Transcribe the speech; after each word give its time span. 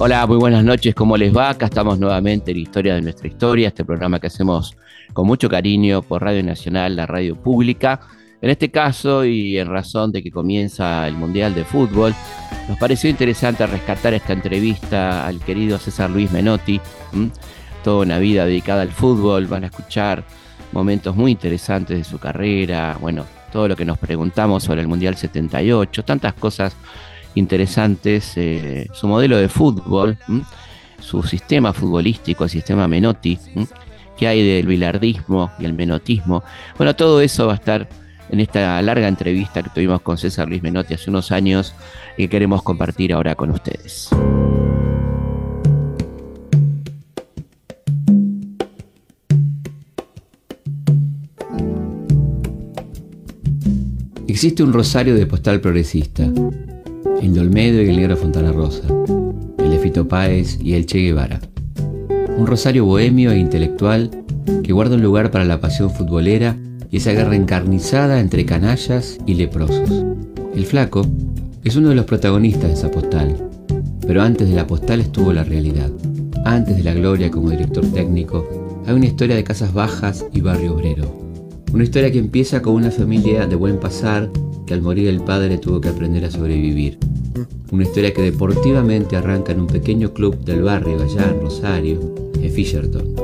Hola, 0.00 0.26
muy 0.28 0.36
buenas 0.36 0.62
noches, 0.62 0.94
¿cómo 0.94 1.16
les 1.16 1.36
va? 1.36 1.50
Acá 1.50 1.66
estamos 1.66 1.98
nuevamente 1.98 2.52
en 2.52 2.58
Historia 2.58 2.94
de 2.94 3.02
nuestra 3.02 3.26
historia, 3.26 3.68
este 3.68 3.84
programa 3.84 4.20
que 4.20 4.28
hacemos 4.28 4.76
con 5.12 5.26
mucho 5.26 5.48
cariño 5.48 6.02
por 6.02 6.22
Radio 6.22 6.44
Nacional, 6.44 6.94
la 6.94 7.06
radio 7.06 7.34
pública. 7.34 8.00
En 8.40 8.50
este 8.50 8.70
caso, 8.70 9.24
y 9.24 9.58
en 9.58 9.66
razón 9.66 10.12
de 10.12 10.22
que 10.22 10.30
comienza 10.30 11.08
el 11.08 11.14
Mundial 11.14 11.52
de 11.54 11.64
Fútbol, 11.64 12.14
nos 12.68 12.78
pareció 12.78 13.10
interesante 13.10 13.66
rescatar 13.66 14.14
esta 14.14 14.34
entrevista 14.34 15.26
al 15.26 15.40
querido 15.40 15.78
César 15.78 16.10
Luis 16.10 16.30
Menotti. 16.30 16.80
Toda 17.82 18.04
una 18.04 18.20
vida 18.20 18.44
dedicada 18.44 18.82
al 18.82 18.92
fútbol, 18.92 19.46
van 19.46 19.64
a 19.64 19.66
escuchar 19.66 20.22
momentos 20.70 21.16
muy 21.16 21.32
interesantes 21.32 21.98
de 21.98 22.04
su 22.04 22.18
carrera, 22.18 22.96
bueno, 23.00 23.24
todo 23.52 23.68
lo 23.68 23.76
que 23.76 23.84
nos 23.84 23.98
preguntamos 23.98 24.64
sobre 24.64 24.80
el 24.80 24.88
Mundial 24.88 25.16
78, 25.16 26.04
tantas 26.04 26.34
cosas 26.34 26.76
interesantes, 27.34 28.32
eh, 28.36 28.88
su 28.92 29.06
modelo 29.06 29.36
de 29.36 29.48
fútbol, 29.48 30.18
su 31.00 31.22
sistema 31.22 31.72
futbolístico, 31.72 32.44
el 32.44 32.50
sistema 32.50 32.88
Menotti, 32.88 33.38
que 34.16 34.26
hay 34.26 34.46
del 34.46 34.66
bilardismo 34.66 35.52
y 35.58 35.64
el 35.64 35.72
menotismo. 35.72 36.42
Bueno, 36.76 36.96
todo 36.96 37.20
eso 37.20 37.46
va 37.46 37.52
a 37.52 37.56
estar 37.56 37.88
en 38.30 38.40
esta 38.40 38.80
larga 38.82 39.08
entrevista 39.08 39.62
que 39.62 39.70
tuvimos 39.70 40.00
con 40.02 40.18
César 40.18 40.48
Luis 40.48 40.62
Menotti 40.62 40.94
hace 40.94 41.10
unos 41.10 41.32
años 41.32 41.74
y 42.16 42.24
que 42.24 42.28
queremos 42.28 42.62
compartir 42.62 43.12
ahora 43.12 43.34
con 43.34 43.50
ustedes. 43.50 44.10
Existe 54.38 54.62
un 54.62 54.72
rosario 54.72 55.16
de 55.16 55.26
postal 55.26 55.60
progresista 55.60 56.22
el 57.20 57.34
de 57.34 57.40
Olmedo 57.40 57.82
y 57.82 57.88
el 57.88 57.96
negro 57.96 58.16
Fontana 58.16 58.52
Rosa, 58.52 58.86
el 59.58 59.68
de 59.68 59.78
Fito 59.80 60.06
Páez 60.06 60.60
y 60.62 60.74
el 60.74 60.86
Che 60.86 61.00
Guevara. 61.00 61.40
Un 62.36 62.46
rosario 62.46 62.84
bohemio 62.84 63.32
e 63.32 63.38
intelectual 63.40 64.12
que 64.62 64.72
guarda 64.72 64.94
un 64.94 65.02
lugar 65.02 65.32
para 65.32 65.44
la 65.44 65.60
pasión 65.60 65.90
futbolera 65.90 66.56
y 66.88 66.98
esa 66.98 67.10
guerra 67.10 67.34
encarnizada 67.34 68.20
entre 68.20 68.46
canallas 68.46 69.18
y 69.26 69.34
leprosos. 69.34 70.04
El 70.54 70.66
flaco 70.66 71.04
es 71.64 71.74
uno 71.74 71.88
de 71.88 71.96
los 71.96 72.04
protagonistas 72.04 72.68
de 72.68 72.74
esa 72.74 72.92
postal, 72.92 73.36
pero 74.06 74.22
antes 74.22 74.48
de 74.48 74.54
la 74.54 74.68
postal 74.68 75.00
estuvo 75.00 75.32
la 75.32 75.42
realidad. 75.42 75.90
Antes 76.44 76.76
de 76.76 76.84
la 76.84 76.94
gloria 76.94 77.28
como 77.28 77.50
director 77.50 77.84
técnico, 77.86 78.48
hay 78.86 78.94
una 78.94 79.06
historia 79.06 79.34
de 79.34 79.42
casas 79.42 79.74
bajas 79.74 80.24
y 80.32 80.42
barrio 80.42 80.76
obrero. 80.76 81.27
Una 81.72 81.84
historia 81.84 82.10
que 82.10 82.18
empieza 82.18 82.62
con 82.62 82.74
una 82.74 82.90
familia 82.90 83.46
de 83.46 83.54
buen 83.54 83.78
pasar 83.78 84.30
que 84.66 84.72
al 84.72 84.80
morir 84.80 85.06
el 85.08 85.20
padre 85.20 85.58
tuvo 85.58 85.80
que 85.80 85.90
aprender 85.90 86.24
a 86.24 86.30
sobrevivir. 86.30 86.98
Una 87.70 87.82
historia 87.82 88.12
que 88.14 88.22
deportivamente 88.22 89.16
arranca 89.16 89.52
en 89.52 89.60
un 89.60 89.66
pequeño 89.66 90.14
club 90.14 90.38
del 90.38 90.62
barrio 90.62 91.02
allá 91.02 91.28
en 91.30 91.42
Rosario, 91.42 92.00
en 92.42 92.50
Fisherton. 92.50 93.14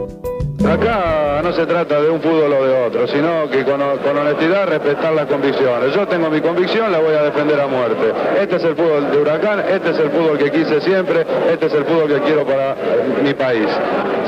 Acá 0.63 1.41
no 1.43 1.53
se 1.53 1.67
trata 1.67 2.01
de 2.03 2.11
un 2.11 2.21
fútbol 2.21 2.53
o 2.53 2.67
de 2.67 2.87
otro, 2.87 3.09
sino 3.09 3.49
que 3.51 3.65
con, 3.65 3.81
honestidad 3.81 4.69
respetar 4.69 5.15
las 5.15 5.27
convicciones. 5.27 5.95
Yo 5.95 6.07
tengo 6.07 6.29
mi 6.29 6.41
convicción, 6.43 6.93
la 6.93 7.01
voy 7.01 7.15
a 7.15 7.23
defender 7.23 7.59
a 7.59 7.67
muerte. 7.67 8.13
Este 8.41 8.57
es 8.57 8.65
el 8.65 8.77
fútbol 8.77 9.11
de 9.11 9.19
Huracán, 9.23 9.61
este 9.61 9.91
es 9.91 9.99
el 9.99 10.11
fútbol 10.11 10.37
que 10.37 10.51
quise 10.51 10.83
siempre, 10.83 11.27
este 11.51 11.67
es 11.67 11.73
el 11.73 11.85
fútbol 11.85 12.09
que 12.09 12.21
quiero 12.21 12.47
para 12.47 12.77
mi 13.23 13.33
país. 13.33 13.69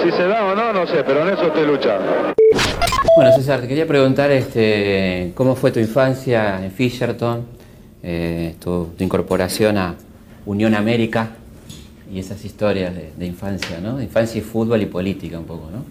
Si 0.03 0.11
se 0.11 0.27
da 0.27 0.45
o 0.47 0.55
no, 0.55 0.73
no 0.73 0.87
sé, 0.87 1.05
pero 1.07 1.23
en 1.23 1.35
eso 1.35 1.45
estoy 1.45 1.67
luchando. 1.67 2.35
Bueno, 3.17 3.33
César, 3.35 3.63
te 3.63 3.69
quería 3.69 3.87
preguntar 3.87 4.31
este, 4.31 5.33
cómo 5.35 5.57
fue 5.57 5.71
tu 5.71 5.81
infancia 5.81 6.63
en 6.63 6.71
Fisherton, 6.71 7.47
eh, 8.03 8.57
tu, 8.61 8.89
incorporación 8.99 9.79
a 9.79 9.95
Unión 10.45 10.75
América 10.75 11.31
y 12.13 12.19
esas 12.19 12.45
historias 12.45 12.93
de, 12.95 13.27
infancia, 13.27 13.81
¿no? 13.81 13.97
De 13.97 14.05
infancia 14.05 14.39
y 14.39 14.43
fútbol 14.43 14.83
y 14.83 14.87
política 14.87 15.39
un 15.39 15.47
poco, 15.47 15.71
¿no? 15.71 15.83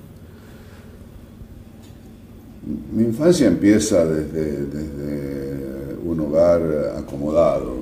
Mi 2.95 3.05
infancia 3.05 3.47
empieza 3.47 4.05
desde, 4.05 5.95
un 6.05 6.19
hogar 6.19 6.61
acomodado. 6.95 7.77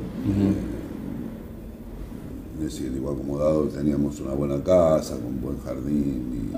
Es 2.59 2.63
decir, 2.63 2.93
digo 2.93 3.11
acomodado, 3.11 3.63
teníamos 3.65 4.21
una 4.21 4.35
buena 4.35 4.63
casa, 4.63 5.15
con 5.15 5.41
buen 5.41 5.59
jardín 5.59 6.53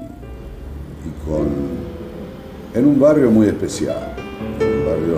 y 1.04 1.28
con 1.28 2.05
en 2.76 2.86
un 2.86 3.00
barrio 3.00 3.32
muy 3.32 3.48
especial, 3.48 4.14
un 4.60 4.86
barrio 4.86 5.16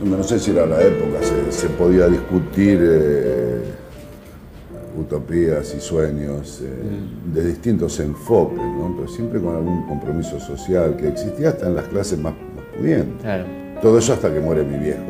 donde, 0.00 0.16
no 0.16 0.22
sé 0.24 0.38
si 0.38 0.50
era 0.50 0.66
la 0.66 0.82
época, 0.82 1.18
se, 1.50 1.68
podía 1.68 2.08
discutir 2.08 2.78
eh, 2.82 3.60
utopías 4.98 5.74
y 5.76 5.80
sueños 5.80 6.62
eh, 6.62 6.70
mm. 6.70 7.34
de 7.34 7.44
distintos 7.44 8.00
enfoques, 8.00 8.58
pero 8.96 9.08
siempre 9.08 9.40
con 9.40 9.54
algún 9.54 9.86
compromiso 9.86 10.40
social 10.40 10.96
que 10.96 11.08
existía 11.08 11.50
hasta 11.50 11.66
en 11.66 11.76
las 11.76 11.86
clases 11.88 12.18
más, 12.18 12.32
pudientes. 12.76 13.22
Todo 13.82 13.98
eso 13.98 14.14
hasta 14.14 14.32
que 14.32 14.40
muere 14.40 14.64
mi 14.64 14.78
viejo. 14.78 15.02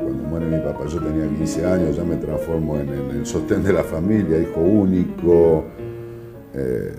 cuando 0.00 0.22
muere 0.28 0.46
mi 0.46 0.58
papá, 0.60 0.86
yo 0.86 1.00
tenía 1.00 1.26
15 1.36 1.66
años, 1.66 1.96
ya 1.96 2.04
me 2.04 2.16
transformo 2.16 2.78
en, 2.78 2.88
el 2.88 3.26
sostén 3.26 3.64
de 3.64 3.72
la 3.72 3.82
familia, 3.82 4.38
hijo 4.38 4.60
único. 4.60 5.64
Eh, 6.54 6.94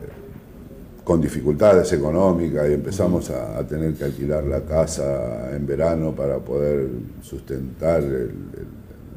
con 1.08 1.22
dificultades 1.22 1.94
económicas 1.94 2.68
y 2.70 2.74
empezamos 2.74 3.30
a, 3.30 3.66
tener 3.66 3.94
que 3.94 4.04
alquilar 4.04 4.44
la 4.44 4.60
casa 4.60 5.56
en 5.56 5.66
verano 5.66 6.12
para 6.12 6.38
poder 6.40 6.86
sustentar 7.22 8.04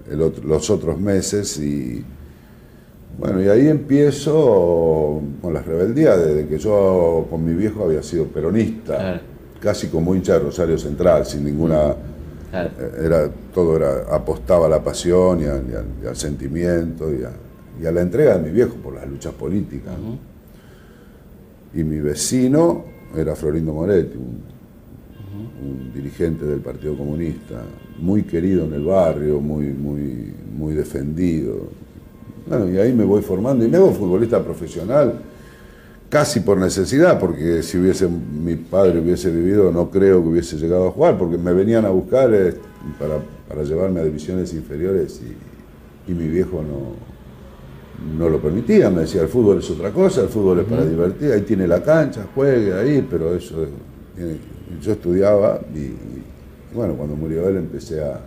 los 0.08 0.70
otros 0.70 1.00
meses 1.00 1.58
y 1.58 2.04
bueno, 3.18 3.42
y 3.42 3.48
ahí 3.48 3.66
empiezo 3.66 5.20
con 5.42 5.52
las 5.52 5.66
rebeldías, 5.66 6.16
desde 6.24 6.46
que 6.46 6.58
yo 6.58 7.26
con 7.28 7.44
mi 7.44 7.54
viejo 7.54 7.82
había 7.82 8.04
sido 8.04 8.26
peronista, 8.26 9.20
casi 9.58 9.88
como 9.88 10.14
hincha 10.14 10.34
de 10.34 10.38
Rosario 10.38 10.78
Central, 10.78 11.26
sin 11.26 11.44
ninguna... 11.44 11.96
Eh, 12.52 12.70
era, 13.04 13.28
todo 13.52 13.76
era, 13.76 14.14
apostaba 14.14 14.66
a 14.66 14.68
la 14.68 14.82
pasión 14.82 15.40
y, 15.40 16.06
al, 16.06 16.16
sentimiento 16.16 17.10
y 17.12 17.24
a, 17.84 17.90
la 17.90 18.00
entrega 18.00 18.38
de 18.38 18.44
mi 18.44 18.50
viejo 18.50 18.74
por 18.76 18.94
las 18.94 19.08
luchas 19.08 19.32
políticas 19.34 19.94
y 21.74 21.84
mi 21.84 21.98
vecino 22.00 22.84
era 23.16 23.34
Florindo 23.34 23.72
Moretti, 23.72 24.16
un, 24.16 24.50
dirigente 25.94 26.46
del 26.46 26.60
Partido 26.60 26.96
Comunista, 26.96 27.62
muy 27.98 28.22
querido 28.22 28.64
en 28.64 28.72
el 28.72 28.84
barrio, 28.84 29.40
muy, 29.40 29.66
muy, 29.66 30.32
muy 30.56 30.74
defendido. 30.74 31.68
Bueno, 32.46 32.70
y 32.70 32.78
ahí 32.78 32.92
me 32.92 33.04
voy 33.04 33.20
formando 33.20 33.64
y 33.64 33.68
me 33.68 33.76
hago 33.76 33.92
futbolista 33.92 34.42
profesional 34.42 35.20
casi 36.08 36.40
por 36.40 36.56
necesidad, 36.56 37.20
porque 37.20 37.62
si 37.62 37.78
hubiese 37.78 38.08
mi 38.08 38.56
padre 38.56 39.00
hubiese 39.00 39.30
vivido, 39.30 39.70
no 39.70 39.90
creo 39.90 40.22
que 40.22 40.28
hubiese 40.28 40.56
llegado 40.56 40.88
a 40.88 40.90
jugar, 40.92 41.18
porque 41.18 41.36
me 41.36 41.52
venían 41.52 41.84
a 41.84 41.90
buscar 41.90 42.32
eh, 42.32 42.54
para, 42.98 43.62
llevarme 43.62 44.00
a 44.00 44.04
divisiones 44.04 44.54
inferiores 44.54 45.20
y 46.08 46.12
mi 46.12 46.26
viejo 46.28 46.62
no, 46.62 47.09
no 48.00 48.28
lo 48.28 48.40
permitía, 48.40 48.90
me 48.90 49.02
decía, 49.02 49.22
el 49.22 49.28
fútbol 49.28 49.58
es 49.58 49.70
otra 49.70 49.90
cosa, 49.90 50.22
el 50.22 50.28
fútbol 50.28 50.60
es 50.60 50.66
para 50.66 50.84
divertir, 50.84 51.32
ahí 51.32 51.42
tiene 51.42 51.66
la 51.66 51.82
cancha, 51.82 52.26
juegue 52.34 52.72
ahí, 52.72 53.06
pero 53.08 53.34
eso, 53.34 53.66
yo 54.80 54.92
estudiaba 54.92 55.60
y, 55.74 56.74
bueno, 56.74 56.94
cuando 56.94 57.16
murió 57.16 57.48
él 57.48 57.56
empecé 57.56 58.02
a, 58.02 58.20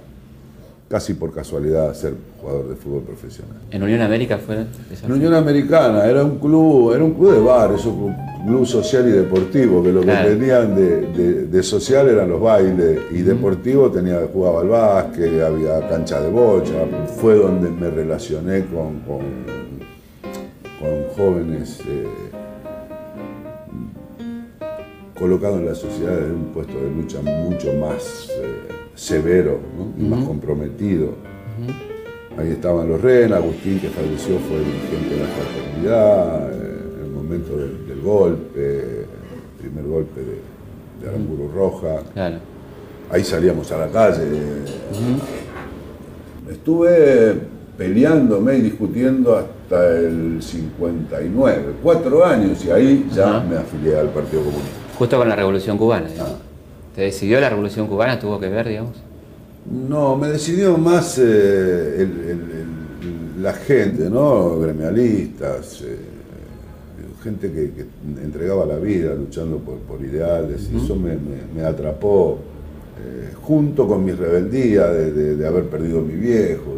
casi 0.87 1.15
por 1.15 1.33
casualidad, 1.33 1.89
a 1.89 1.93
ser 1.95 2.13
jugador 2.39 2.69
de 2.69 2.75
fútbol 2.75 3.01
profesional. 3.01 3.57
¿En 3.71 3.81
Unión 3.81 4.01
América 4.01 4.37
fue? 4.37 4.57
En 5.01 5.11
Unión 5.11 5.33
Americana, 5.33 6.05
era 6.05 6.23
un 6.23 6.37
club, 6.37 6.93
era 6.93 7.03
un 7.03 7.13
club 7.13 7.33
de 7.33 7.39
bar, 7.39 7.71
eso, 7.73 7.89
un 7.89 8.15
club 8.45 8.67
social 8.67 9.07
y 9.07 9.11
deportivo, 9.11 9.81
que 9.81 9.91
lo 9.91 10.01
que 10.01 10.11
tenían 10.11 10.75
de, 10.75 11.63
social 11.63 12.09
eran 12.09 12.29
los 12.29 12.39
bailes, 12.39 12.99
y 13.11 13.23
deportivo 13.23 13.89
tenía, 13.89 14.19
jugaba 14.31 14.61
al 14.61 14.67
básquet, 14.67 15.41
había 15.41 15.87
cancha 15.89 16.21
de 16.21 16.29
bocha, 16.29 16.85
fue 17.19 17.37
donde 17.37 17.71
me 17.71 17.89
relacioné 17.89 18.65
con 18.65 18.99
con 18.99 19.62
jóvenes 21.15 21.79
eh, 21.87 22.07
colocados 25.17 25.59
en 25.59 25.65
la 25.65 25.75
sociedad 25.75 26.17
en 26.17 26.31
un 26.31 26.45
puesto 26.53 26.73
de 26.73 26.89
lucha 26.89 27.21
mucho 27.21 27.73
más 27.73 28.29
eh, 28.31 28.67
severo 28.95 29.59
y 29.97 30.03
más 30.03 30.25
comprometido. 30.25 31.15
Ahí 32.37 32.51
estaban 32.51 32.89
los 32.89 33.01
Ren, 33.01 33.31
Agustín 33.33 33.79
que 33.79 33.89
falleció 33.89 34.39
fue 34.39 34.59
dirigente 34.59 35.15
de 35.15 35.21
la 35.21 35.27
fraternidad, 35.27 36.51
eh, 36.51 36.97
en 36.97 37.05
el 37.05 37.11
momento 37.11 37.55
del, 37.57 38.01
golpe, 38.01 39.01
el 39.01 39.59
primer 39.59 39.85
golpe 39.85 40.19
de, 40.19 40.39
de 41.01 41.09
Aramburu 41.09 41.49
Roja. 41.53 42.01
Ahí 43.09 43.23
salíamos 43.23 43.71
a 43.71 43.77
la 43.77 43.87
calle. 43.87 44.23
Estuve 46.49 47.52
peleándome 47.77 48.57
y 48.57 48.61
discutiendo 48.61 49.35
hasta 49.35 49.97
el 49.97 50.41
59, 50.41 51.63
cuatro 51.81 52.25
años, 52.25 52.63
y 52.65 52.71
ahí 52.71 53.09
ya 53.13 53.39
me 53.39 53.57
afilié 53.57 53.99
al 53.99 54.09
Partido 54.09 54.43
Comunista. 54.43 54.77
Justo 54.97 55.17
con 55.17 55.29
la 55.29 55.35
Revolución 55.35 55.77
Cubana. 55.77 56.07
Ah. 56.19 56.37
¿Te 56.95 57.01
decidió 57.01 57.41
la 57.41 57.49
revolución 57.49 57.87
cubana? 57.87 58.19
¿Tuvo 58.19 58.39
que 58.39 58.49
ver, 58.49 58.67
digamos? 58.67 58.95
No, 59.89 60.15
me 60.15 60.27
decidió 60.27 60.77
más 60.77 61.19
eh, 61.19 62.07
la 63.41 63.53
gente, 63.53 64.09
¿no? 64.09 64.59
Gremialistas, 64.59 65.81
eh, 65.81 65.97
gente 67.23 67.51
que, 67.51 67.85
entregaba 68.23 68.65
la 68.65 68.77
vida 68.77 69.15
luchando 69.15 69.57
por, 69.57 70.01
ideales, 70.05 70.69
y 70.71 70.83
eso 70.83 70.95
me, 70.95 71.63
atrapó, 71.63 72.37
eh, 73.03 73.33
junto 73.41 73.87
con 73.87 74.05
mi 74.05 74.11
rebeldía 74.11 74.87
de, 74.89 75.47
haber 75.47 75.63
perdido 75.65 75.99
a 75.99 76.03
mi 76.03 76.15
viejo, 76.15 76.75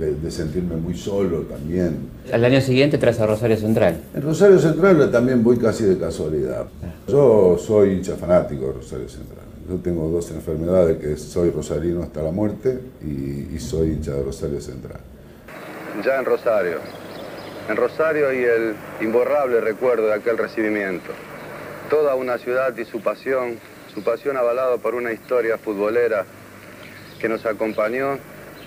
de, 0.00 0.30
sentirme 0.30 0.76
muy 0.76 0.94
solo 0.94 1.42
también. 1.42 2.10
Al 2.32 2.44
año 2.44 2.60
siguiente 2.60 2.98
tras 2.98 3.20
a 3.20 3.26
Rosario 3.26 3.56
Central. 3.56 4.00
En 4.14 4.22
Rosario 4.22 4.58
Central 4.58 5.10
también 5.10 5.42
voy 5.44 5.58
casi 5.58 5.84
de 5.84 5.98
casualidad. 5.98 6.66
Yo 7.06 7.58
soy 7.58 7.92
hincha 7.92 8.16
fanático 8.16 8.68
de 8.68 8.72
Rosario 8.74 9.08
Central. 9.08 9.44
Yo 9.68 9.76
tengo 9.76 10.08
dos 10.08 10.30
enfermedades, 10.30 10.98
que 10.98 11.16
soy 11.16 11.50
rosarino 11.50 12.02
hasta 12.02 12.22
la 12.22 12.32
muerte 12.32 12.80
y, 13.02 13.54
y 13.54 13.58
soy 13.58 13.90
hincha 13.90 14.12
de 14.12 14.22
Rosario 14.22 14.60
Central. 14.60 14.98
Ya 16.04 16.18
en 16.18 16.24
Rosario, 16.24 16.78
en 17.68 17.76
Rosario 17.76 18.32
y 18.32 18.44
el 18.44 18.74
imborrable 19.00 19.60
recuerdo 19.60 20.06
de 20.06 20.14
aquel 20.14 20.38
recibimiento. 20.38 21.10
Toda 21.88 22.14
una 22.14 22.38
ciudad 22.38 22.76
y 22.76 22.84
su 22.84 23.00
pasión, 23.00 23.58
su 23.94 24.02
pasión 24.02 24.36
avalado 24.36 24.78
por 24.78 24.94
una 24.94 25.12
historia 25.12 25.58
futbolera 25.58 26.24
que 27.20 27.28
nos 27.28 27.44
acompañó 27.44 28.18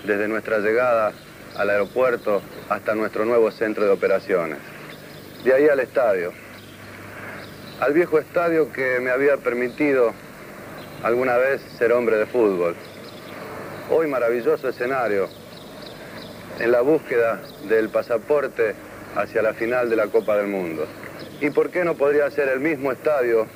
desde 0.06 0.28
nuestra 0.28 0.58
llegada 0.58 1.12
al 1.56 1.70
aeropuerto 1.70 2.42
hasta 2.68 2.94
nuestro 2.94 3.24
nuevo 3.24 3.50
centro 3.50 3.84
de 3.84 3.90
operaciones. 3.90 4.58
De 5.44 5.52
ahí 5.52 5.68
al 5.68 5.80
estadio, 5.80 6.32
al 7.80 7.92
viejo 7.92 8.18
estadio 8.18 8.72
que 8.72 8.98
me 9.00 9.10
había 9.10 9.36
permitido 9.36 10.12
alguna 11.02 11.36
vez 11.36 11.60
ser 11.78 11.92
hombre 11.92 12.16
de 12.16 12.26
fútbol. 12.26 12.74
Hoy 13.90 14.06
maravilloso 14.06 14.68
escenario 14.68 15.28
en 16.58 16.72
la 16.72 16.80
búsqueda 16.80 17.42
del 17.68 17.90
pasaporte 17.90 18.74
hacia 19.16 19.42
la 19.42 19.52
final 19.54 19.90
de 19.90 19.96
la 19.96 20.06
Copa 20.06 20.36
del 20.36 20.46
Mundo. 20.46 20.86
¿Y 21.40 21.50
por 21.50 21.70
qué 21.70 21.84
no 21.84 21.94
podría 21.94 22.30
ser 22.30 22.48
el 22.48 22.60
mismo 22.60 22.90
estadio, 22.90 23.46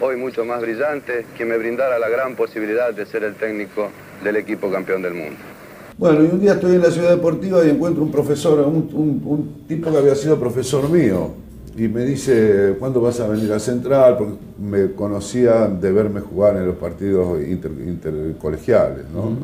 hoy 0.00 0.16
mucho 0.16 0.44
más 0.44 0.60
brillante, 0.60 1.26
que 1.36 1.44
me 1.44 1.58
brindara 1.58 1.98
la 1.98 2.08
gran 2.08 2.36
posibilidad 2.36 2.92
de 2.92 3.06
ser 3.06 3.24
el 3.24 3.34
técnico 3.34 3.90
del 4.22 4.36
equipo 4.36 4.70
campeón 4.70 5.02
del 5.02 5.14
mundo? 5.14 5.51
Bueno, 6.02 6.24
y 6.24 6.26
un 6.26 6.40
día 6.40 6.54
estoy 6.54 6.74
en 6.74 6.82
la 6.82 6.90
ciudad 6.90 7.10
deportiva 7.10 7.64
y 7.64 7.70
encuentro 7.70 8.02
un 8.02 8.10
profesor, 8.10 8.58
un, 8.66 9.64
tipo 9.68 9.88
que 9.88 9.96
había 9.96 10.16
sido 10.16 10.36
profesor 10.36 10.90
mío, 10.90 11.28
y 11.76 11.86
me 11.86 12.04
dice, 12.04 12.74
¿cuándo 12.80 13.00
vas 13.00 13.20
a 13.20 13.28
venir 13.28 13.52
a 13.52 13.60
Central? 13.60 14.16
Porque 14.18 14.34
me 14.60 14.94
conocía 14.94 15.68
de 15.68 15.92
verme 15.92 16.18
jugar 16.20 16.56
en 16.56 16.66
los 16.66 16.74
partidos 16.74 17.40
intercolegiales, 17.40 19.04
¿no? 19.14 19.36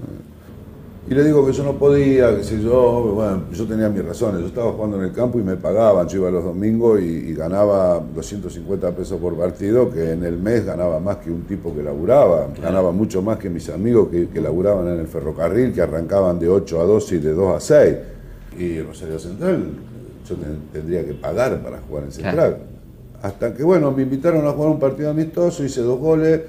Y 1.11 1.15
le 1.15 1.25
digo 1.25 1.47
que 1.47 1.55
yo 1.55 1.65
no 1.65 1.73
podía, 1.73 2.37
que 2.37 2.45
sé 2.45 2.61
yo, 2.61 3.13
bueno, 3.15 3.45
yo 3.51 3.65
tenía 3.65 3.89
mis 3.89 4.05
razones. 4.05 4.43
Yo 4.43 4.49
estaba 4.49 4.73
jugando 4.73 4.99
en 4.99 5.05
el 5.05 5.13
campo 5.13 5.39
y 5.39 5.43
me 5.43 5.57
pagaban. 5.57 6.07
Yo 6.07 6.19
iba 6.19 6.31
los 6.31 6.45
domingos 6.45 7.01
y, 7.01 7.33
ganaba 7.33 7.99
250 8.15 8.91
pesos 8.93 9.19
por 9.19 9.35
partido, 9.35 9.91
que 9.91 10.13
en 10.13 10.25
el 10.25 10.37
mes 10.37 10.67
ganaba 10.67 11.01
más 11.01 11.17
que 11.17 11.31
un 11.31 11.43
tipo 11.43 11.75
que 11.75 11.83
laburaba. 11.83 12.49
Ganaba 12.61 12.93
mucho 12.93 13.23
más 13.23 13.39
que 13.39 13.49
mis 13.49 13.71
amigos 13.71 14.09
que, 14.11 14.29
que 14.29 14.41
laburaban 14.41 14.87
en 14.89 15.01
el 15.01 15.07
ferrocarril, 15.07 15.73
que 15.73 15.81
arrancaban 15.81 16.39
de 16.39 16.49
8 16.49 16.81
a 16.81 16.85
12 16.85 17.15
y 17.15 17.19
de 17.21 17.33
2 17.33 17.57
a 17.57 17.61
6. 17.61 17.97
Y 18.59 18.83
Rosario 18.83 19.19
Central, 19.19 19.65
yo 20.29 20.37
tendría 20.73 21.07
que 21.07 21.15
pagar 21.15 21.63
para 21.63 21.79
jugar 21.89 22.05
en 22.05 22.13
Central. 22.13 22.59
Hasta 23.23 23.55
que, 23.55 23.63
bueno, 23.63 23.93
me 23.93 24.03
invitaron 24.03 24.47
a 24.47 24.51
jugar 24.51 24.73
un 24.73 24.79
partido 24.79 25.11
amistoso, 25.11 25.65
hice 25.65 25.81
dos 25.81 25.99
goles 25.99 26.41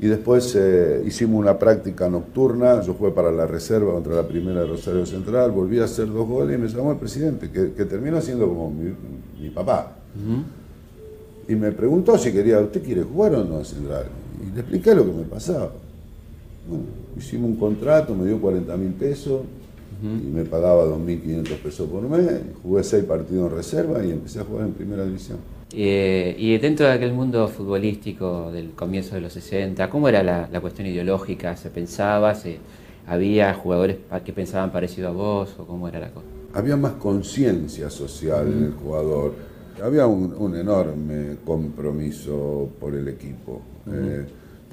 y 0.00 0.06
después 0.08 0.54
eh, 0.56 1.02
hicimos 1.06 1.40
una 1.40 1.56
práctica 1.56 2.08
nocturna, 2.08 2.80
yo 2.82 2.94
jugué 2.94 3.12
para 3.12 3.30
la 3.30 3.46
reserva 3.46 3.92
contra 3.92 4.16
la 4.16 4.26
primera 4.26 4.60
de 4.62 4.66
Rosario 4.66 5.06
Central, 5.06 5.52
volví 5.52 5.78
a 5.78 5.84
hacer 5.84 6.12
dos 6.12 6.26
goles 6.26 6.58
y 6.58 6.60
me 6.60 6.68
llamó 6.68 6.92
el 6.92 6.98
presidente, 6.98 7.50
que, 7.50 7.72
que 7.72 7.84
terminó 7.84 8.20
siendo 8.20 8.48
como 8.48 8.70
mi, 8.70 9.50
papá. 9.50 9.96
Y 11.46 11.54
me 11.54 11.70
preguntó 11.72 12.18
si 12.18 12.32
quería, 12.32 12.58
¿usted 12.58 12.82
quiere 12.82 13.02
jugar 13.02 13.34
o 13.34 13.44
no 13.44 13.58
a 13.58 13.64
Central? 13.64 14.06
Y 14.42 14.54
le 14.54 14.60
expliqué 14.60 14.94
lo 14.94 15.04
que 15.04 15.12
me 15.12 15.24
pasaba. 15.24 15.70
Bueno, 16.68 16.84
hicimos 17.16 17.50
un 17.50 17.56
contrato, 17.56 18.14
me 18.14 18.26
dio 18.26 18.40
40 18.40 18.76
mil 18.76 18.92
pesos 18.94 19.42
y 20.02 20.26
me 20.26 20.44
pagaba 20.44 20.84
2.500 20.86 21.56
pesos 21.58 21.88
por 21.88 22.02
mes, 22.02 22.40
jugué 22.62 22.82
seis 22.82 23.04
partidos 23.04 23.50
en 23.50 23.56
reserva 23.56 24.04
y 24.04 24.10
empecé 24.10 24.40
a 24.40 24.44
jugar 24.44 24.66
en 24.66 24.72
primera 24.72 25.04
división. 25.04 25.38
Eh, 25.76 26.36
y 26.38 26.56
dentro 26.58 26.86
de 26.86 26.92
aquel 26.92 27.12
mundo 27.12 27.48
futbolístico 27.48 28.52
del 28.52 28.70
comienzo 28.70 29.16
de 29.16 29.22
los 29.22 29.32
60, 29.32 29.90
¿cómo 29.90 30.08
era 30.08 30.22
la, 30.22 30.60
cuestión 30.60 30.86
ideológica? 30.86 31.56
¿Se 31.56 31.70
pensaba? 31.70 32.34
Se, 32.34 32.58
¿Había 33.06 33.52
jugadores 33.54 33.96
que 34.24 34.32
pensaban 34.32 34.70
parecido 34.70 35.08
a 35.08 35.12
vos 35.12 35.56
o 35.58 35.66
cómo 35.66 35.88
era 35.88 35.98
la 35.98 36.10
cosa? 36.10 36.26
Había 36.52 36.76
más 36.76 36.92
conciencia 36.92 37.90
social 37.90 38.46
en 38.46 38.64
el 38.66 38.72
jugador. 38.72 39.34
Había 39.82 40.06
un, 40.06 40.56
enorme 40.56 41.38
compromiso 41.44 42.70
por 42.78 42.94
el 42.94 43.08
equipo 43.08 43.60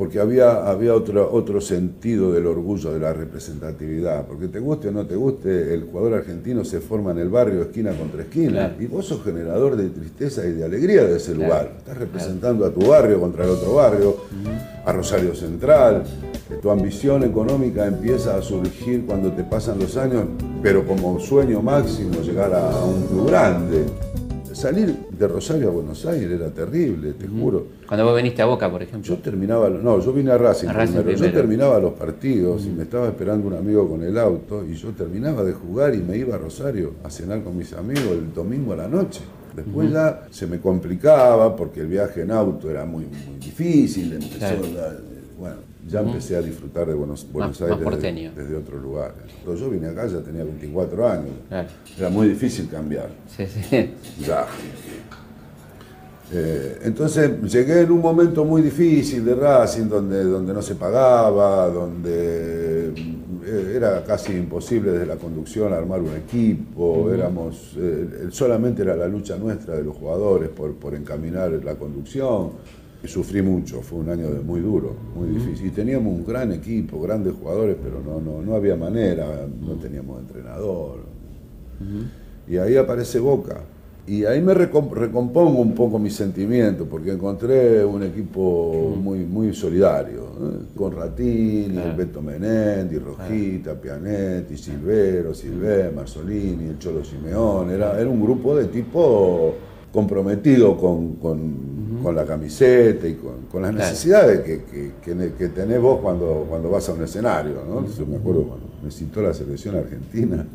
porque 0.02 0.20
había, 0.20 0.68
había 0.68 0.96
otro, 0.96 1.32
otro 1.32 1.62
sentido 1.62 2.32
del 2.32 2.48
orgullo 2.48 2.92
de 2.92 3.00
la 3.00 3.14
representatividad, 3.14 4.26
porque 4.26 4.48
te 4.48 4.58
guste 4.58 4.88
o 4.88 4.92
no 4.92 5.06
te 5.06 5.16
guste, 5.16 5.76
el 5.76 5.84
jugador 5.84 6.16
argentino 6.16 6.66
se 6.66 6.80
forma 6.80 7.12
en 7.12 7.20
el 7.20 7.30
barrio 7.30 7.62
esquina 7.62 7.92
contra 7.92 8.24
esquina, 8.24 8.76
y 8.80 8.88
vos 8.88 9.06
sos 9.06 9.24
generador 9.24 9.76
de 9.76 9.90
tristeza 9.90 10.44
y 10.48 10.54
de 10.54 10.66
alegría 10.66 11.04
de 11.04 11.18
ese 11.18 11.36
lugar. 11.36 11.76
Estás 11.78 12.00
representando 12.00 12.66
a 12.66 12.72
tu 12.72 12.88
barrio 12.88 13.20
contra 13.20 13.44
el 13.44 13.52
otro 13.52 13.76
barrio, 13.76 14.18
a 14.84 14.92
Rosario 14.92 15.36
Central, 15.36 16.04
tu 16.64 16.72
ambición 16.72 17.24
económica 17.24 17.86
empieza 17.86 18.36
a 18.36 18.42
surgir 18.42 19.06
cuando 19.06 19.32
te 19.32 19.44
pasan 19.44 19.78
los 19.78 19.98
años, 19.98 20.24
pero 20.64 20.84
como 20.84 21.20
sueño 21.20 21.62
máximo 21.62 22.22
llegar 22.24 22.56
a 22.56 22.84
un 22.84 23.04
club 23.04 23.28
grande. 23.28 23.86
Salir 24.54 25.08
de 25.10 25.28
Rosario 25.28 25.70
a 25.70 25.72
Buenos 25.72 26.06
Aires 26.06 26.32
era 26.32 26.50
terrible, 26.50 27.14
te 27.14 27.28
juro. 27.28 27.68
Cuando 27.88 28.06
vos 28.06 28.16
viniste 28.16 28.42
a 28.42 28.46
Boca, 28.46 28.70
por 28.70 28.82
ejemplo. 28.82 29.16
Yo 29.16 29.22
terminaba, 29.22 29.70
no, 29.70 30.00
yo 30.00 30.14
vine 30.14 30.32
a 30.32 30.38
Racing, 30.38 30.68
primero. 30.68 31.12
Yo 31.12 31.32
terminaba 31.32 31.80
los 31.80 31.94
partidos 31.94 32.66
y 32.66 32.70
me 32.70 32.84
estaba 32.84 33.08
esperando 33.08 33.48
un 33.48 33.54
amigo 33.54 33.88
con 33.90 34.04
el 34.04 34.18
auto 34.18 34.66
y 34.66 34.76
yo 34.76 34.92
terminaba 34.92 35.44
de 35.44 35.54
jugar 35.54 35.96
y 35.96 36.00
me 36.00 36.18
iba 36.18 36.36
a 36.36 36.38
Rosario 36.38 36.96
a 37.04 37.10
cenar 37.10 37.44
con 37.44 37.58
mis 37.58 37.74
amigos 37.74 38.12
el 38.12 38.34
domingo 38.34 38.74
a 38.74 38.78
la 38.78 38.88
noche. 38.88 39.22
Después 39.56 39.92
ya 39.92 40.28
se 40.30 40.48
me 40.48 40.60
complicaba 40.60 41.56
porque 41.56 41.82
el 41.82 41.88
viaje 41.88 42.22
en 42.22 42.32
auto 42.32 42.70
era 42.70 42.86
muy, 42.86 43.06
muy 43.06 43.38
difícil, 43.40 44.14
empezó 44.14 44.56
bueno, 45.38 45.58
ya 45.88 46.02
empecé 46.02 46.36
a 46.36 46.42
disfrutar 46.42 46.88
de 46.88 46.94
Buenos, 46.94 47.28
Aires 47.62 48.36
desde, 48.36 48.56
otro 48.56 48.78
lugar. 48.78 49.14
Cuando 49.44 49.62
yo 49.62 49.70
vine 49.70 49.88
acá 49.88 50.08
ya 50.08 50.20
tenía 50.20 50.44
24 50.44 51.08
años. 51.08 51.32
Era 51.98 52.10
muy 52.10 52.30
difícil 52.30 52.70
cambiar. 52.70 53.10
Sí, 53.36 53.46
sí. 53.48 53.94
Ya. 54.20 54.46
Eh, 56.34 56.80
entonces 56.84 57.42
llegué 57.42 57.82
en 57.82 57.92
un 57.92 58.00
momento 58.00 58.46
muy 58.46 58.62
difícil 58.62 59.26
de 59.26 59.36
Racing, 59.36 59.90
donde, 59.90 60.24
donde 60.24 60.54
no 60.54 60.62
se 60.62 60.76
pagaba, 60.76 61.68
donde 61.68 62.94
eh, 63.44 63.74
era 63.76 64.02
casi 64.06 64.32
imposible 64.32 64.92
desde 64.92 65.08
la 65.08 65.18
conducción 65.18 65.74
armar 65.74 66.00
un 66.00 66.16
equipo, 66.16 67.12
éramos, 67.12 67.76
eh, 67.78 68.28
solamente 68.32 68.84
era 68.84 68.96
la 68.96 69.10
lucha 69.10 69.36
nuestra 69.36 69.76
de 69.76 69.84
los 69.84 69.98
jugadores 69.98 70.48
por, 70.50 70.74
por 70.76 70.96
encaminar 70.96 71.52
la 71.52 71.76
conducción 71.76 72.52
sufrí 73.08 73.42
mucho, 73.42 73.82
fue 73.82 74.00
un 74.00 74.10
año 74.10 74.28
muy 74.46 74.62
duro, 74.62 74.96
muy 75.16 75.30
difícil. 75.30 75.68
Y 75.68 75.70
teníamos 75.72 76.14
un 76.14 76.26
gran 76.26 76.52
equipo, 76.52 77.02
grandes 77.02 77.34
jugadores, 77.34 77.76
pero 77.82 78.02
no, 78.02 78.22
no, 78.22 78.42
no 78.42 78.56
había 78.56 78.76
manera, 78.76 79.48
no 79.60 79.74
teníamos 79.74 80.20
entrenador. 80.22 81.00
Y 82.48 82.58
ahí 82.58 82.78
aparece 82.78 83.20
Boca. 83.20 83.62
Y 84.08 84.26
ahí 84.26 84.42
me 84.42 84.54
recompongo 84.56 85.62
un 85.62 85.74
poco 85.74 86.00
mis 86.00 86.16
sentimientos, 86.16 86.88
porque 86.90 87.12
encontré 87.12 87.86
un 87.86 88.02
equipo 88.02 88.96
muy, 89.00 89.20
muy 89.20 89.54
solidario, 89.54 90.26
con 90.76 90.92
Ratini, 90.92 91.80
Beto 91.96 92.22
Menendi, 92.22 92.98
Rojita, 92.98 93.76
Pianetti, 93.76 94.58
Silvero, 94.58 95.36
Silvé, 95.36 95.92
Marzolini, 95.92 96.70
el 96.70 96.80
Cholo 96.80 97.06
Simeón, 97.06 97.70
era, 97.70 98.00
era 98.00 98.10
un 98.10 98.22
grupo 98.22 98.56
de 98.56 98.66
tipo 98.66 99.54
comprometido 99.92 100.76
con, 100.78 101.16
con, 101.16 101.81
la 102.10 102.26
camiseta 102.26 103.08
y 103.08 103.16
con, 103.16 103.62
las 103.62 103.74
necesidades 103.74 104.42
que, 104.42 104.92
que, 105.04 105.48
tenés 105.50 105.82
vos 105.82 106.00
cuando, 106.02 106.46
cuando 106.50 106.70
vas 106.70 106.88
a 106.90 106.94
un 106.94 107.04
escenario. 107.04 107.58
¿no? 107.68 107.86
Yo 107.88 108.06
me 108.06 108.16
acuerdo 108.16 108.44
cuando 108.44 108.68
me 108.84 108.90
citó 108.90 109.22
la 109.22 109.34
selección 109.34 109.76
argentina, 109.76 110.46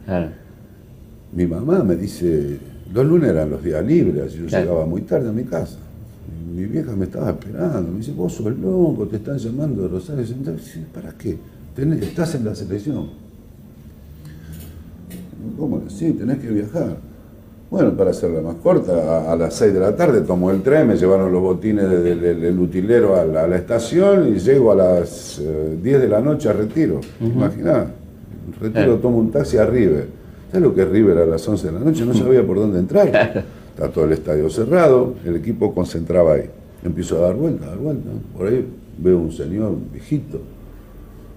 mi 1.33 1.47
mamá 1.47 1.83
me 1.83 1.97
dice, 1.97 2.59
los 2.93 3.05
lunes 3.05 3.31
eran 3.31 3.51
los 3.51 3.63
días 3.63 3.85
libres, 3.85 4.33
yo 4.33 4.47
llegaba 4.47 4.87
muy 4.87 5.03
tarde 5.03 5.29
a 5.29 5.33
mi 5.33 5.45
casa. 5.45 5.79
Mi 6.55 6.65
vieja 6.65 6.93
me 6.97 7.05
estaba 7.05 7.31
esperando, 7.31 7.93
me 7.93 7.99
dice, 7.99 8.13
vos 8.13 8.33
sos 8.33 8.57
loco, 8.57 9.07
te 9.07 9.17
están 9.17 9.37
llamando 9.37 9.83
de 9.83 9.89
Rosario 9.89 10.27
Central. 10.27 10.59
¿Para 10.95 11.13
qué? 11.13 11.37
estás 12.01 12.35
en 12.37 12.45
la 12.45 12.55
selección. 12.55 13.11
¿Cómo? 15.59 15.83
Sí, 15.89 16.13
tenés 16.13 16.39
que 16.39 16.49
viajar. 16.49 16.97
Bueno, 17.69 17.93
para 17.97 18.11
hacerla 18.11 18.41
más 18.41 18.55
corta, 18.63 19.31
a, 19.31 19.35
las 19.35 19.55
6 19.55 19.75
de 19.75 19.81
la 19.81 19.97
tarde 19.97 20.21
tomó 20.21 20.53
el 20.53 20.63
tren, 20.63 20.87
me 20.87 20.97
llevaron 20.97 21.33
los 21.33 21.43
botines 21.43 21.91
del, 21.91 22.59
utilero 22.61 23.17
a 23.17 23.25
la, 23.25 23.57
estación 23.57 24.29
y 24.29 24.39
llego 24.39 24.71
a 24.71 24.77
las 24.77 25.43
10 25.83 26.01
de 26.01 26.09
la 26.09 26.21
noche 26.21 26.49
a 26.49 26.53
Retiro. 26.53 27.01
Imaginá, 27.21 27.87
Retiro 28.61 28.97
tomo 28.97 29.19
un 29.19 29.33
taxi 29.33 29.57
a 29.57 29.67
River. 29.67 30.07
¿Sabes 30.53 30.63
lo 30.63 30.75
que 30.75 30.83
es 30.83 30.89
River 30.89 31.19
a 31.19 31.27
las 31.27 31.47
11 31.47 31.67
de 31.67 31.73
la 31.73 31.81
noche? 31.81 32.05
No 32.07 32.15
sabía 32.15 32.47
por 32.47 32.57
dónde 32.57 32.79
entrar. 32.79 33.09
Está 33.75 33.89
todo 33.89 34.05
el 34.05 34.13
estadio 34.13 34.49
cerrado, 34.49 35.15
el 35.25 35.37
equipo 35.37 35.75
concentraba 35.75 36.35
ahí. 36.35 36.49
Empiezo 36.85 37.19
a 37.19 37.27
dar 37.27 37.35
vueltas, 37.35 37.67
a 37.67 37.71
dar 37.71 37.79
vueltas. 37.79 38.13
Por 38.37 38.47
ahí 38.47 38.65
veo 38.97 39.19
un 39.19 39.33
señor 39.33 39.73
viejito. 39.93 40.39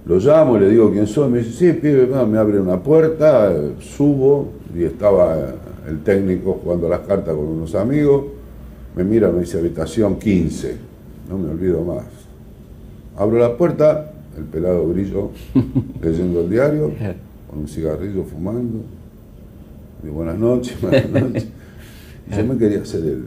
Lo 0.05 0.17
llamo, 0.19 0.57
le 0.59 0.69
digo 0.69 0.91
quién 0.91 1.07
soy, 1.07 1.29
me 1.29 1.39
dice, 1.39 1.51
sí, 1.51 1.73
pibe, 1.73 2.07
me 2.27 2.37
abre 2.37 2.59
una 2.59 2.81
puerta, 2.81 3.51
subo 3.79 4.49
y 4.75 4.83
estaba 4.83 5.53
el 5.89 5.99
técnico 6.03 6.59
jugando 6.63 6.87
las 6.87 7.01
cartas 7.01 7.35
con 7.35 7.45
unos 7.45 7.75
amigos. 7.75 8.25
Me 8.95 9.03
mira, 9.03 9.29
me 9.29 9.41
dice 9.41 9.57
habitación 9.57 10.17
15, 10.17 10.75
no 11.29 11.37
me 11.37 11.49
olvido 11.49 11.83
más. 11.83 12.05
Abro 13.17 13.39
la 13.39 13.57
puerta, 13.57 14.11
el 14.37 14.43
pelado 14.45 14.85
brillo 14.87 15.31
leyendo 16.01 16.41
el 16.41 16.49
diario, 16.49 16.91
con 17.49 17.59
un 17.59 17.67
cigarrillo 17.67 18.23
fumando. 18.23 18.79
Digo, 20.01 20.15
buenas 20.15 20.37
noches, 20.37 20.79
buenas 20.81 21.09
noches. 21.09 21.47
Y 22.31 22.35
yo 22.35 22.45
me 22.45 22.57
quería 22.57 22.81
hacer 22.81 23.01
el, 23.01 23.25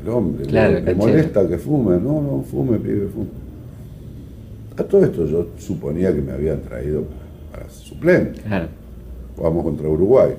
el 0.00 0.08
hombre. 0.08 0.46
me 0.82 0.94
molesta 0.94 1.46
que 1.48 1.58
fume. 1.58 1.98
No, 1.98 2.20
no, 2.20 2.44
fume, 2.48 2.78
pibe, 2.78 3.08
fume. 3.08 3.44
A 4.76 4.82
todo 4.82 5.04
esto 5.04 5.24
yo 5.26 5.46
suponía 5.56 6.12
que 6.12 6.20
me 6.20 6.32
habían 6.32 6.60
traído 6.62 7.04
para, 7.52 7.68
suplente. 7.70 8.40
Claro. 8.42 8.68
Jugamos 9.36 9.64
contra 9.64 9.88
Uruguay. 9.88 10.34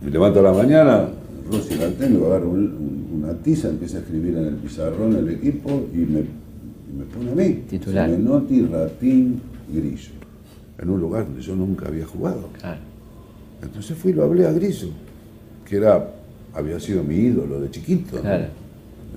Me 0.00 0.10
levanto 0.10 0.40
a 0.40 0.42
la 0.42 0.52
mañana, 0.52 1.08
Rosy 1.50 1.74
la 1.76 1.88
tengo, 1.90 2.26
agarro 2.26 2.50
una 2.50 3.32
tiza, 3.42 3.68
empieza 3.68 3.98
a 3.98 4.00
escribir 4.00 4.36
en 4.36 4.46
el 4.46 4.54
pizarrón 4.54 5.16
el 5.16 5.28
equipo 5.30 5.86
y 5.92 5.98
me, 5.98 6.20
me 6.96 7.04
pone 7.12 7.32
a 7.32 7.34
mí. 7.34 7.64
Titular. 7.68 8.08
Menotti, 8.08 8.62
Ratín, 8.66 9.40
Grillo. 9.72 10.10
En 10.78 10.90
un 10.90 11.00
lugar 11.00 11.24
donde 11.24 11.40
yo 11.40 11.56
nunca 11.56 11.86
había 11.88 12.04
jugado. 12.04 12.48
Claro. 12.58 12.80
Entonces 13.62 13.96
fui 13.96 14.12
y 14.12 14.14
lo 14.14 14.24
hablé 14.24 14.46
a 14.46 14.52
Grillo, 14.52 14.88
que 15.64 15.76
era, 15.76 16.10
había 16.52 16.78
sido 16.78 17.02
mi 17.02 17.16
ídolo 17.16 17.60
de 17.60 17.70
chiquito. 17.70 18.20
Claro. 18.20 18.46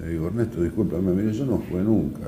Le 0.02 0.10
digo, 0.10 0.28
Ernesto, 0.28 0.64
discúlpame, 0.64 1.12
mire, 1.12 1.34
yo 1.34 1.46
no 1.46 1.62
jugué 1.70 1.84
nunca. 1.84 2.22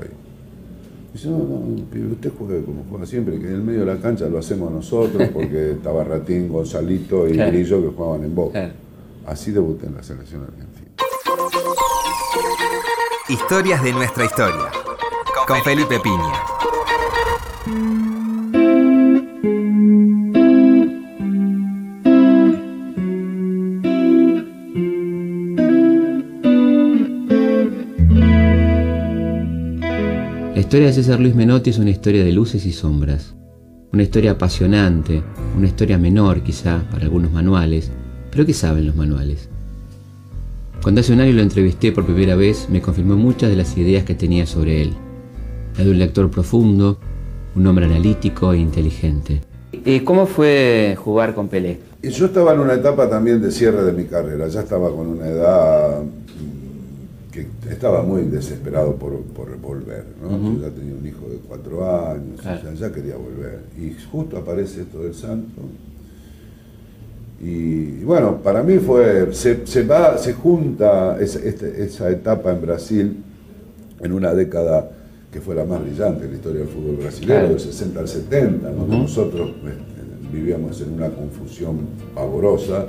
Dice, 1.12 1.28
no, 1.28 1.38
no, 1.38 2.12
usted 2.12 2.32
juega 2.38 2.64
como 2.64 2.84
juega 2.88 3.04
siempre, 3.04 3.38
que 3.38 3.46
en 3.46 3.54
el 3.54 3.62
medio 3.62 3.80
de 3.80 3.94
la 3.94 4.00
cancha 4.00 4.26
lo 4.28 4.38
hacemos 4.38 4.72
nosotros, 4.72 5.28
porque 5.32 5.72
estaba 5.76 6.04
Ratín, 6.04 6.48
Gonzalito 6.48 7.28
y 7.28 7.36
Grillo 7.36 7.82
que 7.82 7.88
jugaban 7.94 8.24
en 8.24 8.34
Boca. 8.34 8.72
Así 9.26 9.50
debuté 9.50 9.86
en 9.86 9.94
la 9.94 10.02
selección 10.02 10.42
argentina. 10.42 10.90
Historias 13.28 13.82
de 13.82 13.92
nuestra 13.92 14.24
historia. 14.24 14.70
Con 15.46 15.62
Felipe 15.62 16.00
Piña. 16.00 16.32
Historia 30.72 30.88
de 30.88 30.94
César 30.94 31.20
Luis 31.20 31.34
Menotti 31.34 31.68
es 31.68 31.76
una 31.76 31.90
historia 31.90 32.24
de 32.24 32.32
luces 32.32 32.64
y 32.64 32.72
sombras, 32.72 33.34
una 33.92 34.04
historia 34.04 34.30
apasionante, 34.30 35.22
una 35.54 35.66
historia 35.66 35.98
menor 35.98 36.40
quizá 36.40 36.82
para 36.90 37.04
algunos 37.04 37.30
manuales, 37.30 37.90
pero 38.30 38.46
¿qué 38.46 38.54
saben 38.54 38.86
los 38.86 38.96
manuales? 38.96 39.50
Cuando 40.82 41.02
hace 41.02 41.12
un 41.12 41.20
año 41.20 41.34
lo 41.34 41.42
entrevisté 41.42 41.92
por 41.92 42.06
primera 42.06 42.36
vez, 42.36 42.68
me 42.70 42.80
confirmó 42.80 43.16
muchas 43.16 43.50
de 43.50 43.56
las 43.56 43.76
ideas 43.76 44.04
que 44.04 44.14
tenía 44.14 44.46
sobre 44.46 44.80
él. 44.80 44.94
La 45.76 45.84
de 45.84 45.90
un 45.90 45.98
lector 45.98 46.30
profundo, 46.30 46.96
un 47.54 47.66
hombre 47.66 47.84
analítico 47.84 48.54
e 48.54 48.58
inteligente. 48.58 49.42
¿Y 49.72 50.00
cómo 50.00 50.24
fue 50.24 50.96
jugar 50.98 51.34
con 51.34 51.48
Pelé? 51.48 51.80
Yo 52.02 52.24
estaba 52.24 52.54
en 52.54 52.60
una 52.60 52.72
etapa 52.72 53.10
también 53.10 53.42
de 53.42 53.50
cierre 53.50 53.84
de 53.84 53.92
mi 53.92 54.06
carrera, 54.06 54.48
ya 54.48 54.60
estaba 54.60 54.88
con 54.88 55.06
una 55.06 55.28
edad 55.28 56.02
que 57.32 57.46
estaba 57.70 58.02
muy 58.02 58.22
desesperado 58.24 58.94
por, 58.96 59.12
volver. 59.60 60.04
¿no? 60.22 60.30
Yo 60.30 60.68
ya 60.68 60.70
tenía 60.70 60.94
un 60.94 61.06
hijo 61.06 61.26
de 61.28 61.38
cuatro 61.38 62.10
años, 62.10 62.40
ya, 62.78 62.92
quería 62.92 63.16
volver. 63.16 63.60
Y 63.78 63.96
justo 64.10 64.36
aparece 64.36 64.82
esto 64.82 65.02
del 65.02 65.14
santo. 65.14 65.62
Y, 67.40 68.04
bueno, 68.04 68.40
para 68.42 68.62
mí 68.62 68.78
fue, 68.78 69.32
se, 69.32 69.66
se 69.66 69.82
va, 69.82 70.16
se 70.18 70.34
junta 70.34 71.18
este, 71.20 71.82
esa 71.82 72.10
etapa 72.10 72.52
en 72.52 72.60
Brasil 72.60 73.16
en 74.00 74.12
una 74.12 74.34
década 74.34 74.90
que 75.32 75.40
fue 75.40 75.54
la 75.54 75.64
más 75.64 75.82
brillante 75.82 76.24
en 76.24 76.30
la 76.30 76.36
historia 76.36 76.60
del 76.60 76.68
fútbol 76.68 76.96
brasileño, 76.96 77.48
del 77.48 77.60
60 77.60 77.98
al 77.98 78.08
70. 78.08 78.70
Nosotros 78.70 79.50
este, 79.56 80.30
vivíamos 80.30 80.80
en 80.82 80.92
una 80.92 81.08
confusión 81.08 81.78
pavorosa 82.14 82.86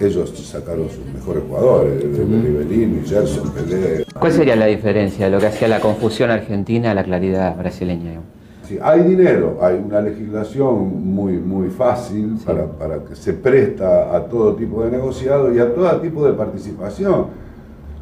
ellos 0.00 0.30
sacaron 0.38 0.88
sus 0.90 1.04
mejores 1.12 1.42
jugadores, 1.48 2.02
Rivelino, 2.02 3.02
Gerson, 3.04 3.50
Pelé. 3.50 4.04
¿Cuál 4.18 4.32
sería 4.32 4.56
la 4.56 4.66
diferencia 4.66 5.26
de 5.26 5.30
lo 5.30 5.38
que 5.38 5.46
hacía 5.46 5.68
la 5.68 5.80
confusión 5.80 6.30
argentina 6.30 6.90
a 6.90 6.94
la 6.94 7.04
claridad 7.04 7.56
brasileña? 7.56 8.20
Sí, 8.68 8.78
hay 8.82 9.02
dinero, 9.04 9.58
hay 9.62 9.76
una 9.76 10.00
legislación 10.00 11.04
muy, 11.04 11.34
muy 11.34 11.68
fácil 11.68 12.36
para, 12.44 12.66
para, 12.66 12.98
que 13.04 13.14
se 13.14 13.32
presta 13.32 14.14
a 14.14 14.24
todo 14.24 14.54
tipo 14.56 14.82
de 14.82 14.90
negociado 14.90 15.54
y 15.54 15.60
a 15.60 15.72
todo 15.72 16.00
tipo 16.00 16.26
de 16.26 16.32
participación. 16.32 17.26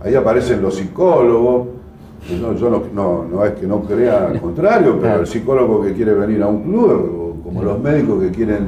Ahí 0.03 0.15
aparecen 0.15 0.63
los 0.63 0.77
psicólogos, 0.77 1.69
no, 2.41 2.55
yo 2.55 2.71
no, 2.71 3.25
no, 3.31 3.45
es 3.45 3.53
que 3.53 3.67
no 3.67 3.83
crea 3.83 4.29
al 4.29 4.41
contrario, 4.41 4.99
pero 5.01 5.21
el 5.21 5.27
psicólogo 5.27 5.83
que 5.83 5.93
quiere 5.93 6.15
venir 6.15 6.43
a 6.43 6.47
un 6.47 6.63
club, 6.63 7.43
como 7.45 7.63
los 7.63 7.79
médicos 7.81 8.23
que 8.23 8.31
quieren 8.31 8.65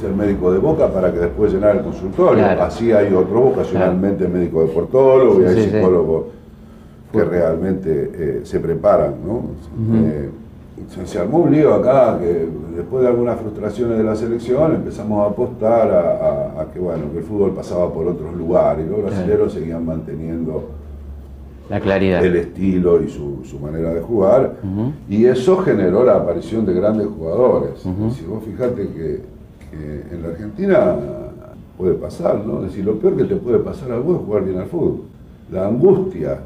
ser 0.00 0.12
médico 0.12 0.50
de 0.52 0.58
boca 0.58 0.88
para 0.88 1.12
que 1.12 1.18
después 1.18 1.52
llenar 1.52 1.76
el 1.76 1.82
consultorio. 1.82 2.44
Así 2.60 2.90
hay 2.92 3.12
otro 3.12 3.40
vocacionalmente 3.40 4.26
médico 4.26 4.62
deportólogo 4.62 5.42
y 5.42 5.44
hay 5.44 5.62
psicólogos 5.64 6.24
que 7.12 7.24
realmente 7.24 8.10
eh, 8.14 8.40
se 8.44 8.60
preparan. 8.60 9.14
¿no? 9.26 9.42
Eh, 9.94 10.30
se, 11.04 11.18
armó 11.18 11.38
un 11.40 11.50
lío 11.50 11.74
acá 11.74 12.18
que 12.18 12.48
después 12.76 13.02
de 13.02 13.08
algunas 13.08 13.38
frustraciones 13.38 13.98
de 13.98 14.04
la 14.04 14.16
selección 14.16 14.74
empezamos 14.74 15.26
a 15.26 15.30
apostar 15.30 15.90
a, 15.90 16.66
que, 16.72 16.78
bueno, 16.78 17.04
que 17.12 17.18
el 17.18 17.24
fútbol 17.24 17.52
pasaba 17.52 17.92
por 17.92 18.06
otros 18.06 18.34
lugares 18.34 18.86
y 18.86 18.90
los 18.90 19.02
brasileños 19.02 19.52
seguían 19.52 19.84
manteniendo 19.84 20.70
la 21.68 21.80
claridad. 21.80 22.24
el 22.24 22.36
estilo 22.36 23.02
y 23.02 23.08
su, 23.08 23.58
manera 23.60 23.92
de 23.94 24.00
jugar, 24.00 24.54
y 25.08 25.26
eso 25.26 25.58
generó 25.58 26.04
la 26.04 26.16
aparición 26.16 26.66
de 26.66 26.74
grandes 26.74 27.06
jugadores. 27.06 27.80
Si 27.80 28.24
vos 28.24 28.42
fijate 28.42 28.88
que 28.88 29.20
en 29.72 30.22
la 30.22 30.28
Argentina 30.28 30.96
puede 31.80 31.94
pasar, 31.94 32.44
¿no? 32.46 32.58
Es 32.58 32.70
decir, 32.70 32.84
lo 32.84 32.98
peor 32.98 33.16
que 33.16 33.24
te 33.24 33.36
puede 33.36 33.58
pasar 33.58 33.90
a 33.92 33.98
vos 33.98 34.20
es 34.20 34.26
jugar 34.26 34.44
bien 34.44 34.58
al 34.58 34.66
fútbol. 34.66 35.00
La 35.50 35.66
angustia 35.66 36.38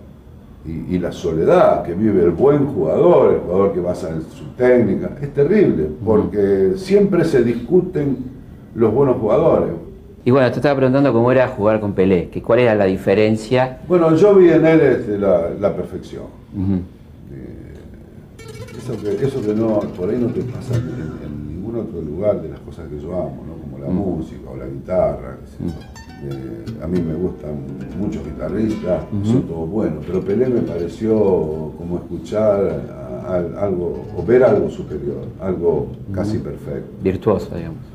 y, 0.65 0.97
la 0.99 1.13
soledad 1.13 1.83
que 1.83 1.93
vive 1.93 2.23
el 2.23 2.31
buen 2.31 2.67
jugador, 2.67 3.35
el 3.35 3.41
jugador 3.41 3.73
que 3.75 3.81
basa 3.81 4.11
en 4.11 4.23
su 4.23 4.45
técnica, 4.57 5.11
es 5.21 5.35
terrible, 5.35 5.89
porque 6.05 6.75
siempre 6.77 7.25
se 7.25 7.43
discuten 7.43 8.17
los 8.75 8.95
buenos 8.95 9.17
jugadores. 9.19 9.73
Y 10.25 10.31
bueno, 10.31 10.49
te 10.51 10.57
estaba 10.57 10.77
preguntando 10.77 11.13
cómo 11.13 11.31
era 11.33 11.49
jugar 11.49 11.81
con 11.81 11.93
Pelé, 11.93 12.31
que 12.31 12.41
cuál 12.41 12.61
era 12.61 12.75
la 12.75 12.87
diferencia. 12.87 13.81
Bueno, 13.87 14.15
yo 14.15 14.35
vi 14.37 14.49
en 14.51 14.65
él 14.65 14.81
este, 14.81 15.19
la, 15.19 15.75
perfección. 15.77 16.25
Eh, 17.31 17.75
eso, 19.23 19.43
que, 19.43 19.55
no, 19.55 19.81
por 19.99 20.09
ahí 20.09 20.17
no 20.19 20.29
te 20.29 20.41
pasa 20.43 20.77
en 20.77 21.44
otro 21.77 22.01
lugar 22.01 22.41
de 22.43 22.49
las 22.49 22.61
cosas 22.61 22.89
que 22.89 23.01
yo 23.01 23.15
amo, 23.15 23.43
como 23.63 23.79
la 23.79 23.91
mm. 23.91 23.95
música 23.95 24.51
o 24.51 24.57
la 24.57 24.67
guitarra. 24.67 25.39
Mm. 25.59 25.69
Eh, 26.27 26.65
a 26.83 26.87
mí 26.87 27.01
me 27.01 27.15
gustan 27.15 27.57
muchos 27.99 28.25
guitarristas, 28.25 29.05
son 29.25 29.43
todos 29.43 29.69
buenos, 29.69 30.05
pero 30.07 30.23
Pelé 30.23 30.49
me 30.49 30.63
pareció 30.63 31.73
como 31.77 31.97
escuchar 31.97 32.81
algo, 33.59 34.05
o 34.17 34.23
ver 34.23 34.45
algo 34.45 34.71
superior, 34.71 35.27
algo 35.41 35.89
casi 36.13 36.39
perfecto. 36.39 36.91
Virtuoso, 37.03 37.55
digamos. 37.55 37.95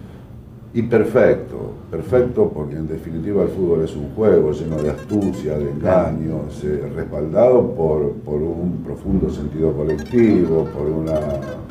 Y 0.72 0.84
perfecto, 0.84 1.72
perfecto 1.90 2.52
porque 2.54 2.76
en 2.76 2.88
definitiva 2.88 3.42
el 3.42 3.50
fútbol 3.50 3.84
es 3.84 3.96
un 3.96 4.10
juego 4.12 4.52
lleno 4.52 4.78
de 4.78 4.92
astucia, 4.92 5.58
de 5.58 5.72
engaños, 5.72 6.64
eh, 6.64 6.92
respaldado 6.96 7.74
por, 7.74 8.14
un 8.28 8.84
profundo 8.86 9.32
sentido 9.32 9.74
colectivo, 9.74 10.66
por, 10.66 10.86
una, 10.86 11.20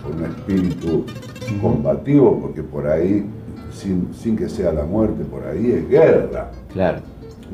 un 0.09 0.25
espíritu 0.25 1.05
combativo, 1.61 2.41
porque 2.41 2.62
por 2.62 2.87
ahí, 2.87 3.25
sin, 3.73 4.37
que 4.37 4.49
sea 4.49 4.73
la 4.73 4.85
muerte, 4.85 5.25
por 5.25 5.45
ahí 5.47 5.73
es 5.73 5.88
guerra. 5.88 6.50
Claro. 6.73 7.00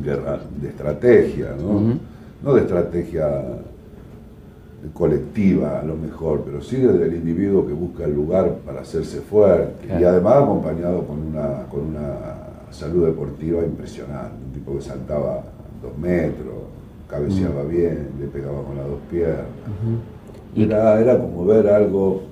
Guerra 0.03 0.41
de 0.61 0.69
estrategia, 0.69 1.55
¿no? 1.61 1.99
No 2.43 2.55
de 2.55 2.61
estrategia 2.63 3.29
colectiva 4.93 5.81
a 5.81 5.85
lo 5.85 5.97
mejor, 5.97 6.43
pero 6.45 6.61
sí 6.61 6.77
desde 6.77 7.07
el 7.07 7.15
individuo 7.15 7.67
que 7.67 7.73
busca 7.73 8.05
el 8.05 8.15
lugar 8.15 8.57
para 8.67 8.83
hacerse 8.83 9.21
fuerte 9.21 9.87
y 9.99 10.05
además 10.05 10.43
acompañado 10.43 11.07
con 11.07 11.21
una, 11.21 11.63
con 11.71 11.81
una 11.81 12.45
salud 12.71 13.07
deportiva 13.07 13.63
impresionante. 13.65 14.37
Un 14.47 14.53
tipo 14.53 14.77
que 14.77 14.83
saltaba 14.83 15.43
dos 15.83 15.97
metros, 15.97 16.55
cabeceaba 17.09 17.63
bien, 17.63 18.11
le 18.21 18.27
pegaba 18.27 18.63
con 18.63 18.77
las 18.77 18.87
dos 18.87 18.99
piernas. 19.11 19.47
Era, 20.57 21.01
era 21.01 21.19
como 21.19 21.47
ver 21.47 21.69
algo 21.69 22.23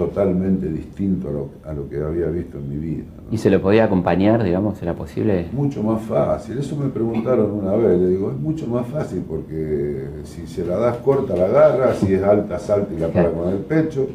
totalmente 0.00 0.66
distinto 0.66 1.50
a 1.62 1.74
lo, 1.74 1.88
que 1.90 2.02
había 2.02 2.28
visto 2.28 2.56
en 2.56 2.70
mi 2.70 2.76
vida. 2.76 3.04
¿Y 3.30 3.36
se 3.36 3.50
lo 3.50 3.60
podía 3.60 3.84
acompañar, 3.84 4.42
digamos? 4.42 4.80
¿Era 4.80 4.94
posible? 4.94 5.48
Mucho 5.52 5.82
más 5.82 6.00
fácil. 6.00 6.56
Eso 6.56 6.74
me 6.76 6.88
preguntaron 6.88 7.50
una 7.50 7.72
vez. 7.72 8.00
Le 8.00 8.08
digo, 8.08 8.30
es 8.30 8.38
mucho 8.38 8.66
más 8.66 8.86
fácil 8.86 9.22
porque 9.28 10.06
si 10.24 10.46
se 10.46 10.64
la 10.64 10.78
das 10.78 10.96
corta 10.98 11.36
la 11.36 11.44
agarra, 11.44 11.92
si 11.92 12.14
es 12.14 12.22
alta 12.22 12.58
salta 12.58 12.94
y 12.94 12.98
la 12.98 13.08
para 13.08 13.30
con 13.36 13.50
el 13.50 13.58
pecho, 13.58 14.08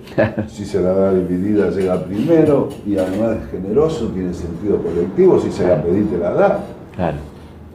si 0.48 0.66
se 0.66 0.82
la 0.82 0.92
da 0.92 1.14
dividida 1.14 1.70
llega 1.70 2.04
primero 2.04 2.70
y 2.84 2.98
además 2.98 3.38
es 3.44 3.52
generoso, 3.52 4.08
tiene 4.08 4.34
sentido 4.34 4.82
colectivo, 4.82 5.40
si 5.40 5.52
se 5.52 5.68
la 5.68 5.84
pedí 5.84 6.02
te 6.06 6.18
la 6.18 6.34
da. 6.34 6.60
Claro. 6.96 7.18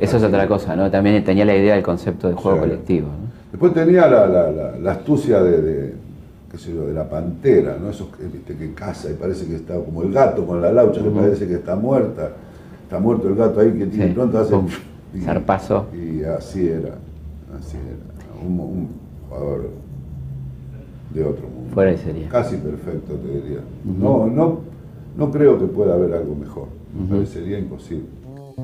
Eso 0.01 0.17
es 0.17 0.23
otra 0.25 0.49
cosa, 0.49 0.75
¿no? 0.75 0.91
También 0.91 1.23
tenía 1.23 1.45
la 1.45 1.55
idea 1.55 1.75
del 1.75 1.85
concepto 1.85 2.27
de 2.27 2.35
juego 2.35 2.59
colectivo. 2.59 3.09
Después 3.53 3.73
tenía 3.73 4.09
la, 4.09 4.91
astucia 4.91 5.41
de 5.43 6.10
qué 6.51 6.59
sé 6.59 6.75
yo, 6.75 6.87
de 6.87 6.95
la 6.95 7.09
pantera, 7.09 7.77
¿no? 7.81 7.91
Esos 7.91 8.09
¿viste, 8.33 8.57
que 8.57 8.75
caza 8.75 9.11
y 9.11 9.15
parece 9.15 9.47
que 9.47 9.57
está 9.57 9.75
como 9.77 10.03
el 10.03 10.13
gato 10.13 10.45
con 10.45 10.61
la 10.61 10.73
laucha, 10.73 11.03
que 11.03 11.11
parece 11.11 11.47
que 11.47 11.55
está 11.55 11.77
muerta, 11.77 12.33
está 12.83 12.99
muerto 12.99 13.29
el 13.29 13.37
gato 13.37 13.61
ahí 13.61 13.73
que 13.73 13.87
tiene 13.87 14.09
pronto 14.09 14.39
hace 14.39 14.55
y, 15.15 15.21
zarpazo. 15.21 15.87
Y 15.95 16.25
así 16.25 16.67
era, 16.67 16.97
así 17.57 17.77
era. 17.77 18.45
Un, 18.45 18.89
jugador 19.29 19.71
de 21.15 21.25
otro 21.25 21.49
mundo. 21.49 21.71
Fuera 21.73 21.93
de 21.93 21.99
serie. 21.99 22.27
Casi 22.29 22.57
perfecto, 22.57 23.15
te 23.15 23.29
diría. 23.29 23.61
No, 23.85 24.27
no, 24.27 24.61
no 25.17 25.31
creo 25.31 25.59
que 25.59 25.67
pueda 25.67 25.95
haber 25.95 26.15
algo 26.15 26.35
mejor. 26.35 26.67
Me 26.99 27.07
parecería 27.07 27.61
imposible. 27.61 28.07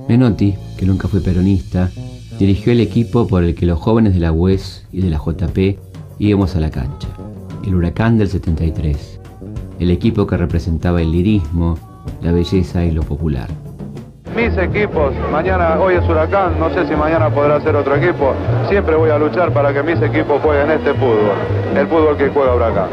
Menotti, 0.09 0.57
que 0.77 0.87
nunca 0.87 1.07
fue 1.07 1.21
peronista, 1.21 1.91
dirigió 2.39 2.73
el 2.73 2.81
equipo 2.81 3.29
por 3.29 3.45
el 3.45 3.55
que 3.55 3.65
los 3.65 3.79
jóvenes 3.79 4.15
de 4.15 4.21
la 4.21 4.33
UES 4.33 4.87
y 4.91 5.03
de 5.03 5.11
la 5.11 5.19
JP 5.19 5.79
íbamos 6.19 6.57
a 6.57 6.61
la 6.61 6.71
cancha 6.71 7.09
el 7.67 7.75
Huracán 7.75 8.17
del 8.17 8.29
73, 8.29 9.21
el 9.81 9.91
equipo 9.91 10.27
que 10.27 10.37
representaba 10.37 11.03
el 11.03 11.11
lirismo, 11.11 11.77
la 12.23 12.31
belleza 12.31 12.85
y 12.85 12.93
lo 12.93 13.03
popular. 13.03 13.49
Mis 14.37 14.57
equipos, 14.57 15.13
mañana, 15.33 15.81
hoy 15.81 15.95
es 15.95 16.09
Huracán, 16.09 16.61
no 16.61 16.71
sé 16.71 16.87
si 16.87 16.95
mañana 16.95 17.29
podrá 17.31 17.61
ser 17.61 17.75
otro 17.75 17.97
equipo, 17.97 18.35
siempre 18.69 18.95
voy 18.95 19.11
a 19.11 19.19
luchar 19.19 19.53
para 19.53 19.73
que 19.73 19.83
mis 19.83 20.01
equipos 20.01 20.41
jueguen 20.43 20.71
este 20.71 20.95
fútbol, 20.95 21.35
el 21.75 21.87
fútbol 21.87 22.17
que 22.17 22.29
juega 22.29 22.55
Huracán. 22.55 22.89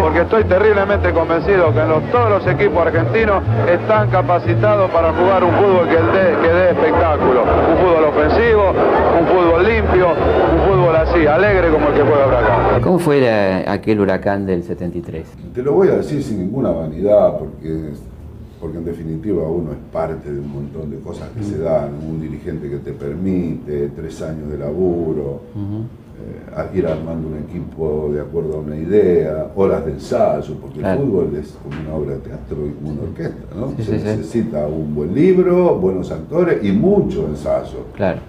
Porque 0.00 0.20
estoy 0.20 0.44
terriblemente 0.44 1.12
convencido 1.12 1.72
que 1.72 1.80
todos 2.12 2.30
los 2.30 2.46
equipos 2.46 2.86
argentinos 2.86 3.42
están 3.70 4.10
capacitados 4.10 4.90
para 4.90 5.12
jugar 5.12 5.44
un 5.44 5.52
fútbol 5.52 5.88
que 5.88 5.96
dé, 5.96 6.36
que 6.42 6.48
dé 6.48 6.70
espectáculo, 6.70 7.42
un 7.42 7.76
fútbol 7.78 8.04
ofensivo, 8.04 8.72
un 9.18 9.26
fútbol 9.26 9.64
limpio, 9.66 10.08
un 10.08 10.60
fútbol 10.68 10.96
así, 10.96 11.26
alegre 11.26 11.70
como 11.70 11.88
el 11.88 11.94
que 11.94 12.02
juega 12.02 12.26
Huracán. 12.26 12.82
¿Cómo 12.82 12.98
fue 12.98 13.64
aquel 13.66 14.00
huracán 14.00 14.46
del 14.46 14.62
73? 14.62 15.26
Te 15.54 15.62
lo 15.62 15.72
voy 15.72 15.88
a 15.88 15.96
decir 15.96 16.22
sin 16.22 16.38
ninguna 16.38 16.70
vanidad, 16.70 17.38
porque, 17.38 17.90
porque 18.60 18.78
en 18.78 18.84
definitiva 18.84 19.42
uno 19.48 19.72
es 19.72 19.78
parte 19.92 20.30
de 20.30 20.40
un 20.40 20.52
montón 20.52 20.90
de 20.90 20.98
cosas 21.00 21.28
que 21.36 21.42
se 21.42 21.58
dan, 21.58 21.94
un 22.08 22.20
dirigente 22.20 22.68
que 22.68 22.78
te 22.78 22.92
permite, 22.92 23.88
tres 23.96 24.22
años 24.22 24.50
de 24.50 24.58
laburo. 24.58 25.40
Ir 26.74 26.86
armando 26.86 27.28
un 27.28 27.38
equipo 27.38 28.10
de 28.12 28.20
acuerdo 28.20 28.56
a 28.56 28.60
una 28.60 28.76
idea, 28.76 29.50
horas 29.54 29.84
de 29.84 29.92
ensayo, 29.92 30.54
porque 30.60 30.80
el 30.80 30.98
fútbol 30.98 31.36
es 31.36 31.56
como 31.62 31.80
una 31.80 31.94
obra 31.94 32.14
de 32.14 32.20
teatro 32.20 32.66
y 32.66 32.72
como 32.72 32.90
una 32.90 33.02
orquesta, 33.02 33.54
¿no? 33.54 33.74
Se 33.82 33.92
necesita 33.92 34.66
un 34.66 34.94
buen 34.94 35.14
libro, 35.14 35.76
buenos 35.76 36.10
actores 36.10 36.64
y 36.64 36.72
mucho 36.72 37.26
ensayo. 37.26 37.86
Claro. 37.94 38.20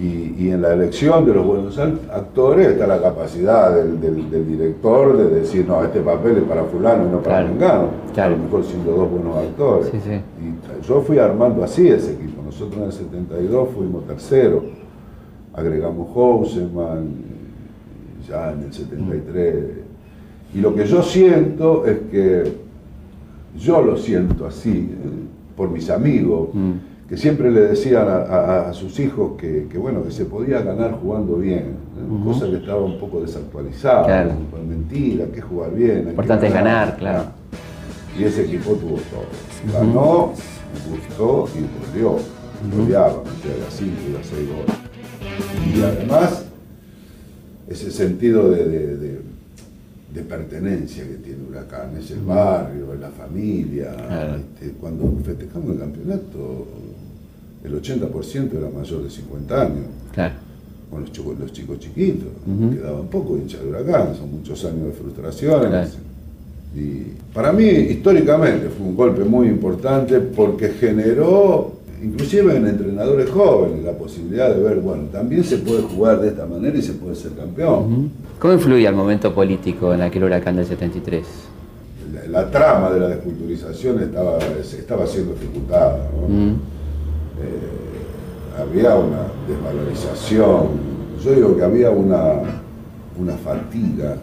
Y, 0.00 0.50
en 0.50 0.62
la 0.62 0.74
elección 0.74 1.26
de 1.26 1.34
los 1.34 1.44
buenos 1.44 1.76
actores 1.76 2.68
está 2.68 2.86
la 2.86 3.02
capacidad 3.02 3.74
del, 3.74 4.00
director 4.46 5.16
de 5.16 5.40
decir, 5.40 5.66
no, 5.66 5.82
este 5.82 5.98
papel 6.00 6.36
es 6.36 6.44
para 6.44 6.62
fulano 6.62 7.04
y 7.04 7.10
no 7.10 7.18
para 7.20 7.44
claro, 7.50 7.90
a 8.16 8.28
lo 8.28 8.36
mejor 8.36 8.62
siendo 8.62 8.92
dos 8.92 9.10
buenos 9.10 9.36
actores. 9.36 9.90
Y 9.92 10.86
yo 10.86 11.00
fui 11.00 11.18
armando 11.18 11.64
así 11.64 11.88
ese 11.88 12.12
equipo. 12.12 12.42
Nosotros 12.44 12.76
en 12.76 12.84
el 12.84 12.92
72 12.92 13.68
fuimos 13.74 14.06
terceros, 14.06 14.62
agregamos 15.58 16.12
Houseman, 16.14 17.08
ya 18.28 18.52
en 18.52 18.62
el 18.64 18.72
73. 18.72 19.54
Y 20.54 20.60
lo 20.60 20.74
que 20.74 20.86
yo 20.86 21.02
siento 21.02 21.84
es 21.86 21.98
que 22.10 22.52
yo 23.58 23.82
lo 23.82 23.96
siento 23.96 24.46
así, 24.46 24.90
eh, 24.90 25.56
por 25.56 25.70
mis 25.70 25.90
amigos. 25.90 26.50
Mm 26.52 26.72
que 27.08 27.16
siempre 27.16 27.50
le 27.50 27.60
decían 27.62 28.06
a, 28.06 28.70
sus 28.74 29.00
hijos 29.00 29.32
que, 29.38 29.66
bueno, 29.78 30.02
que 30.04 30.10
se 30.10 30.26
podía 30.26 30.60
ganar 30.60 30.98
jugando 31.00 31.36
bien, 31.36 31.76
cosa 32.22 32.46
que 32.50 32.56
estaba 32.56 32.82
un 32.82 32.98
poco 32.98 33.22
desactualizada, 33.22 34.04
claro. 34.04 34.32
mentira, 34.68 35.24
que 35.26 35.40
jugar 35.40 35.74
bien. 35.74 36.08
Importante 36.10 36.48
es 36.48 36.52
ganar, 36.52 36.96
claro. 36.98 37.24
Y 38.18 38.24
ese 38.24 38.44
equipo 38.44 38.72
tuvo 38.72 38.96
todo. 38.96 39.72
Ganó, 39.72 40.32
gustó 40.90 41.48
y 41.56 41.64
volvió. 41.80 42.16
Goleaba, 42.76 43.22
metía 43.22 43.64
las 43.64 43.72
5 43.72 43.92
y 44.08 44.12
las 44.12 44.26
6 44.26 44.48
goles. 44.48 44.87
Y 45.78 45.82
además, 45.82 46.44
ese 47.68 47.90
sentido 47.90 48.50
de, 48.50 49.18
pertenencia 50.28 51.06
que 51.06 51.14
tiene 51.14 51.38
Huracán, 51.48 51.96
es 51.96 52.10
el 52.10 52.20
barrio, 52.20 52.92
es 52.92 53.00
la 53.00 53.10
familia. 53.10 53.94
Este, 54.36 54.72
cuando 54.72 55.16
festejamos 55.24 55.74
el 55.74 55.78
campeonato, 55.78 56.66
el 57.62 57.80
80% 57.80 58.58
era 58.58 58.68
mayor 58.68 59.04
de 59.04 59.10
50 59.10 59.62
años. 59.62 59.86
Claro. 60.12 60.34
Con 60.90 61.02
los, 61.02 61.12
chicos, 61.12 61.38
los 61.38 61.52
chicos 61.52 61.78
chiquitos, 61.78 62.28
quedaban 62.72 63.06
poco 63.06 63.36
hinchas 63.36 63.62
de 63.62 63.68
huracán, 63.68 64.16
son 64.16 64.32
muchos 64.32 64.64
años 64.64 64.86
de 64.86 64.92
frustraciones. 64.92 65.98
Y 66.74 67.12
para 67.32 67.52
mí, 67.52 67.64
históricamente, 67.64 68.68
fue 68.68 68.86
un 68.86 68.96
golpe 68.96 69.22
muy 69.22 69.48
importante 69.48 70.18
porque 70.18 70.70
generó, 70.70 71.77
inclusive 72.02 72.56
en 72.56 72.66
entrenadores 72.66 73.30
jóvenes, 73.30 73.84
la 73.84 73.92
posibilidad 73.92 74.54
de 74.54 74.62
ver, 74.62 74.80
bueno, 74.80 75.04
también 75.12 75.44
se 75.44 75.58
puede 75.58 75.82
jugar 75.82 76.20
de 76.20 76.28
esta 76.28 76.46
manera 76.46 76.76
y 76.76 76.82
se 76.82 76.92
puede 76.94 77.14
ser 77.14 77.32
campeón. 77.32 78.10
¿Cómo 78.38 78.54
influía 78.54 78.90
el 78.90 78.94
momento 78.96 79.34
político 79.34 79.92
en 79.92 80.02
aquel 80.02 80.24
huracán 80.24 80.56
del 80.56 80.66
73? 80.66 81.26
La, 82.30 82.50
trama 82.50 82.90
de 82.90 83.00
la 83.00 83.08
desculturización 83.08 84.02
estaba, 84.02 84.38
estaba 84.38 85.06
siendo 85.06 85.34
ejecutada. 85.34 86.08
Eh, 87.40 88.60
había 88.60 88.94
una 88.96 89.28
desvalorización, 89.46 90.68
yo 91.24 91.32
digo 91.32 91.56
que 91.56 91.62
había 91.62 91.90
una, 91.90 92.40
una 93.18 93.36
fatiga 93.36 94.16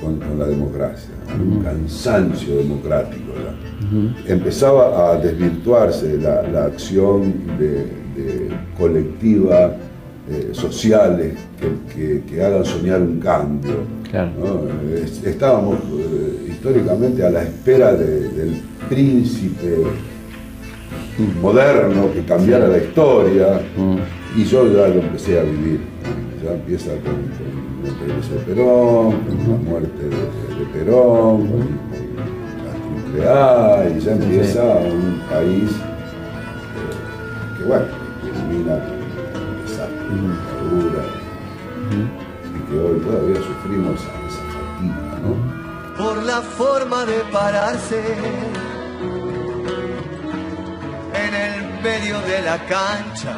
con, 0.00 0.38
la 0.38 0.46
democracia, 0.46 1.10
un 1.38 1.62
cansancio 1.62 2.56
democrático. 2.56 3.32
Empezaba 4.26 5.12
a 5.12 5.16
desvirtuarse 5.16 6.18
la, 6.18 6.64
acción 6.64 7.32
de, 7.58 8.02
colectiva, 8.78 9.76
eh, 10.30 10.50
sociales, 10.52 11.34
que, 11.94 12.42
hagan 12.42 12.64
soñar 12.64 13.00
un 13.00 13.18
cambio. 13.20 13.74
Estábamos 15.24 15.78
eh, 15.78 16.50
históricamente 16.50 17.24
a 17.24 17.30
la 17.30 17.42
espera 17.42 17.94
del 17.94 18.56
príncipe 18.88 19.84
moderno 21.40 22.12
que 22.12 22.22
cambiara 22.24 22.68
la 22.68 22.78
historia. 22.78 23.60
Mm. 23.76 24.40
Y 24.40 24.44
yo 24.44 24.66
ya 24.66 24.88
lo 24.88 25.00
empecé 25.00 25.38
a 25.38 25.42
vivir. 25.42 25.80
Ya 26.44 26.54
empieza 26.54 26.90
con, 26.90 27.51
el 27.84 27.98
regreso 27.98 28.34
de 28.34 28.40
Perón, 28.40 29.20
con 29.22 29.38
la 29.38 29.70
muerte 29.70 30.02
de, 30.08 30.64
Perón, 30.72 31.48
con, 31.48 31.60
la 32.64 32.72
triple 33.02 33.28
A, 33.28 33.88
y 33.88 34.00
ya 34.00 34.12
empieza 34.12 34.62
un 34.62 35.22
país 35.30 35.70
eh, 35.70 37.58
que, 37.58 37.64
bueno, 37.64 37.86
termina 38.22 38.74
un 38.74 39.64
desastre, 39.64 40.08
una 40.10 40.36
dura, 40.70 41.04
y 41.90 42.70
que 42.70 42.78
hoy 42.78 43.00
todavía 43.00 43.36
sufrimos 43.36 44.00
esa, 44.00 44.12
esa 44.28 44.44
fatiga, 44.52 45.18
¿no? 45.22 45.32
Por 46.04 46.22
la 46.24 46.40
forma 46.40 47.04
de 47.04 47.18
pararse 47.32 48.02
medio 51.82 52.20
de 52.20 52.42
la 52.42 52.58
cancha, 52.66 53.36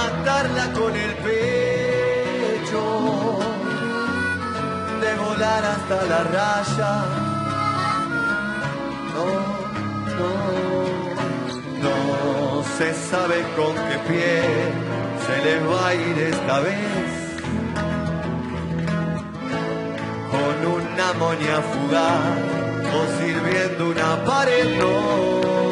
matarla 0.00 0.72
con 0.72 0.92
el 0.96 1.12
pecho, 1.26 2.82
de 5.02 5.10
volar 5.24 5.62
hasta 5.74 5.96
la 6.12 6.20
raya. 6.36 6.92
No, 9.14 9.26
no, 10.18 10.30
no 11.84 11.96
se 12.76 12.88
sabe 13.10 13.38
con 13.56 13.72
qué 13.86 13.96
pie 14.08 14.32
se 15.24 15.36
les 15.46 15.60
va 15.70 15.82
a 15.88 15.94
ir 15.94 16.16
esta 16.34 16.56
vez. 16.60 17.10
Con 20.34 20.56
una 20.78 21.08
moña 21.24 21.56
fugaz 21.70 22.60
o 22.96 23.00
sirviendo 23.18 23.82
una 23.94 24.10
pared. 24.24 24.68
Por 24.80 25.69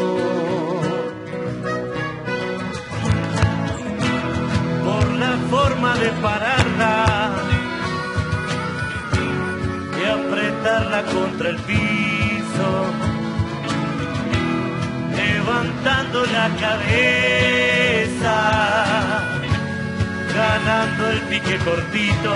forma 5.50 5.94
de 5.96 6.10
pararla 6.22 7.30
y 9.98 10.04
apretarla 10.04 11.02
contra 11.04 11.48
el 11.50 11.56
piso, 11.56 12.68
levantando 15.16 16.26
la 16.26 16.48
cabeza, 16.64 18.36
ganando 20.34 21.10
el 21.10 21.20
pique 21.22 21.56
cortito. 21.58 22.34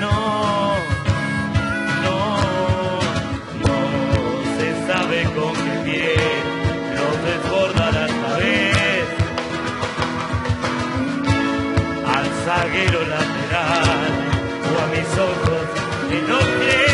No, 0.00 0.79
zaguero 12.60 13.00
lateral 13.06 13.88
o 14.70 14.82
a 14.82 14.86
mis 14.92 15.10
ojos 15.18 15.62
que 16.10 16.20
no 16.28 16.38
creen 16.58 16.89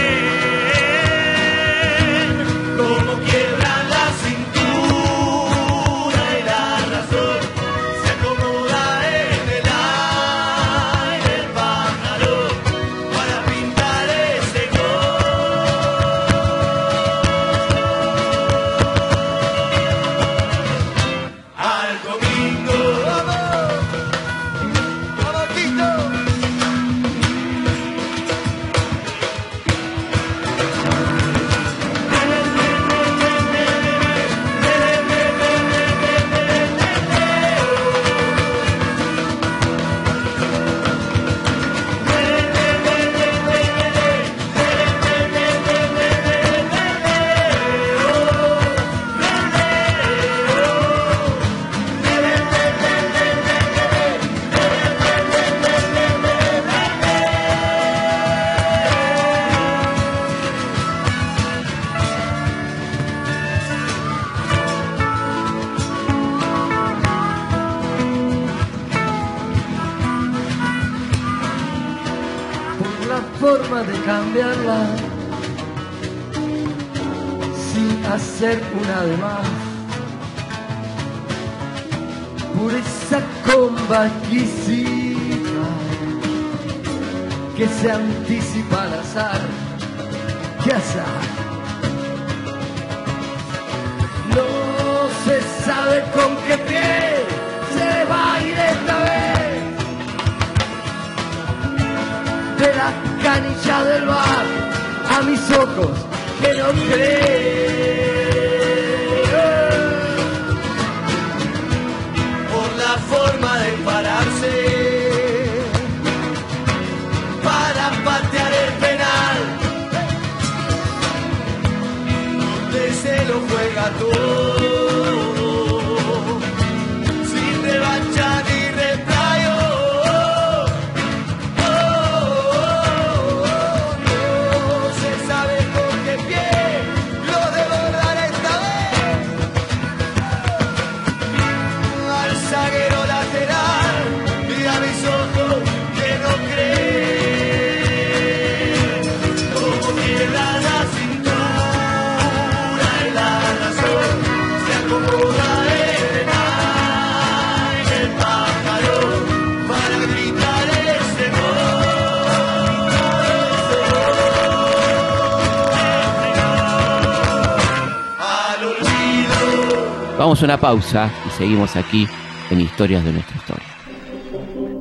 a 170.43 170.45
una 170.45 170.61
pausa 170.61 171.11
y 171.27 171.31
seguimos 171.31 171.77
aquí 171.77 172.07
en 172.51 172.61
Historias 172.61 173.05
de 173.05 173.13
nuestra 173.13 173.37
historia. 173.37 173.67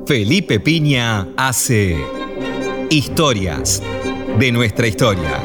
Felipe 0.06 0.60
Piña 0.60 1.26
hace 1.36 1.96
Historias 2.90 3.82
de 4.38 4.52
nuestra 4.52 4.86
historia 4.86 5.40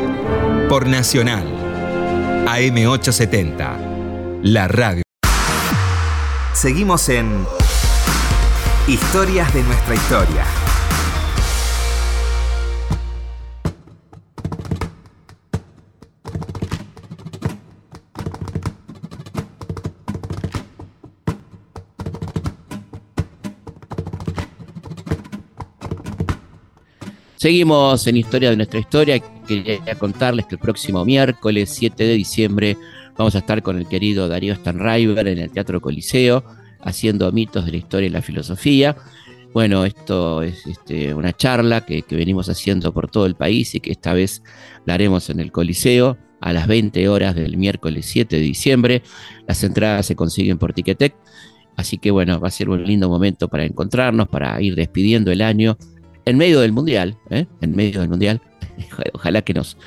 por 0.69 0.87
Nacional 0.87 1.47
AM870, 2.45 4.41
la 4.43 4.67
radio. 4.67 5.03
Seguimos 6.53 7.07
en 7.09 7.45
Historias 8.87 9.53
de 9.53 9.63
nuestra 9.63 9.95
historia. 9.95 10.60
Seguimos 27.41 28.05
en 28.05 28.17
Historia 28.17 28.51
de 28.51 28.55
nuestra 28.55 28.79
historia. 28.79 29.19
Quería 29.47 29.95
contarles 29.97 30.45
que 30.45 30.53
el 30.53 30.61
próximo 30.61 31.03
miércoles 31.03 31.71
7 31.71 32.03
de 32.03 32.13
diciembre 32.13 32.77
vamos 33.17 33.33
a 33.33 33.39
estar 33.39 33.63
con 33.63 33.79
el 33.79 33.87
querido 33.87 34.27
Darío 34.27 34.53
Stanriver 34.53 35.27
en 35.27 35.39
el 35.39 35.49
Teatro 35.49 35.81
Coliseo 35.81 36.43
haciendo 36.81 37.31
mitos 37.31 37.65
de 37.65 37.71
la 37.71 37.77
historia 37.77 38.05
y 38.05 38.11
la 38.11 38.21
filosofía. 38.21 38.95
Bueno, 39.55 39.85
esto 39.85 40.43
es 40.43 40.67
este, 40.67 41.15
una 41.15 41.33
charla 41.33 41.83
que, 41.83 42.03
que 42.03 42.15
venimos 42.15 42.47
haciendo 42.47 42.93
por 42.93 43.09
todo 43.09 43.25
el 43.25 43.33
país 43.33 43.73
y 43.73 43.79
que 43.79 43.89
esta 43.89 44.13
vez 44.13 44.43
la 44.85 44.93
haremos 44.93 45.31
en 45.31 45.39
el 45.39 45.51
Coliseo 45.51 46.19
a 46.41 46.53
las 46.53 46.67
20 46.67 47.09
horas 47.09 47.33
del 47.33 47.57
miércoles 47.57 48.05
7 48.05 48.35
de 48.35 48.41
diciembre. 48.43 49.01
Las 49.47 49.63
entradas 49.63 50.05
se 50.05 50.15
consiguen 50.15 50.59
por 50.59 50.73
Ticketek. 50.73 51.15
Así 51.75 51.97
que 51.97 52.11
bueno, 52.11 52.39
va 52.39 52.49
a 52.49 52.51
ser 52.51 52.69
un 52.69 52.83
lindo 52.83 53.09
momento 53.09 53.47
para 53.47 53.65
encontrarnos, 53.65 54.27
para 54.27 54.61
ir 54.61 54.75
despidiendo 54.75 55.31
el 55.31 55.41
año 55.41 55.75
en 56.25 56.37
medio 56.37 56.61
del 56.61 56.71
Mundial, 56.71 57.17
¿eh? 57.29 57.45
en 57.61 57.75
medio 57.75 57.99
del 58.01 58.09
Mundial. 58.09 58.41
Ojalá 59.13 59.41
que 59.41 59.53
nos, 59.53 59.77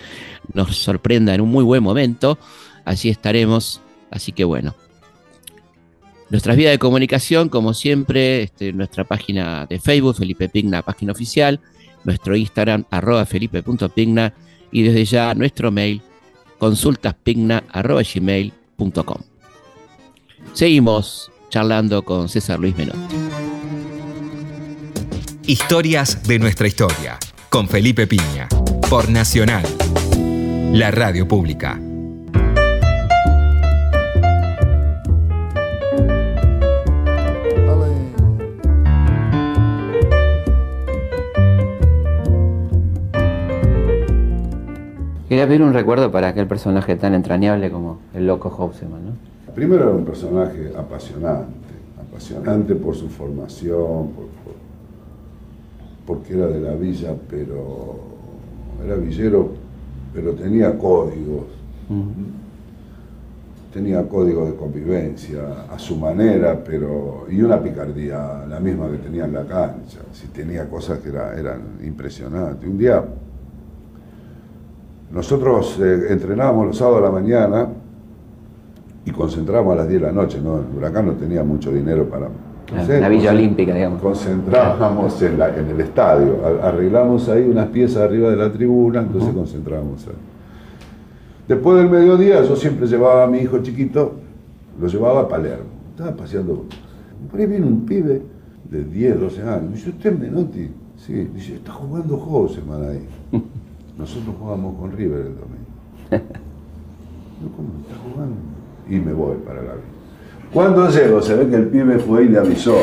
nos 0.52 0.76
sorprenda 0.76 1.34
en 1.34 1.40
un 1.40 1.50
muy 1.50 1.64
buen 1.64 1.82
momento. 1.82 2.38
Así 2.84 3.08
estaremos. 3.08 3.80
Así 4.10 4.32
que 4.32 4.44
bueno. 4.44 4.74
Nuestras 6.30 6.56
vías 6.56 6.72
de 6.72 6.78
comunicación, 6.78 7.48
como 7.48 7.74
siempre, 7.74 8.42
este, 8.42 8.72
nuestra 8.72 9.04
página 9.04 9.66
de 9.66 9.78
Facebook, 9.78 10.16
Felipe 10.16 10.48
Pigna, 10.48 10.82
página 10.82 11.12
oficial, 11.12 11.60
nuestro 12.02 12.34
Instagram, 12.34 12.86
arroba 12.90 13.24
felipe.pigna, 13.26 14.34
y 14.72 14.82
desde 14.82 15.04
ya 15.04 15.32
nuestro 15.34 15.70
mail, 15.70 16.02
consultaspigna.gmail.com. 16.58 19.22
Seguimos 20.54 21.30
charlando 21.50 22.02
con 22.02 22.28
César 22.28 22.58
Luis 22.58 22.76
Menotti. 22.76 23.33
Historias 25.46 26.22
de 26.22 26.38
nuestra 26.38 26.66
historia, 26.66 27.18
con 27.50 27.68
Felipe 27.68 28.06
Piña, 28.06 28.48
por 28.88 29.10
Nacional, 29.10 29.64
la 30.72 30.90
radio 30.90 31.28
pública. 31.28 31.78
Quería 45.28 45.46
pedir 45.48 45.62
un 45.62 45.72
recuerdo 45.72 46.12
para 46.12 46.28
aquel 46.28 46.46
personaje 46.46 46.96
tan 46.96 47.14
entrañable 47.14 47.70
como 47.70 47.98
el 48.14 48.26
loco 48.26 48.50
Hobseman, 48.50 49.04
¿no? 49.04 49.54
Primero 49.54 49.84
era 49.84 49.92
un 49.92 50.04
personaje 50.04 50.70
apasionante, 50.76 51.52
apasionante 52.08 52.74
por 52.74 52.94
su 52.94 53.08
formación, 53.08 54.08
por, 54.10 54.26
por- 54.44 54.53
porque 56.06 56.34
era 56.34 56.46
de 56.48 56.60
la 56.60 56.74
villa, 56.74 57.14
pero 57.28 57.96
era 58.84 58.96
villero, 58.96 59.48
pero 60.12 60.32
tenía 60.32 60.76
códigos, 60.78 61.44
tenía 63.72 64.06
códigos 64.08 64.50
de 64.50 64.54
convivencia 64.56 65.40
a 65.72 65.78
su 65.78 65.96
manera, 65.96 66.62
pero 66.64 67.26
y 67.30 67.42
una 67.42 67.60
picardía, 67.62 68.44
la 68.48 68.60
misma 68.60 68.88
que 68.90 68.98
tenía 68.98 69.24
en 69.24 69.32
la 69.32 69.44
cancha, 69.44 69.98
si 70.12 70.28
tenía 70.28 70.68
cosas 70.68 70.98
que 71.00 71.08
era- 71.08 71.36
eran 71.38 71.60
impresionantes. 71.84 72.68
Un 72.68 72.78
día 72.78 73.04
nosotros 75.12 75.78
eh, 75.80 76.06
entrenábamos 76.10 76.66
los 76.68 76.76
sábados 76.76 77.00
a 77.00 77.06
la 77.06 77.10
mañana 77.10 77.68
y 79.04 79.10
concentrábamos 79.10 79.74
a 79.74 79.76
las 79.76 79.88
10 79.88 80.00
de 80.00 80.06
la 80.06 80.12
noche, 80.12 80.40
¿no? 80.40 80.58
El 80.58 80.76
huracán 80.76 81.06
no 81.06 81.12
tenía 81.12 81.44
mucho 81.44 81.70
dinero 81.72 82.08
para... 82.08 82.28
no 82.74 83.00
La- 83.00 83.08
Villa 83.08 83.30
Olímpica, 83.30 83.74
digamos. 83.74 84.00
Concentrábamos 84.02 85.22
en, 85.22 85.38
la- 85.38 85.56
en 85.56 85.68
el 85.68 85.80
estadio, 85.80 86.38
arreglamos 86.62 87.28
ahí 87.28 87.42
unas 87.48 87.68
piezas 87.68 88.02
arriba 88.02 88.30
de 88.30 88.36
la 88.36 88.52
tribuna, 88.52 89.00
entonces 89.00 89.32
concentrábamos 89.34 90.06
ahí. 90.06 90.14
Después 91.48 91.76
del 91.78 91.90
mediodía 91.90 92.42
yo 92.42 92.56
siempre 92.56 92.86
llevaba 92.86 93.24
a 93.24 93.26
mi 93.26 93.38
hijo 93.38 93.58
chiquito, 93.62 94.14
lo 94.80 94.86
llevaba 94.88 95.20
a 95.22 95.28
Palermo, 95.28 95.64
estaba 95.90 96.16
paseando. 96.16 96.64
Por 97.30 97.40
ahí 97.40 97.46
viene 97.46 97.66
un 97.66 97.84
pibe 97.84 98.22
de 98.70 98.84
10, 98.84 99.20
12 99.20 99.42
años, 99.42 99.62
me 99.70 99.76
dice, 99.76 99.90
¿usted 99.90 100.12
es 100.12 100.18
Menotti? 100.18 100.70
Sí, 100.96 101.12
dice, 101.34 101.54
está 101.56 101.72
jugando 101.72 102.16
Joseman 102.16 102.82
ahí. 102.88 103.06
Nosotros 103.98 104.34
jugamos 104.40 104.74
con 104.80 104.92
River 104.92 105.18
el 105.20 105.34
domingo. 105.36 105.70
Yo, 106.10 107.48
¿cómo 107.56 107.68
está 107.82 107.94
jugando? 108.02 108.36
Y 108.88 108.96
me 109.00 109.12
voy 109.12 109.36
para 109.44 109.56
la 109.62 109.72
villa. 109.74 109.93
Cuando 110.54 110.88
llego, 110.88 111.20
se 111.20 111.34
ve 111.34 111.48
que 111.48 111.56
el 111.56 111.66
pibe 111.66 111.98
fue 111.98 112.24
y 112.24 112.28
le 112.28 112.38
avisó. 112.38 112.76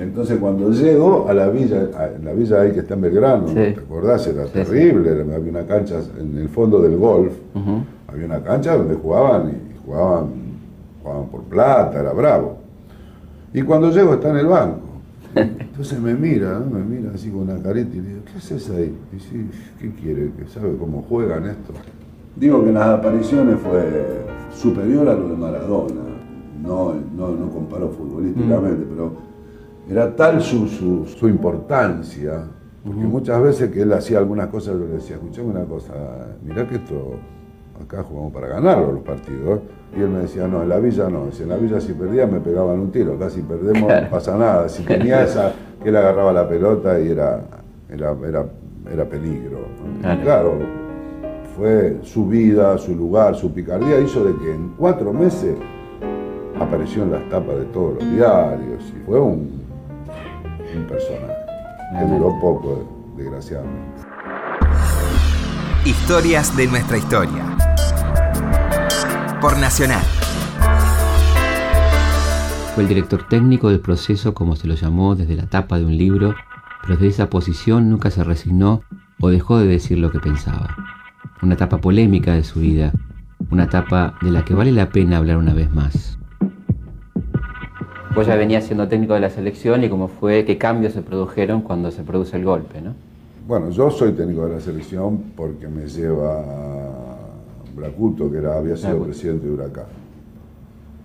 Entonces 0.00 0.38
cuando 0.38 0.70
llego 0.70 1.26
a 1.28 1.34
la 1.34 1.48
villa, 1.50 1.88
a- 1.96 2.06
en 2.16 2.24
la 2.24 2.32
villa 2.32 2.62
ahí 2.62 2.72
que 2.72 2.80
está 2.80 2.94
en 2.94 3.02
Belgrano, 3.02 3.48
Sí. 3.48 3.54
¿te 3.54 3.80
acordás? 3.80 4.26
Era 4.26 4.46
Sí, 4.46 4.52
terrible, 4.54 5.10
había 5.10 5.50
una 5.50 5.66
cancha 5.66 5.96
en 6.18 6.38
el 6.38 6.48
fondo 6.48 6.80
del 6.80 6.96
golf, 6.96 7.32
había 8.08 8.24
una 8.24 8.42
cancha 8.42 8.74
donde 8.76 8.94
jugaban 8.94 9.50
y 9.50 9.84
jugaban, 9.84 10.26
jugaban 11.02 11.26
por 11.26 11.42
plata, 11.42 12.00
era 12.00 12.12
bravo. 12.14 12.56
Y 13.52 13.60
cuando 13.62 13.90
llego 13.90 14.14
está 14.14 14.30
en 14.30 14.36
el 14.38 14.46
banco. 14.46 14.80
Entonces 15.34 16.00
me 16.00 16.14
mira, 16.14 16.58
¿no? 16.58 16.78
me 16.78 16.82
mira 16.82 17.10
así 17.14 17.28
con 17.30 17.42
una 17.42 17.62
careta 17.62 17.94
y 17.94 18.00
le 18.00 18.08
digo, 18.08 18.20
¿qué 18.24 18.38
haces 18.38 18.70
ahí? 18.70 18.96
Y 19.12 19.16
dice, 19.16 19.30
¿qué 19.78 19.90
quiere? 19.90 20.30
¿Que 20.38 20.46
sabe 20.48 20.74
cómo 20.78 21.04
juegan 21.08 21.44
esto? 21.46 21.72
Digo 22.36 22.62
que 22.62 22.68
en 22.70 22.74
las 22.74 22.86
apariciones 22.98 23.56
fue 23.60 24.22
superior 24.54 25.06
a 25.08 25.14
lo 25.14 25.28
de 25.28 25.36
Maradona. 25.36 26.00
No, 26.62 26.94
no, 27.16 27.30
no 27.30 27.50
comparo 27.50 27.88
futbolísticamente, 27.90 28.84
pero 28.88 29.12
era 29.88 30.14
tal 30.14 30.40
su, 30.40 30.68
su, 30.68 31.06
su 31.06 31.28
importancia, 31.28 32.44
porque 32.84 33.00
muchas 33.00 33.42
veces 33.42 33.70
que 33.70 33.82
él 33.82 33.92
hacía 33.92 34.18
algunas 34.18 34.48
cosas, 34.48 34.74
yo 34.74 34.86
le 34.86 34.94
decía, 34.94 35.16
escuchame 35.16 35.48
una 35.48 35.64
cosa, 35.64 35.94
mirá 36.42 36.66
que 36.66 36.76
esto, 36.76 37.14
acá 37.82 38.02
jugamos 38.02 38.32
para 38.32 38.48
ganarlo 38.48 38.92
los 38.92 39.02
partidos. 39.02 39.58
¿eh?". 39.58 39.98
Y 39.98 40.02
él 40.02 40.08
me 40.10 40.20
decía, 40.20 40.46
no, 40.46 40.62
en 40.62 40.68
la 40.68 40.78
villa 40.78 41.08
no, 41.08 41.32
si 41.32 41.42
en 41.42 41.48
la 41.48 41.56
villa 41.56 41.80
si 41.80 41.92
perdía 41.92 42.26
me 42.26 42.40
pegaban 42.40 42.78
un 42.78 42.90
tiro, 42.92 43.14
acá 43.14 43.28
si 43.28 43.42
perdemos 43.42 43.90
no 43.90 44.10
pasa 44.10 44.36
nada. 44.36 44.68
Si 44.68 44.84
tenía 44.84 45.24
esa, 45.24 45.52
que 45.82 45.88
él 45.88 45.96
agarraba 45.96 46.32
la 46.32 46.48
pelota 46.48 47.00
y 47.00 47.08
era, 47.08 47.42
era, 47.88 48.14
era, 48.26 48.46
era 48.92 49.04
peligro. 49.04 49.58
Claro. 50.00 50.22
claro, 50.22 50.52
fue 51.56 51.98
su 52.02 52.26
vida, 52.26 52.78
su 52.78 52.94
lugar, 52.94 53.34
su 53.34 53.52
picardía, 53.52 53.98
hizo 53.98 54.24
de 54.24 54.36
que 54.36 54.54
en 54.54 54.74
cuatro 54.78 55.12
meses 55.12 55.56
apareció 56.60 57.02
en 57.02 57.12
las 57.12 57.28
tapas 57.30 57.56
de 57.56 57.64
todos 57.66 57.94
los 57.94 58.12
diarios 58.12 58.84
y 58.94 59.06
fue 59.06 59.18
un, 59.18 59.50
un 60.76 60.86
personaje 60.86 61.34
que 61.98 62.04
duró 62.04 62.38
poco, 62.40 63.12
desgraciadamente. 63.16 64.02
Historias 65.84 66.54
de 66.56 66.66
nuestra 66.66 66.98
historia. 66.98 67.56
Por 69.40 69.58
Nacional. 69.58 70.04
Fue 72.74 72.84
el 72.84 72.88
director 72.88 73.26
técnico 73.26 73.70
del 73.70 73.80
proceso, 73.80 74.34
como 74.34 74.54
se 74.54 74.68
lo 74.68 74.74
llamó, 74.74 75.16
desde 75.16 75.34
la 75.34 75.46
tapa 75.46 75.78
de 75.78 75.86
un 75.86 75.96
libro, 75.96 76.34
pero 76.82 76.94
desde 76.94 77.08
esa 77.08 77.30
posición 77.30 77.90
nunca 77.90 78.10
se 78.10 78.22
resignó 78.22 78.82
o 79.20 79.30
dejó 79.30 79.58
de 79.58 79.66
decir 79.66 79.98
lo 79.98 80.12
que 80.12 80.20
pensaba. 80.20 80.76
Una 81.42 81.54
etapa 81.54 81.78
polémica 81.78 82.34
de 82.34 82.44
su 82.44 82.60
vida, 82.60 82.92
una 83.50 83.64
etapa 83.64 84.14
de 84.20 84.30
la 84.30 84.44
que 84.44 84.54
vale 84.54 84.72
la 84.72 84.90
pena 84.90 85.16
hablar 85.16 85.38
una 85.38 85.54
vez 85.54 85.72
más. 85.74 86.19
Vos 88.14 88.26
ya 88.26 88.34
venías 88.34 88.64
siendo 88.64 88.88
técnico 88.88 89.14
de 89.14 89.20
la 89.20 89.30
selección 89.30 89.84
y 89.84 89.88
cómo 89.88 90.08
fue, 90.08 90.44
qué 90.44 90.58
cambios 90.58 90.94
se 90.94 91.02
produjeron 91.02 91.62
cuando 91.62 91.90
se 91.92 92.02
produce 92.02 92.36
el 92.36 92.44
golpe, 92.44 92.80
¿no? 92.80 92.94
Bueno, 93.46 93.70
yo 93.70 93.90
soy 93.90 94.12
técnico 94.12 94.46
de 94.46 94.54
la 94.54 94.60
selección 94.60 95.32
porque 95.36 95.68
me 95.68 95.86
lleva 95.86 96.44
Bracuto, 97.74 98.30
que 98.30 98.38
era, 98.38 98.56
había 98.56 98.76
sido 98.76 98.90
Bracuto. 98.90 99.10
presidente 99.10 99.46
de 99.46 99.52
Huracán. 99.52 99.84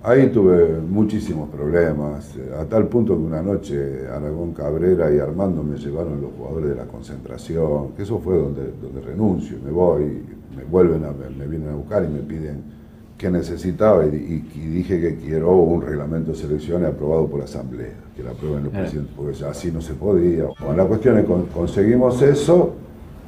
Ahí 0.03 0.29
tuve 0.29 0.79
muchísimos 0.81 1.49
problemas, 1.49 2.35
eh, 2.37 2.51
a 2.59 2.65
tal 2.65 2.87
punto 2.87 3.15
que 3.15 3.23
una 3.23 3.41
noche 3.41 4.07
Aragón 4.07 4.53
Cabrera 4.53 5.11
y 5.11 5.19
Armando 5.19 5.63
me 5.63 5.77
llevaron 5.77 6.21
los 6.21 6.31
jugadores 6.37 6.69
de 6.69 6.75
la 6.75 6.85
concentración, 6.85 7.93
que 7.97 8.03
eso 8.03 8.19
fue 8.19 8.37
donde, 8.37 8.71
donde 8.81 9.01
renuncio, 9.01 9.57
me 9.63 9.71
voy, 9.71 10.23
me 10.55 10.63
vuelven 10.63 11.05
a, 11.05 11.11
me 11.11 11.47
vienen 11.47 11.69
a 11.69 11.75
buscar 11.75 12.03
y 12.03 12.07
me 12.07 12.19
piden 12.19 12.63
qué 13.17 13.29
necesitaba 13.31 14.05
y, 14.05 14.09
y- 14.09 14.59
y 14.59 14.67
dije 14.67 14.99
que 14.99 15.15
quiero 15.17 15.55
un 15.55 15.81
reglamento 15.81 16.31
de 16.31 16.37
selecciones 16.37 16.89
aprobado 16.89 17.27
por 17.27 17.39
la 17.39 17.45
Asamblea, 17.45 17.93
que 18.15 18.23
la 18.23 18.31
aprueben 18.31 18.63
los 18.65 18.71
Claro. 18.71 18.85
presidentes, 18.85 19.13
porque 19.15 19.45
así 19.45 19.71
no 19.71 19.81
se 19.81 19.93
podía. 19.93 20.45
Bueno, 20.59 20.75
la 20.75 20.85
cuestión 20.85 21.17
es 21.19 21.25
que 21.25 21.33
conseguimos 21.53 22.21
eso 22.21 22.73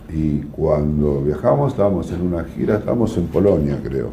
y 0.10 0.40
cuando 0.42 1.22
viajamos 1.22 1.72
estábamos 1.72 2.12
en 2.12 2.22
una 2.22 2.44
gira, 2.44 2.76
estábamos 2.78 3.16
en 3.18 3.28
Polonia 3.28 3.80
creo. 3.84 4.10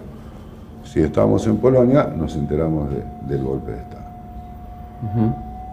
Si 0.84 1.00
estábamos 1.00 1.44
en 1.46 1.56
Polonia 1.56 2.04
nos 2.16 2.36
enteramos 2.36 2.88
de- 2.90 3.34
del 3.34 3.44
golpe 3.44 3.72
de 3.72 3.78
Estado. 3.78 4.04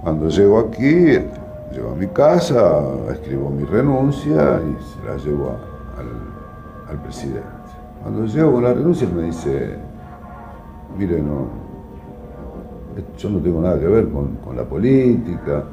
Cuando 0.04 0.30
llego 0.30 0.60
aquí, 0.60 1.06
llego 1.74 1.92
a 1.92 1.96
mi 1.96 2.08
casa, 2.08 2.82
escribo 3.12 3.50
mi 3.52 3.64
renuncia 3.66 4.60
y 4.62 4.84
se 4.84 5.06
la 5.08 5.18
llevo 5.24 5.50
a- 5.52 6.00
al, 6.00 6.90
al 6.98 7.04
presidente. 7.04 7.42
Cuando 8.02 8.26
llego 8.26 8.52
con 8.54 8.64
la 8.64 8.74
renuncia 8.74 9.08
me 9.16 9.24
dice, 9.24 9.76
mire, 10.98 11.22
no, 11.22 11.48
yo 13.18 13.30
no 13.30 13.40
tengo 13.40 13.62
nada 13.62 13.80
que 13.80 13.88
ver 13.88 14.10
con, 14.10 14.36
con 14.44 14.56
la 14.56 14.64
política, 14.64 15.64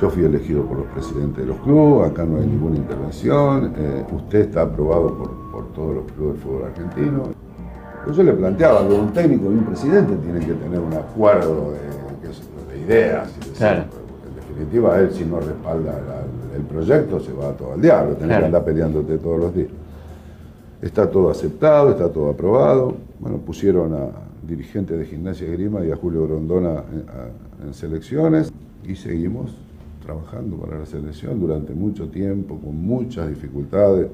yo 0.00 0.10
fui 0.10 0.24
elegido 0.24 0.62
por 0.64 0.78
los 0.78 0.86
presidentes 0.88 1.38
de 1.38 1.46
los 1.46 1.56
clubes, 1.58 2.10
acá 2.10 2.24
no 2.24 2.38
hay 2.38 2.46
ninguna 2.46 2.76
intervención, 2.76 3.72
eh, 3.76 4.04
usted 4.12 4.40
está 4.40 4.62
aprobado 4.62 5.14
por, 5.16 5.30
por 5.52 5.72
todos 5.72 5.94
los 5.96 6.04
clubes 6.12 6.34
de 6.34 6.40
fútbol 6.40 6.64
argentino. 6.64 7.22
Pues 8.04 8.16
yo 8.16 8.22
le 8.22 8.32
planteaba 8.34 8.86
que 8.86 8.92
un 8.94 9.12
técnico 9.12 9.44
y 9.46 9.54
un 9.54 9.64
presidente 9.64 10.14
tienen 10.16 10.44
que 10.44 10.52
tener 10.52 10.78
un 10.80 10.92
acuerdo 10.92 11.72
de, 11.72 11.94
ideas. 12.84 13.30
y 13.46 13.48
de 13.50 13.54
Claro. 13.56 13.82
en 13.82 14.36
definitiva, 14.36 14.98
él 14.98 15.10
si 15.12 15.24
no 15.24 15.40
respalda 15.40 15.92
la- 15.92 16.56
el 16.56 16.62
proyecto 16.64 17.18
se 17.20 17.32
va 17.32 17.52
todo 17.52 17.72
al 17.72 17.80
diablo, 17.80 18.12
tenés 18.14 18.26
Claro. 18.28 18.40
que 18.42 18.46
andar 18.46 18.64
peleándote 18.64 19.16
todos 19.18 19.40
los 19.40 19.54
días. 19.54 19.68
Está 20.82 21.08
todo 21.08 21.30
aceptado, 21.30 21.90
está 21.90 22.10
todo 22.10 22.30
aprobado. 22.30 22.94
Bueno, 23.20 23.38
pusieron 23.38 23.94
a 23.94 24.08
dirigentes 24.46 24.98
de 24.98 25.04
Gimnasia 25.06 25.48
Grima 25.50 25.84
y 25.84 25.90
a 25.90 25.96
Julio 25.96 26.26
Grondona 26.26 26.70
en, 26.92 27.04
a- 27.08 27.66
en 27.66 27.74
selecciones 27.74 28.52
y 28.86 28.94
seguimos 28.96 29.54
trabajando 30.04 30.56
para 30.56 30.78
la 30.80 30.86
selección 30.86 31.40
durante 31.40 31.72
mucho 31.72 32.08
tiempo, 32.08 32.58
con 32.62 32.76
muchas 32.76 33.28
dificultades. 33.28 34.08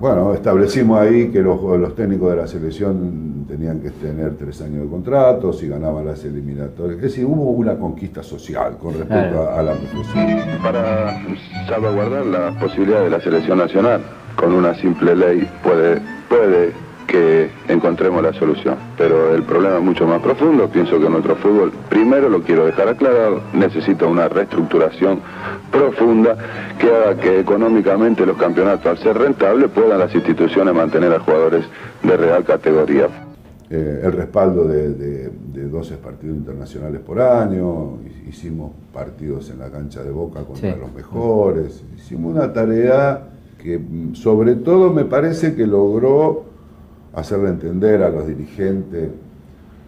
Bueno, 0.00 0.32
establecimos 0.34 0.98
ahí 1.00 1.28
que 1.28 1.40
los, 1.42 1.60
los 1.78 1.94
técnicos 1.94 2.30
de 2.30 2.36
la 2.36 2.46
selección 2.46 3.44
tenían 3.46 3.80
que 3.80 3.90
tener 3.90 4.36
tres 4.36 4.60
años 4.62 4.82
de 4.84 4.88
contrato, 4.88 5.52
si 5.52 5.68
ganaban 5.68 6.04
las 6.06 6.24
eliminatorias. 6.24 6.96
Es 6.96 7.02
decir, 7.02 7.24
hubo 7.24 7.50
una 7.50 7.76
conquista 7.78 8.22
social 8.22 8.78
con 8.78 8.94
respecto 8.94 9.42
a, 9.42 9.58
a 9.60 9.62
la 9.62 9.74
profesión. 9.74 10.26
Para 10.62 11.20
salvaguardar 11.68 12.26
las 12.26 12.56
posibilidades 12.56 13.04
de 13.04 13.10
la 13.10 13.20
selección 13.22 13.58
nacional, 13.58 14.00
con 14.36 14.52
una 14.52 14.74
simple 14.74 15.14
ley 15.14 15.48
puede, 15.62 16.00
puede 16.28 16.72
que 17.12 17.50
encontremos 17.68 18.22
la 18.22 18.32
solución. 18.32 18.74
Pero 18.96 19.34
el 19.34 19.42
problema 19.42 19.76
es 19.76 19.82
mucho 19.82 20.06
más 20.06 20.22
profundo. 20.22 20.66
Pienso 20.68 20.98
que 20.98 21.10
nuestro 21.10 21.36
fútbol, 21.36 21.70
primero 21.90 22.30
lo 22.30 22.40
quiero 22.42 22.64
dejar 22.64 22.88
aclarado, 22.88 23.42
necesita 23.52 24.06
una 24.06 24.28
reestructuración 24.30 25.20
profunda 25.70 26.36
que 26.78 26.88
haga 26.88 27.16
que 27.20 27.38
económicamente 27.40 28.24
los 28.24 28.38
campeonatos, 28.38 28.86
al 28.86 28.98
ser 28.98 29.18
rentables, 29.18 29.70
puedan 29.70 29.98
las 29.98 30.14
instituciones 30.14 30.74
mantener 30.74 31.12
a 31.12 31.20
jugadores 31.20 31.66
de 32.02 32.16
real 32.16 32.44
categoría. 32.44 33.08
Eh, 33.68 34.00
el 34.04 34.12
respaldo 34.12 34.64
de, 34.64 34.90
de, 34.94 35.30
de 35.52 35.68
12 35.68 35.96
partidos 35.96 36.36
internacionales 36.36 37.00
por 37.06 37.20
año, 37.20 37.98
hicimos 38.28 38.72
partidos 38.92 39.50
en 39.50 39.58
la 39.58 39.70
cancha 39.70 40.02
de 40.02 40.10
Boca 40.10 40.40
contra 40.44 40.72
Sí. 40.72 40.78
los 40.80 40.92
mejores, 40.94 41.82
hicimos 41.96 42.34
una 42.34 42.52
tarea 42.52 43.22
que 43.62 43.78
mm, 43.78 44.14
sobre 44.14 44.56
todo 44.56 44.92
me 44.92 45.04
parece 45.04 45.54
que 45.54 45.66
logró 45.66 46.51
hacerle 47.14 47.50
entender 47.50 48.02
a 48.02 48.08
los 48.08 48.26
dirigentes 48.26 49.10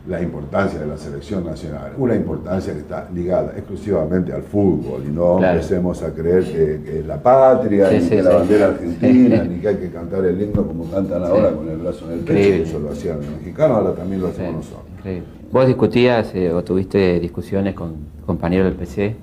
la 0.06 0.20
importancia 0.20 0.78
de 0.78 0.86
la 0.86 0.98
selección 0.98 1.46
nacional, 1.46 1.92
una 1.96 2.14
importancia 2.14 2.74
que 2.74 2.80
está 2.80 3.08
ligada 3.14 3.52
exclusivamente 3.56 4.34
al 4.34 4.42
fútbol 4.42 5.02
y 5.06 5.10
no 5.10 5.38
Claro. 5.38 5.54
empecemos 5.54 6.02
a 6.02 6.10
creer 6.12 6.44
que, 6.44 6.80
que 6.84 6.98
es 6.98 7.06
la 7.06 7.22
patria, 7.22 7.88
Sí, 7.88 7.94
ni 7.96 8.00
sí, 8.02 8.08
que 8.10 8.22
la 8.22 8.30
sí. 8.32 8.36
bandera 8.36 8.66
argentina, 8.66 9.44
ni 9.44 9.60
que 9.60 9.68
hay 9.68 9.76
que 9.76 9.88
cantar 9.90 10.22
el 10.26 10.42
himno 10.42 10.66
como 10.66 10.84
cantan 10.90 11.24
ahora 11.24 11.52
con 11.52 11.66
el 11.70 11.78
brazo 11.78 12.04
en 12.12 12.18
el 12.18 12.20
pecho, 12.20 12.34
que 12.34 12.62
eso 12.64 12.78
lo 12.80 12.90
hacían 12.90 13.16
los 13.16 13.30
mexicanos, 13.30 13.78
ahora 13.78 13.94
también 13.94 14.20
lo 14.20 14.28
hacemos 14.28 14.56
nosotros. 14.56 14.82
increíble. 14.98 15.26
¿Vos 15.50 15.66
discutías 15.66 16.34
eh, 16.34 16.52
o 16.52 16.62
tuviste 16.62 17.18
discusiones 17.20 17.74
con 17.74 17.94
compañeros 18.26 18.66
del 18.66 18.74
PC 18.76 19.16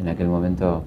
en 0.00 0.08
aquel 0.08 0.28
momento 0.28 0.82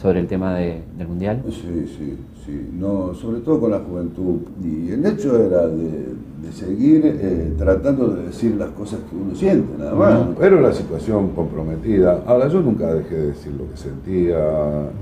sobre 0.00 0.20
el 0.20 0.28
tema 0.28 0.54
de- 0.54 0.82
del 0.96 1.08
Mundial? 1.08 1.42
Sí, 1.50 1.92
sí, 1.98 2.16
sí. 2.44 2.70
No, 2.72 3.14
sobre 3.14 3.40
todo 3.40 3.60
con 3.60 3.70
la 3.70 3.80
juventud. 3.80 4.40
Y 4.62 4.90
el 4.90 5.04
hecho 5.06 5.36
era 5.40 5.66
de, 5.66 6.14
de 6.42 6.52
seguir 6.52 7.02
eh, 7.04 7.54
tratando 7.56 8.08
de 8.08 8.24
decir 8.24 8.54
las 8.56 8.70
cosas 8.70 9.00
que 9.08 9.16
uno 9.16 9.34
siente, 9.34 9.78
nada 9.78 9.94
más. 9.94 10.28
Pero 10.38 10.60
la 10.60 10.72
situación 10.72 11.30
comprometida. 11.30 12.22
Ahora, 12.26 12.48
yo 12.48 12.60
nunca 12.60 12.92
dejé 12.92 13.14
de 13.14 13.26
decir 13.28 13.52
lo 13.52 13.70
que 13.70 13.76
sentía. 13.76 14.38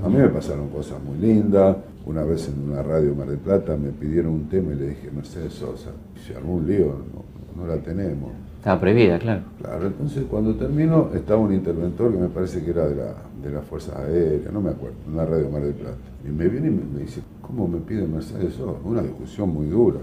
A 0.03 0.09
mí 0.09 0.15
me 0.15 0.29
pasaron 0.29 0.69
cosas 0.69 0.97
muy 1.03 1.17
lindas. 1.17 1.77
Una 2.05 2.23
vez 2.23 2.49
en 2.49 2.69
una 2.69 2.83
radio 2.83 3.15
Mar 3.15 3.27
del 3.27 3.39
Plata 3.39 3.77
me 3.77 3.89
pidieron 3.89 4.33
un 4.33 4.49
tema 4.49 4.73
y 4.73 4.75
le 4.75 4.89
dije, 4.89 5.09
Mercedes 5.11 5.53
Sosa, 5.53 5.91
se 6.25 6.35
armó 6.35 6.55
un 6.55 6.67
lío, 6.67 6.87
no, 7.13 7.61
no 7.61 7.67
la 7.67 7.77
tenemos. 7.81 8.31
Estaba 8.57 8.79
prohibida, 8.79 9.19
claro. 9.19 9.41
Claro, 9.61 9.87
entonces 9.87 10.23
cuando 10.29 10.55
termino 10.55 11.09
estaba 11.13 11.41
un 11.41 11.53
interventor 11.53 12.11
que 12.11 12.17
me 12.17 12.27
parece 12.29 12.63
que 12.63 12.71
era 12.71 12.87
de, 12.87 12.95
la, 12.95 13.13
de 13.43 13.51
las 13.51 13.65
Fuerzas 13.65 13.95
Aéreas, 13.97 14.51
no 14.51 14.61
me 14.61 14.71
acuerdo, 14.71 14.95
en 15.07 15.17
la 15.17 15.25
radio 15.25 15.49
Mar 15.49 15.61
del 15.61 15.73
Plata. 15.73 15.97
Y 16.25 16.29
me 16.29 16.47
viene 16.47 16.67
y 16.67 16.71
me, 16.71 16.83
me 16.85 16.99
dice, 17.01 17.21
¿cómo 17.41 17.67
me 17.67 17.79
pide 17.79 18.07
Mercedes 18.07 18.53
Sosa? 18.53 18.79
Una 18.83 19.01
discusión 19.01 19.49
muy 19.49 19.67
dura. 19.67 19.99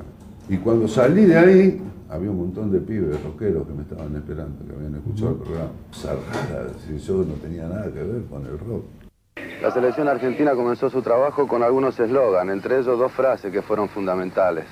Y 0.49 0.59
cuando 0.59 0.87
salí 0.87 1.25
de 1.25 1.39
ahí, 1.39 1.83
había 2.11 2.31
un 2.31 2.39
montón 2.39 2.71
de 2.73 2.81
pibes 2.81 3.23
rockeros 3.23 3.67
que 3.67 3.73
me 3.73 3.83
estaban 3.83 4.15
esperando, 4.17 4.65
que 4.67 4.75
habían 4.75 4.97
escuchado 4.97 5.31
el 5.31 5.37
programa. 5.37 5.71
Zarrada, 5.95 6.73
si 6.87 6.99
yo 6.99 7.19
no 7.19 7.35
tenía 7.35 7.69
nada 7.69 7.85
que 7.85 8.03
ver 8.03 8.25
con 8.29 8.45
el 8.45 8.59
rock. 8.59 8.85
La 9.63 9.71
selección 9.71 10.09
argentina 10.09 10.55
comenzó 10.55 10.91
su 10.91 11.03
trabajo 11.03 11.47
con 11.47 11.63
algunos 11.63 11.99
eslogan, 12.01 12.51
entre 12.51 12.79
ellos 12.79 12.99
dos 12.99 13.13
frases 13.13 13.53
que 13.53 13.63
fueron 13.63 13.89
fundamentales. 13.89 14.65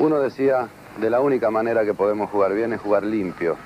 Uno 0.00 0.20
decía, 0.20 0.68
de 1.00 1.10
la 1.10 1.20
única 1.20 1.50
manera 1.50 1.84
que 1.84 1.94
podemos 1.94 2.30
jugar 2.30 2.54
bien 2.54 2.72
es 2.72 2.80
jugar 2.80 3.04
limpio. 3.04 3.56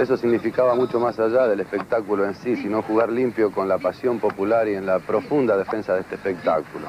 Eso 0.00 0.16
significaba 0.16 0.74
mucho 0.74 0.98
más 0.98 1.18
allá 1.18 1.46
del 1.46 1.60
espectáculo 1.60 2.24
en 2.24 2.34
sí, 2.34 2.56
sino 2.56 2.82
jugar 2.82 3.10
limpio 3.10 3.52
con 3.52 3.68
la 3.68 3.78
pasión 3.78 4.18
popular 4.18 4.66
y 4.66 4.74
en 4.74 4.86
la 4.86 4.98
profunda 4.98 5.56
defensa 5.56 5.94
de 5.94 6.00
este 6.00 6.14
espectáculo. 6.14 6.86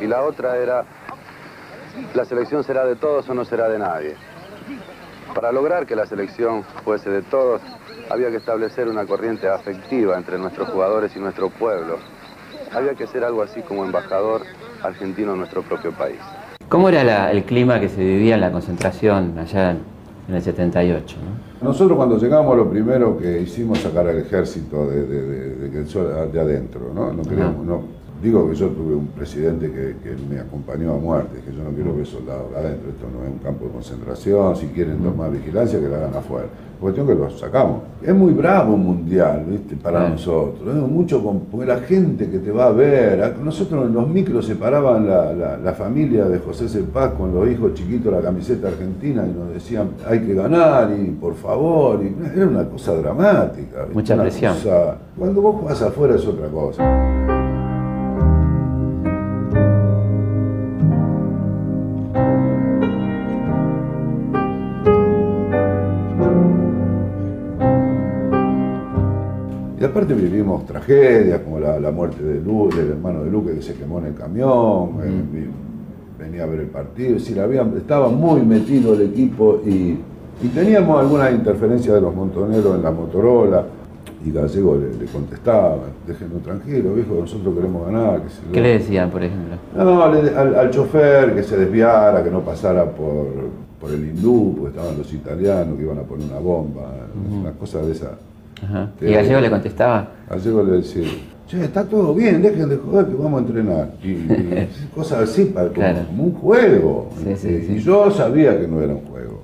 Y 0.00 0.06
la 0.06 0.22
otra 0.22 0.56
era, 0.56 0.84
la 2.14 2.24
selección 2.24 2.64
será 2.64 2.84
de 2.86 2.96
todos 2.96 3.28
o 3.28 3.34
no 3.34 3.44
será 3.44 3.68
de 3.68 3.78
nadie. 3.78 4.16
Para 5.34 5.52
lograr 5.52 5.86
que 5.86 5.94
la 5.94 6.06
selección 6.06 6.64
fuese 6.82 7.10
de 7.10 7.22
todos, 7.22 7.60
había 8.08 8.30
que 8.30 8.36
establecer 8.36 8.88
una 8.88 9.04
corriente 9.04 9.48
afectiva 9.48 10.16
entre 10.16 10.38
nuestros 10.38 10.68
jugadores 10.70 11.14
y 11.14 11.20
nuestro 11.20 11.50
pueblo. 11.50 11.98
Había 12.72 12.94
que 12.94 13.06
ser 13.06 13.22
algo 13.22 13.42
así 13.42 13.60
como 13.60 13.84
embajador 13.84 14.42
argentino 14.82 15.32
en 15.32 15.38
nuestro 15.38 15.62
propio 15.62 15.92
país. 15.92 16.20
¿Cómo 16.68 16.88
era 16.88 17.30
el 17.30 17.44
clima 17.44 17.78
que 17.80 17.88
se 17.88 18.00
vivía 18.00 18.34
en 18.34 18.40
la 18.40 18.50
concentración 18.50 19.38
allá 19.38 19.76
en, 20.28 20.34
el 20.34 20.42
78? 20.42 21.16
¿no? 21.62 21.68
Nosotros 21.68 21.96
cuando 21.96 22.18
llegamos 22.18 22.56
lo 22.56 22.68
primero 22.68 23.16
que 23.18 23.40
hicimos 23.42 23.78
sacar 23.78 24.06
al 24.08 24.18
ejército 24.18 24.86
de, 24.88 25.06
de, 25.06 25.22
de- 25.22 25.68
de 26.26 26.40
adentro, 26.40 26.92
¿no? 26.94 27.12
No 27.12 27.22
queríamos, 27.22 27.64
no. 27.64 27.95
Digo 28.22 28.48
que 28.48 28.54
yo 28.56 28.68
tuve 28.68 28.94
un 28.94 29.08
presidente 29.08 29.66
que, 29.70 29.96
que 30.02 30.16
me 30.28 30.40
acompañó 30.40 30.94
a 30.94 30.96
muerte, 30.98 31.40
que 31.44 31.54
yo 31.54 31.62
no 31.62 31.70
quiero 31.70 31.94
ver 31.94 32.06
soldados 32.06 32.46
adentro, 32.56 32.88
esto 32.90 33.06
no 33.12 33.24
es 33.24 33.30
un 33.30 33.38
campo 33.38 33.66
de 33.66 33.70
concentración, 33.72 34.56
si 34.56 34.66
quieren 34.68 34.98
tomar 34.98 35.30
vigilancia 35.30 35.78
que 35.78 35.88
la 35.88 35.98
hagan 35.98 36.14
afuera. 36.16 36.46
Cuestión 36.80 37.06
que 37.06 37.14
lo 37.14 37.30
sacamos. 37.30 37.80
Es 38.02 38.14
muy 38.14 38.32
bravo 38.32 38.74
un 38.74 38.84
mundial, 38.84 39.44
¿viste? 39.48 39.76
Para 39.76 40.08
nosotros. 40.10 40.60
Es 40.76 40.82
mucho 40.90 41.22
con, 41.24 41.40
porque 41.40 41.66
la 41.66 41.78
gente 41.78 42.28
que 42.28 42.38
te 42.38 42.50
va 42.50 42.66
a 42.66 42.72
ver. 42.72 43.34
Nosotros 43.42 43.86
en 43.86 43.94
los 43.94 44.06
micros 44.08 44.44
se 44.46 44.56
paraban 44.56 45.06
la, 45.08 45.32
la- 45.32 45.56
la 45.56 45.72
familia 45.72 46.26
de 46.26 46.38
José 46.38 46.68
Cepaz 46.68 47.12
con 47.14 47.32
los 47.34 47.48
hijos 47.48 47.72
chiquitos 47.74 48.12
la 48.12 48.20
camiseta 48.20 48.68
argentina 48.68 49.24
y 49.26 49.38
nos 49.38 49.54
decían 49.54 49.88
hay 50.06 50.20
que 50.20 50.34
ganar 50.34 50.90
y 50.98 51.10
por 51.12 51.34
favor. 51.34 52.00
y 52.02 52.14
era 52.36 52.46
una 52.46 52.64
cosa 52.68 52.94
dramática. 52.94 53.80
¿viste? 53.80 53.94
Mucha 53.94 54.14
Una 54.14 54.22
presión. 54.24 54.54
cosa- 54.54 54.96
cuando 55.18 55.40
vos 55.40 55.56
jugás 55.60 55.80
afuera 55.80 56.14
es 56.16 56.26
otra 56.26 56.48
cosa. 56.48 57.35
Aparte 69.96 70.12
vivimos 70.14 70.66
tragedias 70.66 71.40
como 71.40 71.58
la, 71.58 71.80
la 71.80 71.90
muerte 71.90 72.22
de 72.22 72.38
Lu, 72.40 72.68
del 72.68 72.90
hermano 72.90 73.24
de 73.24 73.30
Luque 73.30 73.54
que 73.54 73.62
se 73.62 73.74
quemó 73.74 73.98
en 74.00 74.06
el 74.06 74.14
camión, 74.14 74.90
eh, 75.02 75.46
venía 76.18 76.42
a 76.44 76.46
ver 76.46 76.60
el 76.60 76.66
partido, 76.66 77.16
estaba 77.16 78.08
muy 78.10 78.42
metido 78.42 78.92
el 78.94 79.02
equipo 79.02 79.60
y, 79.64 79.96
y 80.42 80.48
teníamos 80.54 81.00
algunas 81.00 81.32
interferencias 81.32 81.94
de 81.94 82.00
los 82.02 82.14
montoneros 82.14 82.76
en 82.76 82.82
la 82.82 82.90
Motorola 82.90 83.64
y 84.24 84.32
Gallego 84.32 84.76
le, 84.76 84.98
le 84.98 85.06
contestaba, 85.10 85.76
déjenos 86.06 86.42
tranquilo, 86.42 86.92
viejo, 86.92 87.14
nosotros 87.20 87.54
queremos 87.54 87.86
ganar. 87.86 88.20
qué 88.22 88.28
sé 88.28 88.40
yo". 88.46 88.52
¿Qué 88.52 88.60
le 88.60 88.68
decían, 88.78 89.10
por 89.10 89.22
ejemplo? 89.22 89.56
No, 89.76 90.12
le- 90.12 90.36
al, 90.36 90.54
al 90.56 90.70
chofer 90.70 91.34
que 91.34 91.42
se 91.42 91.56
desviara, 91.56 92.22
que 92.22 92.30
no 92.30 92.40
pasara 92.40 92.84
por, 92.84 93.26
por 93.80 93.90
el 93.92 94.04
hindú, 94.10 94.56
porque 94.58 94.76
estaban 94.76 94.98
los 94.98 95.10
italianos 95.12 95.76
que 95.78 95.84
iban 95.84 95.98
a 95.98 96.02
poner 96.02 96.26
una 96.30 96.40
bomba, 96.40 96.82
una 97.40 97.52
cosa 97.52 97.80
de 97.82 97.92
esa. 97.92 98.10
Ajá. 98.64 98.90
¿Y 99.00 99.12
Gallego 99.12 99.40
le 99.40 99.50
contestaba? 99.50 100.08
Gallego 100.30 100.62
le 100.64 100.72
decía, 100.78 101.02
che, 101.46 101.64
está 101.64 101.84
todo 101.84 102.14
bien, 102.14 102.40
dejen 102.42 102.68
de 102.68 102.76
joder 102.76 103.06
que 103.06 103.14
vamos 103.14 103.40
a 103.42 103.46
entrenar. 103.46 103.90
Y, 104.02 104.08
y 104.10 104.68
cosas 104.94 105.28
así, 105.28 105.44
para, 105.46 105.68
como, 105.68 105.74
Claro. 105.80 105.98
como 106.06 106.24
un 106.24 106.32
juego. 106.34 107.10
Sí, 107.22 107.34
sí, 107.36 107.48
Y- 107.48 107.66
sí. 107.66 107.72
Y 107.74 107.78
yo 107.80 108.10
sabía 108.10 108.58
que 108.60 108.66
no 108.66 108.80
era 108.80 108.94
un 108.94 109.04
juego. 109.06 109.42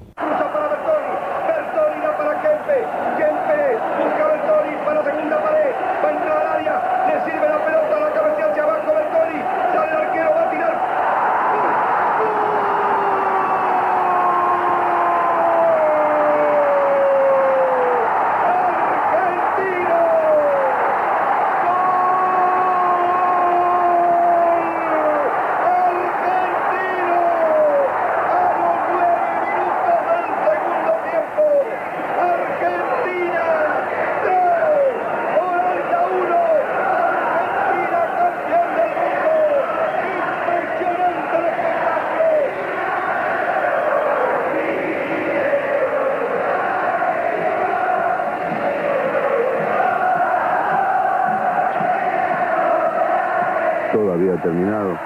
Terminado, 54.42 54.98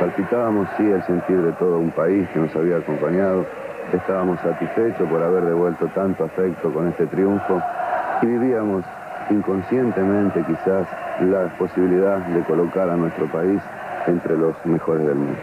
Palpitábamos, 0.00 0.68
sí, 0.76 0.82
el 0.82 1.02
sentir 1.04 1.40
de 1.40 1.52
todo 1.52 1.78
un 1.78 1.90
país 1.90 2.28
que 2.30 2.40
nos 2.40 2.54
había 2.56 2.78
acompañado. 2.78 3.46
Estábamos 3.92 4.40
satisfechos 4.40 5.08
por 5.08 5.22
haber 5.22 5.44
devuelto 5.44 5.86
tanto 5.94 6.24
afecto 6.24 6.72
con 6.72 6.88
este 6.88 7.06
triunfo 7.06 7.62
y 8.22 8.26
vivíamos 8.26 8.84
inconscientemente 9.30 10.42
quizás 10.46 10.86
la 11.20 11.48
posibilidad 11.58 12.18
de 12.18 12.42
colocar 12.42 12.90
a 12.90 12.96
nuestro 12.96 13.26
país 13.26 13.60
entre 14.06 14.36
los 14.36 14.54
mejores 14.64 15.06
del 15.06 15.14
mundo. 15.14 15.38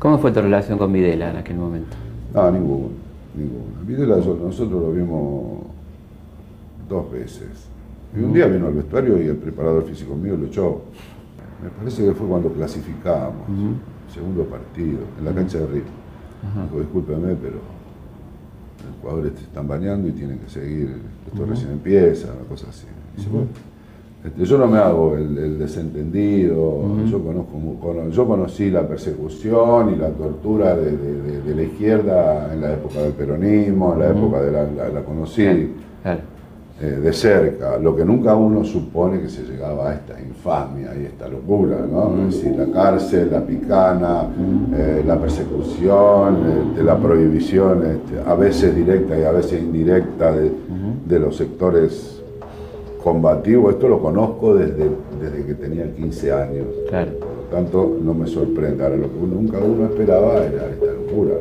¿Cómo 0.00 0.18
fue 0.18 0.32
tu 0.32 0.42
relación 0.42 0.76
con 0.76 0.92
Videla 0.92 1.30
en 1.30 1.36
aquel 1.36 1.56
momento? 1.56 1.96
Ah, 2.34 2.42
no, 2.42 2.50
ninguna. 2.50 3.03
Videla 3.86 4.16
nosotros 4.16 4.70
lo 4.70 4.92
vimos 4.92 5.58
dos 6.88 7.10
veces. 7.12 7.68
Y 8.16 8.22
un 8.22 8.32
día 8.32 8.46
vino 8.46 8.66
al 8.66 8.74
vestuario 8.74 9.20
y 9.20 9.26
el 9.26 9.36
preparador 9.36 9.84
físico 9.84 10.14
mío 10.14 10.36
lo 10.36 10.46
echó. 10.46 10.82
Me 11.62 11.70
parece 11.70 12.04
que 12.04 12.12
fue 12.12 12.26
cuando 12.26 12.50
clasificábamos, 12.50 13.48
segundo 14.12 14.44
partido, 14.44 15.00
en 15.18 15.24
la 15.24 15.32
cancha 15.32 15.58
de 15.58 15.66
Río. 15.66 15.82
Dijo, 16.64 16.80
discúlpeme, 16.80 17.34
pero 17.34 17.56
los 18.84 19.00
jugadores 19.00 19.34
te 19.34 19.42
están 19.42 19.66
bañando 19.66 20.08
y 20.08 20.12
tienen 20.12 20.38
que 20.38 20.50
seguir, 20.50 20.96
esto 21.26 21.46
recién 21.46 21.72
empieza, 21.72 22.32
una 22.32 22.46
cosa 22.48 22.68
así. 22.68 22.86
Este, 24.24 24.46
yo 24.46 24.56
no 24.56 24.66
me 24.66 24.78
hago 24.78 25.16
el, 25.18 25.58
desentendido, 25.58 26.80
yo, 27.04 27.22
conozco, 27.22 28.08
yo 28.10 28.26
conocí 28.26 28.70
la 28.70 28.88
persecución 28.88 29.92
y 29.92 29.96
la 29.96 30.08
tortura 30.08 30.74
de, 30.74 31.54
la 31.54 31.62
izquierda 31.62 32.50
en 32.54 32.62
la 32.62 32.72
época 32.72 33.00
del 33.00 33.12
peronismo, 33.12 33.92
en 33.92 33.98
la 33.98 34.08
época 34.08 34.40
de 34.40 34.50
la, 34.50 34.64
la, 34.64 35.02
conocí 35.02 35.42
eh, 35.44 36.86
de 36.86 37.12
cerca, 37.12 37.76
lo 37.76 37.94
que 37.94 38.02
nunca 38.02 38.34
uno 38.34 38.64
supone 38.64 39.20
que 39.20 39.28
se 39.28 39.42
llegaba 39.42 39.90
a 39.90 39.94
esta 39.94 40.18
infamia 40.18 40.96
y 40.98 41.04
esta 41.04 41.28
locura, 41.28 41.86
¿no? 41.86 42.26
Es 42.26 42.36
decir, 42.36 42.58
la 42.58 42.72
cárcel, 42.72 43.28
la 43.30 43.44
picana, 43.44 44.22
eh, 44.74 45.04
la 45.06 45.20
persecución, 45.20 46.70
este, 46.70 46.82
la 46.82 46.96
prohibición, 46.96 47.84
este, 47.84 48.26
a 48.26 48.34
veces 48.34 48.74
directa 48.74 49.18
y 49.18 49.22
a 49.22 49.32
veces 49.32 49.62
indirecta 49.62 50.32
de 50.32 51.20
los 51.20 51.36
sectores 51.36 52.13
combativo, 53.04 53.68
esto 53.70 53.86
lo 53.86 54.00
conozco 54.00 54.54
desde, 54.54 54.88
desde 55.20 55.44
que 55.46 55.54
tenía 55.54 55.84
15 55.94 56.32
años. 56.32 56.66
Claro. 56.88 57.12
Por 57.20 57.28
lo 57.28 57.42
tanto, 57.50 57.98
no 58.02 58.14
me 58.14 58.26
sorprende. 58.26 58.82
Ahora, 58.82 58.96
lo 58.96 59.12
que 59.12 59.18
nunca 59.18 59.58
uno 59.58 59.84
esperaba 59.84 60.38
era 60.38 60.70
esta 60.70 60.86
locura. 60.86 61.34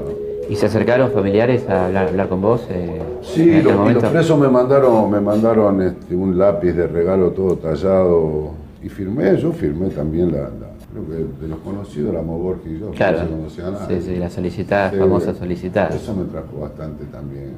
¿Y 0.49 0.55
se 0.57 0.65
acercaron 0.65 1.11
familiares 1.11 1.67
a 1.69 1.85
hablar, 1.85 2.27
con 2.27 2.41
vos? 2.41 2.67
Eh, 2.69 3.01
sí, 3.21 3.61
los, 3.61 3.93
los, 3.93 4.03
presos 4.03 4.37
me 4.37 4.49
mandaron, 4.49 5.09
me 5.09 5.21
mandaron 5.21 5.81
este, 5.81 6.13
un 6.13 6.37
lápiz 6.37 6.73
de 6.73 6.85
regalo 6.85 7.31
todo 7.31 7.55
tallado 7.55 8.51
y 8.83 8.89
firmé, 8.89 9.37
yo 9.37 9.53
firmé 9.53 9.87
también 9.87 10.33
la, 10.33 10.49
creo 10.91 11.07
que 11.07 11.43
de 11.43 11.47
los 11.47 11.59
conocidos, 11.59 12.13
la 12.13 12.19
Borges 12.19 12.71
y 12.71 12.79
yo, 12.79 12.91
claro. 12.91 13.19
no 13.19 13.23
se 13.23 13.29
conocía 13.29 13.63
nada. 13.71 13.87
Sí, 13.87 14.01
sí, 14.01 14.15
la 14.17 14.29
solicitada, 14.29 14.91
famosa 14.91 15.33
solicitada. 15.33 15.95
Eso 15.95 16.13
me 16.13 16.25
trajo 16.25 16.59
bastante 16.59 17.05
también. 17.05 17.53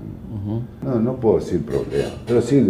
No, 0.83 0.99
no 0.99 1.15
puedo 1.15 1.39
decir 1.39 1.65
problema, 1.65 2.09
pero 2.27 2.39
sí 2.39 2.61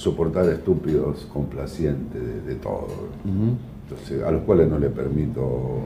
soportar 0.00 0.48
estúpidos 0.48 1.28
complacientes 1.30 2.22
de, 2.46 2.54
todo. 2.54 2.88
Entonces, 3.22 4.22
a 4.22 4.30
los 4.30 4.42
cuales 4.44 4.66
no 4.70 4.78
le 4.78 4.88
permito 4.88 5.80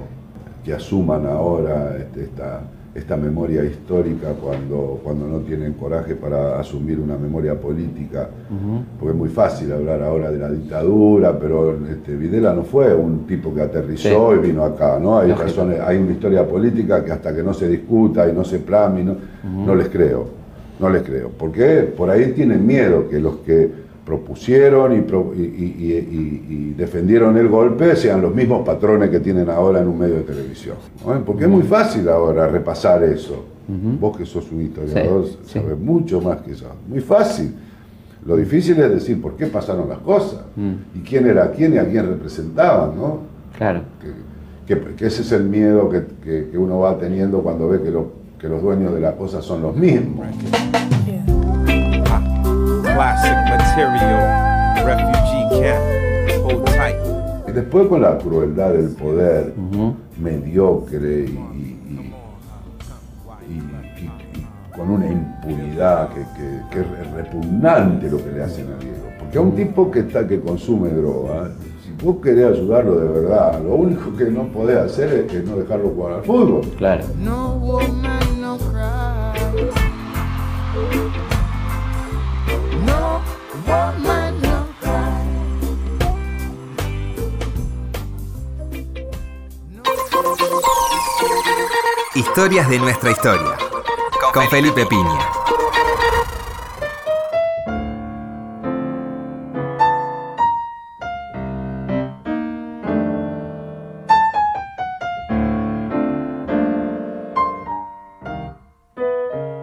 que 0.65 0.73
asuman 0.73 1.27
ahora 1.27 1.97
este, 1.99 2.23
esta, 2.23 2.63
esta 2.95 3.17
memoria 3.17 3.65
histórica 3.65 4.29
cuando, 4.41 5.01
cuando 5.03 5.27
no 5.27 5.39
tienen 5.39 5.73
coraje 5.73 6.15
para 6.15 6.61
asumir 6.61 7.01
una 7.01 7.17
memoria 7.17 7.61
política, 7.61 8.29
porque 9.01 9.15
es 9.15 9.19
muy 9.19 9.31
fácil 9.31 9.73
hablar 9.73 10.01
ahora 10.05 10.31
de 10.31 10.39
la 10.39 10.49
dictadura, 10.49 11.37
pero 11.37 11.77
este, 11.91 12.15
Videla 12.15 12.55
no 12.55 12.63
fue 12.63 12.95
un 12.95 13.27
tipo 13.27 13.53
que 13.53 13.63
aterrizó 13.63 14.33
y 14.37 14.39
vino 14.39 14.63
acá, 14.63 14.97
¿no? 15.01 15.19
Hay 15.19 15.33
razones, 15.33 15.81
hay 15.81 15.97
una 15.99 16.13
historia 16.13 16.47
política 16.47 17.05
que 17.05 17.11
hasta 17.11 17.35
que 17.35 17.43
no 17.43 17.53
se 17.53 17.67
discuta 17.69 18.29
y 18.29 18.33
no 18.33 18.45
se 18.45 18.61
plame, 18.61 19.03
no, 19.03 19.17
no 19.43 19.75
les 19.75 19.89
creo, 19.89 20.29
no 20.79 20.89
les 20.89 21.03
creo, 21.03 21.31
porque 21.37 21.93
por 21.97 22.11
ahí 22.11 22.31
tienen 22.31 22.65
miedo 22.65 23.09
que 23.09 23.19
los 23.19 23.39
que 23.39 23.84
propusieron 24.05 24.93
y, 24.93 25.01
defendieron 26.77 27.37
el 27.37 27.49
golpe 27.49 27.97
sean 27.97 28.21
los 28.21 28.35
mismos 28.35 28.65
patrones 28.65 29.11
que 29.11 29.21
tienen 29.21 29.49
ahora 29.49 29.81
en 29.81 29.89
un 29.89 29.99
medio 29.99 30.17
de 30.17 30.23
televisión. 30.23 30.77
Porque 31.25 31.45
es 31.45 31.51
muy 31.51 31.63
fácil 31.63 32.09
ahora 32.09 32.47
repasar 32.47 33.03
eso. 33.05 33.47
Vos 33.67 34.17
que 34.17 34.27
sos 34.27 34.51
un 34.53 34.63
historiador 34.63 35.25
sabes 35.47 35.79
mucho 35.79 36.21
más 36.21 36.43
que 36.43 36.53
eso. 36.53 36.67
Muy 36.87 37.01
fácil. 37.01 37.55
Lo 38.27 38.37
difícil 38.37 38.79
es 38.79 38.91
decir 38.91 39.21
por 39.21 39.37
qué 39.37 39.47
pasaron 39.47 39.89
las 39.89 39.99
cosas 39.99 40.41
y 40.95 41.01
quién 41.01 41.27
era 41.27 41.51
quién 41.51 41.75
y 41.75 41.79
a 41.79 41.89
quién 41.89 42.07
representaban. 42.07 42.97
¿no? 42.97 43.21
Claro. 43.57 43.83
Que, 44.67 45.07
ese 45.07 45.23
es 45.23 45.33
el 45.33 45.45
miedo 45.45 45.89
que, 45.91 46.57
uno 46.57 46.81
va 46.81 46.99
teniendo 46.99 47.43
cuando 47.43 47.69
ve 47.69 47.81
que, 47.81 47.93
que 48.39 48.49
los 48.49 48.63
dueños 48.63 48.93
de 48.93 49.01
las 49.01 49.15
cosas 49.15 49.45
son 49.45 49.63
los 49.63 49.75
mismos. 49.75 50.27
Y 57.49 57.53
después 57.53 57.89
con 57.89 58.03
la 58.03 58.19
crueldad 58.19 58.73
del 58.73 58.91
poder 58.91 59.53
mediocre 60.17 61.25
y, 61.25 61.39
con 64.75 64.91
una 64.91 65.07
impunidad 65.07 66.11
que, 66.11 66.81
es 66.81 67.13
repugnante 67.13 68.11
lo 68.11 68.19
que 68.19 68.31
le 68.31 68.43
hacen 68.43 68.73
a 68.73 68.77
Diego. 68.79 69.09
Porque 69.19 69.39
a 69.39 69.41
un 69.41 69.57
tipo 69.57 69.91
que 69.91 70.01
está 70.01 70.27
que 70.27 70.41
consume 70.41 70.91
droga, 70.91 71.51
si 71.85 72.05
vos 72.05 72.17
querés 72.23 72.53
ayudarlo 72.53 72.97
de 72.97 73.09
verdad, 73.09 73.61
lo 73.63 73.75
único 73.77 74.17
que 74.17 74.25
no 74.25 74.49
podés 74.49 74.79
hacer 74.79 75.27
es, 75.31 75.45
no 75.45 75.57
dejarlo 75.57 75.91
jugar 75.91 76.13
al 76.15 76.23
fútbol. 76.23 76.63
Claro. 76.77 77.05
Historias 92.15 92.69
de 92.69 92.79
nuestra 92.79 93.11
historia. 93.11 93.57
Con 94.33 94.49
Felipe 94.49 94.87
Piña. 94.87 95.19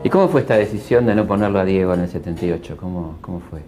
¿Y 0.03 0.09
cómo 0.09 0.27
fue 0.27 0.41
esta 0.41 0.55
decisión 0.55 1.05
de 1.05 1.15
no 1.15 1.27
ponerlo 1.27 1.59
a 1.59 1.65
Diego 1.65 1.93
en 1.93 2.01
el 2.01 2.09
78? 2.09 2.75
¿Cómo, 2.77 3.17
cómo 3.21 3.41
fue? 3.49 3.61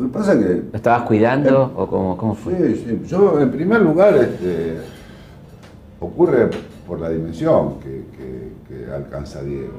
Lo 0.00 0.06
que 0.06 0.12
pasa 0.14 0.32
es 0.32 0.38
que... 0.38 0.62
¿Lo 0.72 0.76
estabas 0.76 1.02
cuidando 1.02 1.72
o 1.76 1.86
cómo, 1.86 2.16
cómo, 2.16 2.34
fue? 2.34 2.54
Sí, 2.56 2.84
sí. 2.86 3.02
Yo, 3.06 3.38
en 3.38 3.50
primer 3.50 3.82
lugar, 3.82 4.16
este, 4.16 4.78
ocurre 6.00 6.48
por 6.86 7.00
la 7.00 7.10
dimensión 7.10 7.74
que, 7.80 8.00
alcanza 8.94 9.42
Diego. 9.42 9.74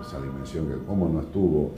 Esa 0.00 0.20
dimensión 0.20 0.68
que 0.68 0.86
cómo 0.86 1.08
no 1.08 1.20
estuvo. 1.20 1.72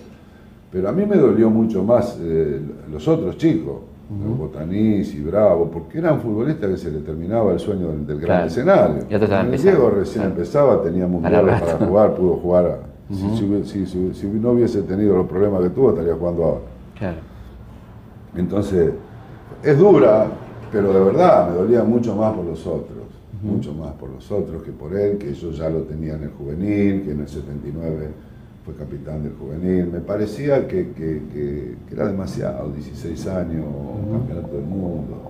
Pero 0.70 0.90
a 0.90 0.92
mí 0.92 1.06
me 1.06 1.16
dolió 1.16 1.48
mucho 1.48 1.82
más 1.82 2.18
eh, 2.20 2.60
los 2.90 3.08
otros 3.08 3.38
chicos, 3.38 3.80
Botanís 4.20 5.14
y 5.14 5.20
Bravo, 5.20 5.70
porque 5.70 5.98
eran 5.98 6.20
futbolistas 6.20 6.70
que 6.70 6.76
se 6.76 6.90
le 6.90 7.00
terminaba 7.00 7.52
el 7.52 7.58
sueño 7.58 7.88
del, 7.88 8.20
gran 8.20 8.46
escenario. 8.46 9.04
Diego 9.62 9.90
recién 9.90 10.24
empezaba, 10.24 10.82
tenía 10.82 11.06
mundiales 11.06 11.60
para 11.60 11.86
jugar, 11.86 12.14
pudo 12.14 12.36
jugar. 12.36 12.80
si, 13.10 14.28
no 14.40 14.50
hubiese 14.50 14.82
tenido 14.82 15.16
los 15.16 15.26
problemas 15.26 15.62
que 15.62 15.70
tuvo, 15.70 15.90
estaría 15.90 16.14
jugando 16.14 16.44
ahora. 16.44 16.60
Claro. 16.98 17.18
Entonces, 18.36 18.92
es 19.62 19.78
dura, 19.78 20.26
pero 20.70 20.92
de 20.92 21.00
verdad 21.00 21.50
me 21.50 21.56
dolía 21.56 21.82
mucho 21.84 22.14
más 22.16 22.34
por 22.34 22.44
los 22.44 22.66
otros, 22.66 23.04
mucho 23.42 23.72
más 23.74 23.92
por 23.92 24.10
los 24.10 24.30
otros 24.30 24.62
que 24.62 24.72
por 24.72 24.94
él, 24.94 25.18
que 25.18 25.34
yo 25.34 25.50
ya 25.50 25.68
lo 25.68 25.80
tenía 25.80 26.14
en 26.14 26.24
el 26.24 26.30
juvenil, 26.30 27.02
que 27.02 27.12
en 27.12 27.20
el 27.20 27.28
79 27.28 28.08
fue 28.64 28.74
capitán 28.74 29.22
del 29.22 29.34
juvenil. 29.34 29.86
Me 29.86 30.00
parecía 30.00 30.66
que, 30.68 31.76
era 31.90 32.06
demasiado, 32.06 32.70
16 32.70 33.26
años, 33.26 33.64
campeonato 34.10 34.56
del 34.56 34.64
mundo. 34.64 35.28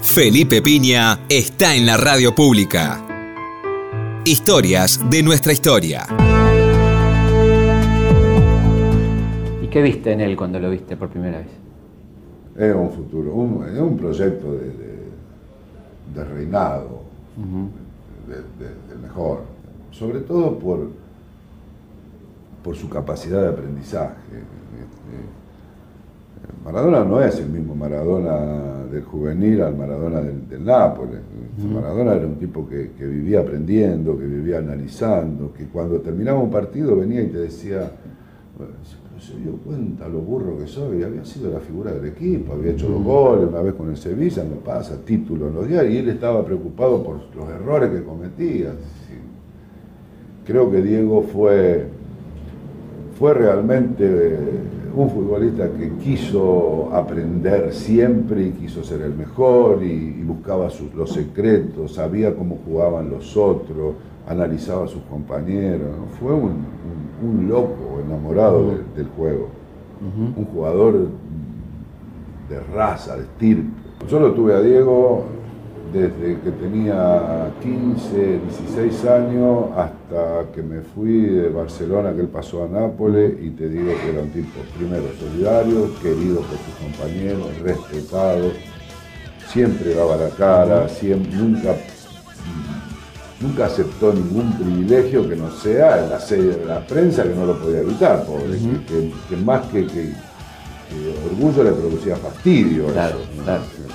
Felipe 0.00 0.62
Piña 0.62 1.20
está 1.28 1.74
en 1.74 1.86
la 1.86 1.96
radio 1.96 2.34
pública. 2.34 3.02
Historias 4.24 5.00
de 5.10 5.22
nuestra 5.22 5.52
historia. 5.52 6.06
¿Qué 9.76 9.82
viste 9.82 10.10
en 10.10 10.22
él 10.22 10.38
cuando 10.38 10.58
lo 10.58 10.70
viste 10.70 10.96
por 10.96 11.10
primera 11.10 11.36
vez? 11.36 11.48
Es 12.56 12.74
un 12.74 12.90
futuro, 12.90 13.62
es 13.70 13.78
un 13.78 13.98
proyecto 13.98 14.52
de, 14.52 16.24
reinado, 16.24 17.02
de, 18.26 18.96
mejor, 19.00 19.40
sobre 19.90 20.20
todo 20.20 20.58
por, 20.58 20.90
por 22.62 22.76
su 22.76 22.88
capacidad 22.88 23.42
de 23.42 23.48
aprendizaje. 23.48 24.16
Este, 24.36 25.46
Maradona 26.64 27.04
no 27.04 27.20
es 27.20 27.38
el 27.38 27.48
mismo 27.48 27.74
Maradona 27.74 28.84
del 28.90 29.04
juvenil 29.04 29.62
al 29.62 29.76
Maradona 29.76 30.20
del, 30.20 30.64
Nápoles. 30.64 31.20
Maradona 31.72 32.14
era 32.14 32.26
un 32.26 32.36
tipo 32.36 32.68
que, 32.68 32.92
que, 32.92 33.06
vivía 33.06 33.40
aprendiendo, 33.40 34.18
que 34.18 34.26
vivía 34.26 34.58
analizando, 34.58 35.52
que 35.52 35.66
cuando 35.66 36.00
terminaba 36.00 36.38
un 36.38 36.50
partido 36.50 36.96
venía 36.96 37.22
y 37.22 37.28
te 37.28 37.38
decía, 37.38 37.90
se 39.26 39.36
dio 39.38 39.56
cuenta 39.56 40.06
lo 40.06 40.20
burro 40.20 40.56
que 40.56 40.68
soy, 40.68 41.02
había 41.02 41.24
sido 41.24 41.50
la 41.50 41.58
figura 41.58 41.92
del 41.92 42.06
equipo, 42.06 42.52
había 42.52 42.72
hecho 42.72 42.88
los 42.88 43.02
goles 43.02 43.48
una 43.48 43.60
vez 43.60 43.74
con 43.74 43.90
el 43.90 43.96
Sevilla, 43.96 44.44
me 44.44 44.56
pasa, 44.56 44.96
título 45.04 45.48
en 45.48 45.54
los 45.54 45.66
diarios, 45.66 45.94
y 45.94 45.96
él 45.98 46.08
estaba 46.10 46.44
preocupado 46.44 47.02
por 47.02 47.16
los 47.34 47.48
errores 47.48 47.90
que 47.90 48.04
cometía. 48.04 48.70
Creo 50.46 50.70
que 50.70 50.80
Diego 50.80 51.22
fue, 51.22 51.88
fue 53.18 53.34
realmente 53.34 54.38
un 54.94 55.10
futbolista 55.10 55.68
que 55.70 55.90
quiso 56.02 56.90
aprender 56.92 57.74
siempre 57.74 58.46
y 58.46 58.50
quiso 58.52 58.84
ser 58.84 59.02
el 59.02 59.14
mejor 59.14 59.82
y, 59.82 60.22
buscaba 60.22 60.70
sus, 60.70 60.94
los 60.94 61.12
secretos, 61.12 61.94
sabía 61.94 62.34
cómo 62.36 62.58
jugaban 62.64 63.10
los 63.10 63.36
otros, 63.36 63.94
analizaba 64.26 64.84
a 64.84 64.88
sus 64.88 65.02
compañeros. 65.02 65.88
Fue 66.20 66.32
un, 66.32 66.76
loco 67.48 68.00
enamorado 68.04 68.72
del, 68.94 69.06
juego, 69.16 69.48
un 70.36 70.44
jugador 70.44 71.08
de 72.48 72.60
raza, 72.74 73.16
de 73.16 73.22
estirpe. 73.22 73.70
Yo 74.08 74.20
lo 74.20 74.32
tuve 74.32 74.54
a 74.54 74.60
Diego 74.60 75.24
desde 75.92 76.38
que 76.40 76.50
tenía 76.50 77.52
15, 77.62 78.40
16 78.40 79.04
años 79.06 79.66
hasta 79.76 80.50
que 80.52 80.62
me 80.62 80.80
fui 80.80 81.22
de 81.22 81.48
Barcelona, 81.48 82.12
que 82.12 82.20
él 82.20 82.28
pasó 82.28 82.64
a 82.64 82.68
Nápoles, 82.68 83.34
y 83.40 83.50
te 83.50 83.68
digo 83.68 83.92
que 84.02 84.10
era 84.10 84.22
un 84.22 84.30
tipo, 84.30 84.60
primero, 84.76 85.04
solidario, 85.18 85.88
querido 86.02 86.40
por 86.40 86.58
sus 86.58 86.74
compañeros, 86.82 87.58
respetado, 87.62 88.50
siempre 89.48 89.94
daba 89.94 90.16
la 90.16 90.28
cara, 90.30 90.88
siempre, 90.88 91.34
nunca, 91.34 91.74
nunca 93.40 93.66
aceptó 93.66 94.12
ningún 94.12 94.52
privilegio 94.54 95.28
que 95.28 95.36
no 95.36 95.50
sea 95.50 96.02
en 96.02 96.10
la 96.10 96.20
sede 96.20 96.56
de 96.58 96.64
la 96.64 96.80
prensa, 96.86 97.22
que 97.22 97.34
no 97.34 97.46
lo 97.46 97.58
podía 97.58 97.80
evitar, 97.80 98.24
pobre, 98.24 98.58
que, 99.28 99.36
más 99.36 99.66
que, 99.66 99.86
orgullo 101.30 101.64
le 101.64 101.72
producía 101.72 102.16
fastidio 102.16 102.88
eso, 102.88 103.18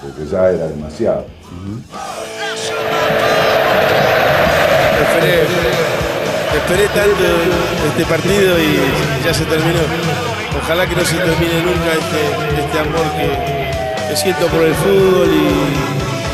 porque 0.02 0.30
ya 0.30 0.50
era 0.50 0.68
demasiado. 0.68 1.26
Esperé, 6.54 6.86
tanto 6.88 7.24
este 7.88 8.06
partido 8.06 8.60
y 8.60 9.24
ya 9.26 9.34
se 9.34 9.46
terminó. 9.46 9.80
Ojalá 10.62 10.86
que 10.88 10.96
no 10.96 11.06
se 11.06 11.16
termine 11.16 11.64
nunca 11.64 11.94
este, 11.94 12.62
este 12.62 12.80
amor 12.80 13.06
que, 13.16 14.16
siento 14.16 14.48
por 14.48 14.62
el 14.62 14.76
fútbol 14.76 15.30
y 15.30 16.01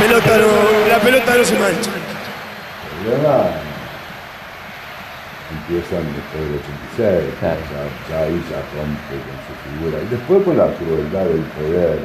pelota 0.00 0.38
no, 0.38 0.88
la 0.88 0.98
pelota 0.98 1.36
no 1.36 1.44
se 1.44 1.58
mancha 1.58 1.90
empiezan 5.50 6.02
después 6.14 6.42
del 6.44 6.60
86, 6.60 7.40
ya, 8.08 8.20
ahí 8.20 8.42
ya 8.50 8.60
rompe 8.74 9.16
con 9.26 9.36
su 9.46 9.52
figura. 9.66 9.98
Y 10.02 10.08
después 10.10 10.42
con 10.44 10.56
la 10.56 10.72
crueldad 10.74 11.26
del 11.26 11.42
poder, 11.58 11.98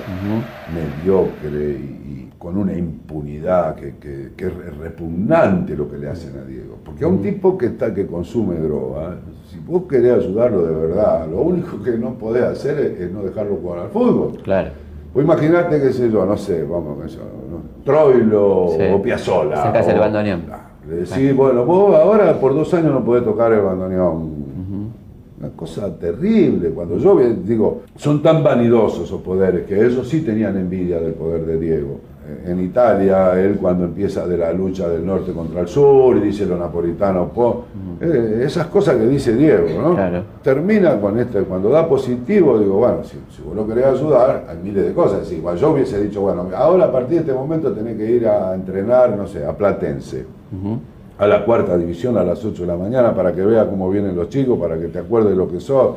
mediocre 0.74 1.80
y, 1.80 2.30
con 2.38 2.58
una 2.58 2.74
impunidad 2.74 3.76
que, 3.76 3.96
que, 3.98 4.46
es 4.46 4.78
repugnante 4.78 5.76
lo 5.76 5.90
que 5.90 5.98
le 5.98 6.10
hacen 6.10 6.38
a 6.38 6.44
Diego. 6.44 6.78
Porque 6.84 7.04
a 7.04 7.08
un 7.08 7.22
tipo 7.22 7.58
que 7.58 7.68
está 7.68 7.94
que 7.94 8.06
consume 8.06 8.56
droga, 8.58 9.18
si 9.50 9.58
vos 9.60 9.84
querés 9.90 10.20
ayudarlo 10.20 10.64
de 10.64 10.88
verdad, 10.88 11.28
lo 11.28 11.42
único 11.42 11.82
que 11.82 11.98
no 11.98 12.14
podés 12.16 12.44
hacer 12.44 12.98
es, 13.00 13.12
no 13.12 13.24
dejarlo 13.24 13.56
jugar 13.56 13.80
al 13.80 13.90
fútbol. 13.90 14.42
Claro. 14.44 14.85
Pues 15.16 15.26
imagínate, 15.26 15.82
qué 15.82 15.94
sé 15.94 16.12
yo, 16.12 16.26
no 16.26 16.36
sé, 16.38 16.64
vamos, 16.64 17.04
eso, 17.06 17.22
¿no? 17.50 17.84
Troilo 17.86 18.66
o 18.66 19.02
Piazzolla. 19.02 19.56
Sacás 19.56 19.88
el 19.88 19.98
bandoneón 19.98 20.42
le 20.90 20.98
decís, 20.98 21.36
bueno, 21.36 21.66
vos 21.66 21.96
ahora 21.96 22.40
por 22.40 22.54
dos 22.54 22.74
años 22.74 22.94
no 22.94 23.04
podés 23.04 23.24
tocar 23.24 23.52
el 23.54 23.62
bandoneón. 23.62 24.46
Una 25.40 25.50
cosa 25.56 25.94
terrible. 25.98 26.70
Cuando 26.70 26.98
yo 26.98 27.18
digo, 27.44 27.84
son 27.96 28.22
tan 28.22 28.44
vanidosos 28.44 29.06
esos 29.06 29.22
poderes 29.22 29.66
que 29.66 29.76
ellos 29.76 30.08
sí 30.08 30.22
tenían 30.22 30.58
envidia 30.58 31.00
del 31.00 31.14
poder 31.14 31.46
de 31.46 31.60
Diego. 31.60 32.00
Eh, 32.28 32.52
en 32.52 32.60
Italia, 32.60 33.40
él 33.40 33.58
cuando 33.62 33.86
empieza 33.86 34.26
de 34.26 34.38
la 34.38 34.52
lucha 34.52 34.90
del 34.90 35.06
norte 35.06 35.32
contra 35.32 35.62
el 35.62 35.68
sur 35.68 36.18
y 36.18 36.22
dice 36.22 36.46
lo 36.46 36.58
napolitano, 36.58 37.32
eh, 38.02 38.42
esas 38.46 38.68
cosas 38.68 38.96
que 38.96 39.06
dice 39.06 39.36
Diego, 39.36 39.68
¿no? 39.80 39.96
Termina 40.42 41.00
con 41.00 41.20
este, 41.20 41.42
cuando 41.44 41.70
da 41.70 41.88
positivo, 41.88 42.58
digo, 42.58 42.78
bueno, 42.78 43.04
si, 43.04 43.18
vos 43.44 43.56
lo 43.56 43.68
querés 43.68 43.86
ayudar, 43.86 44.46
hay 44.50 44.58
miles 44.58 44.86
de 44.86 44.94
cosas. 44.94 45.32
igual 45.32 45.58
yo 45.58 45.72
hubiese 45.72 46.02
dicho, 46.02 46.22
bueno, 46.22 46.48
ahora 46.56 46.86
a 46.86 46.92
partir 46.92 47.18
de 47.18 47.20
este 47.22 47.34
momento 47.34 47.72
tenés 47.72 47.96
que 47.96 48.10
ir 48.10 48.28
a 48.28 48.56
entrenar, 48.56 49.16
no 49.16 49.28
sé, 49.28 49.46
a 49.46 49.56
Platense 49.56 50.26
a 51.18 51.28
la 51.28 51.46
cuarta 51.46 51.78
división 51.78 52.18
a 52.18 52.24
las 52.24 52.44
8 52.44 52.64
de 52.64 52.68
la 52.68 52.76
mañana 52.76 53.14
para 53.14 53.34
que 53.34 53.42
vea 53.42 53.66
cómo 53.70 53.90
vienen 53.90 54.16
los 54.16 54.30
chicos, 54.30 54.60
para 54.60 54.78
que 54.78 54.88
te 54.88 55.00
acuerdes 55.00 55.32
de 55.32 55.38
lo 55.38 55.50
que 55.50 55.60
sos, 55.60 55.96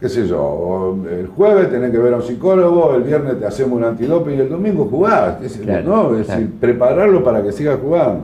qué 0.00 0.08
sé 0.08 0.26
yo, 0.26 0.96
el 1.10 1.26
jueves 1.26 1.70
tenés 1.70 1.90
que 1.90 1.98
ver 1.98 2.14
a 2.14 2.16
un 2.16 2.22
psicólogo, 2.22 2.94
el 2.94 3.02
viernes 3.02 3.38
te 3.38 3.46
hacemos 3.46 3.78
un 3.78 3.84
antidope 3.84 4.34
y 4.34 4.38
el 4.38 4.48
domingo 4.48 4.84
jugás, 4.84 5.38
¿no? 5.84 6.16
Es 6.16 6.28
decir, 6.28 6.52
prepararlo 6.60 7.24
para 7.24 7.42
que 7.42 7.52
siga 7.52 7.76
jugando. 7.76 8.22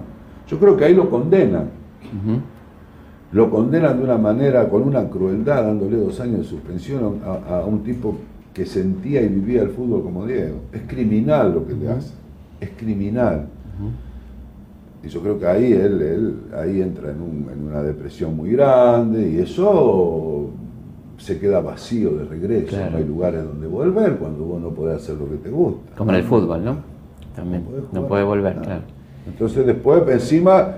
Yo 0.48 0.58
creo 0.58 0.76
que 0.76 0.84
ahí 0.84 0.94
lo 0.94 1.10
condenan. 1.10 1.70
Lo 3.32 3.50
condenan 3.50 3.98
de 3.98 4.04
una 4.04 4.16
manera, 4.16 4.68
con 4.68 4.82
una 4.82 5.08
crueldad, 5.08 5.64
dándole 5.64 5.96
dos 5.96 6.20
años 6.20 6.38
de 6.38 6.44
suspensión 6.44 7.20
a, 7.24 7.64
un 7.64 7.82
tipo 7.82 8.16
que 8.52 8.64
sentía 8.64 9.20
y 9.22 9.28
vivía 9.28 9.62
el 9.62 9.70
fútbol 9.70 10.04
como 10.04 10.24
Diego. 10.26 10.58
Es 10.72 10.82
criminal 10.82 11.52
lo 11.52 11.66
que 11.66 11.74
te 11.74 11.88
hace. 11.88 12.14
Es 12.60 12.70
criminal. 12.76 13.48
Y 15.02 15.08
yo 15.08 15.20
creo 15.20 15.38
que 15.40 15.46
ahí 15.46 15.72
él, 15.72 16.00
él 16.00 16.34
ahí 16.56 16.80
entra 16.80 17.10
en, 17.10 17.20
una 17.68 17.82
depresión 17.82 18.36
muy 18.36 18.52
grande 18.52 19.28
y 19.28 19.38
eso 19.38 20.50
se 21.18 21.38
queda 21.38 21.60
vacío 21.60 22.10
de 22.10 22.24
regreso, 22.24 22.76
no 22.90 22.96
hay 22.96 23.04
lugares 23.04 23.44
donde 23.44 23.66
volver 23.66 24.16
cuando 24.16 24.44
vos 24.44 24.60
no 24.60 24.70
podés 24.70 25.02
hacer 25.02 25.16
lo 25.16 25.28
que 25.30 25.36
te 25.36 25.50
gusta. 25.50 25.96
Como 25.96 26.10
en 26.10 26.16
el 26.16 26.24
fútbol, 26.24 26.64
¿no? 26.64 26.78
También, 27.34 27.64
no, 27.92 28.06
puede 28.06 28.24
volver, 28.24 28.56
claro. 28.60 28.82
Entonces 29.26 29.66
después 29.66 30.02
encima 30.08 30.76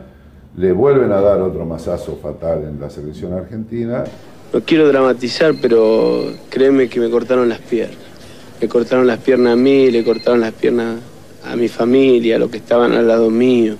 le 0.57 0.73
vuelven 0.73 1.13
a 1.13 1.21
dar 1.21 1.41
otro 1.41 1.67
masazo 1.67 2.17
fatal 2.17 2.65
en 2.65 2.81
la 2.81 2.89
selección 2.89 3.33
argentina. 3.33 4.05
No 4.53 4.61
quiero 4.63 4.89
dramatizar, 4.89 5.55
pero 5.61 6.33
créeme 6.49 6.89
que 6.89 7.01
me 7.01 7.11
cortaron 7.11 7.49
las 7.49 7.59
piernas. 7.59 7.99
Me 8.61 8.69
cortaron 8.69 9.07
las 9.07 9.19
piernas 9.19 9.53
a 9.53 9.57
mí, 9.57 9.91
le 9.91 10.03
cortaron 10.03 10.41
las 10.41 10.53
piernas 10.53 10.99
a 11.45 11.57
mi 11.57 11.69
familia, 11.69 12.37
a 12.37 12.39
los 12.39 12.51
que 12.51 12.57
estaban 12.59 12.93
al 12.93 13.07
lado 13.07 13.31
mío. 13.31 13.75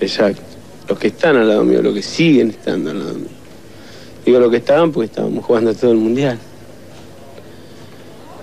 Exacto. 0.00 0.42
Los 0.88 0.98
que 0.98 1.08
están 1.08 1.36
al 1.36 1.48
lado 1.48 1.64
mío, 1.64 1.82
los 1.82 1.94
que 1.94 2.02
siguen 2.02 2.50
estando 2.50 2.90
al 2.90 2.98
lado 2.98 3.14
mío. 3.14 3.39
Digo 4.24 4.38
los 4.38 4.50
que 4.50 4.58
estaban 4.58 4.92
porque 4.92 5.06
estábamos 5.06 5.44
jugando 5.44 5.74
todo 5.74 5.92
el 5.92 5.98
mundial. 5.98 6.38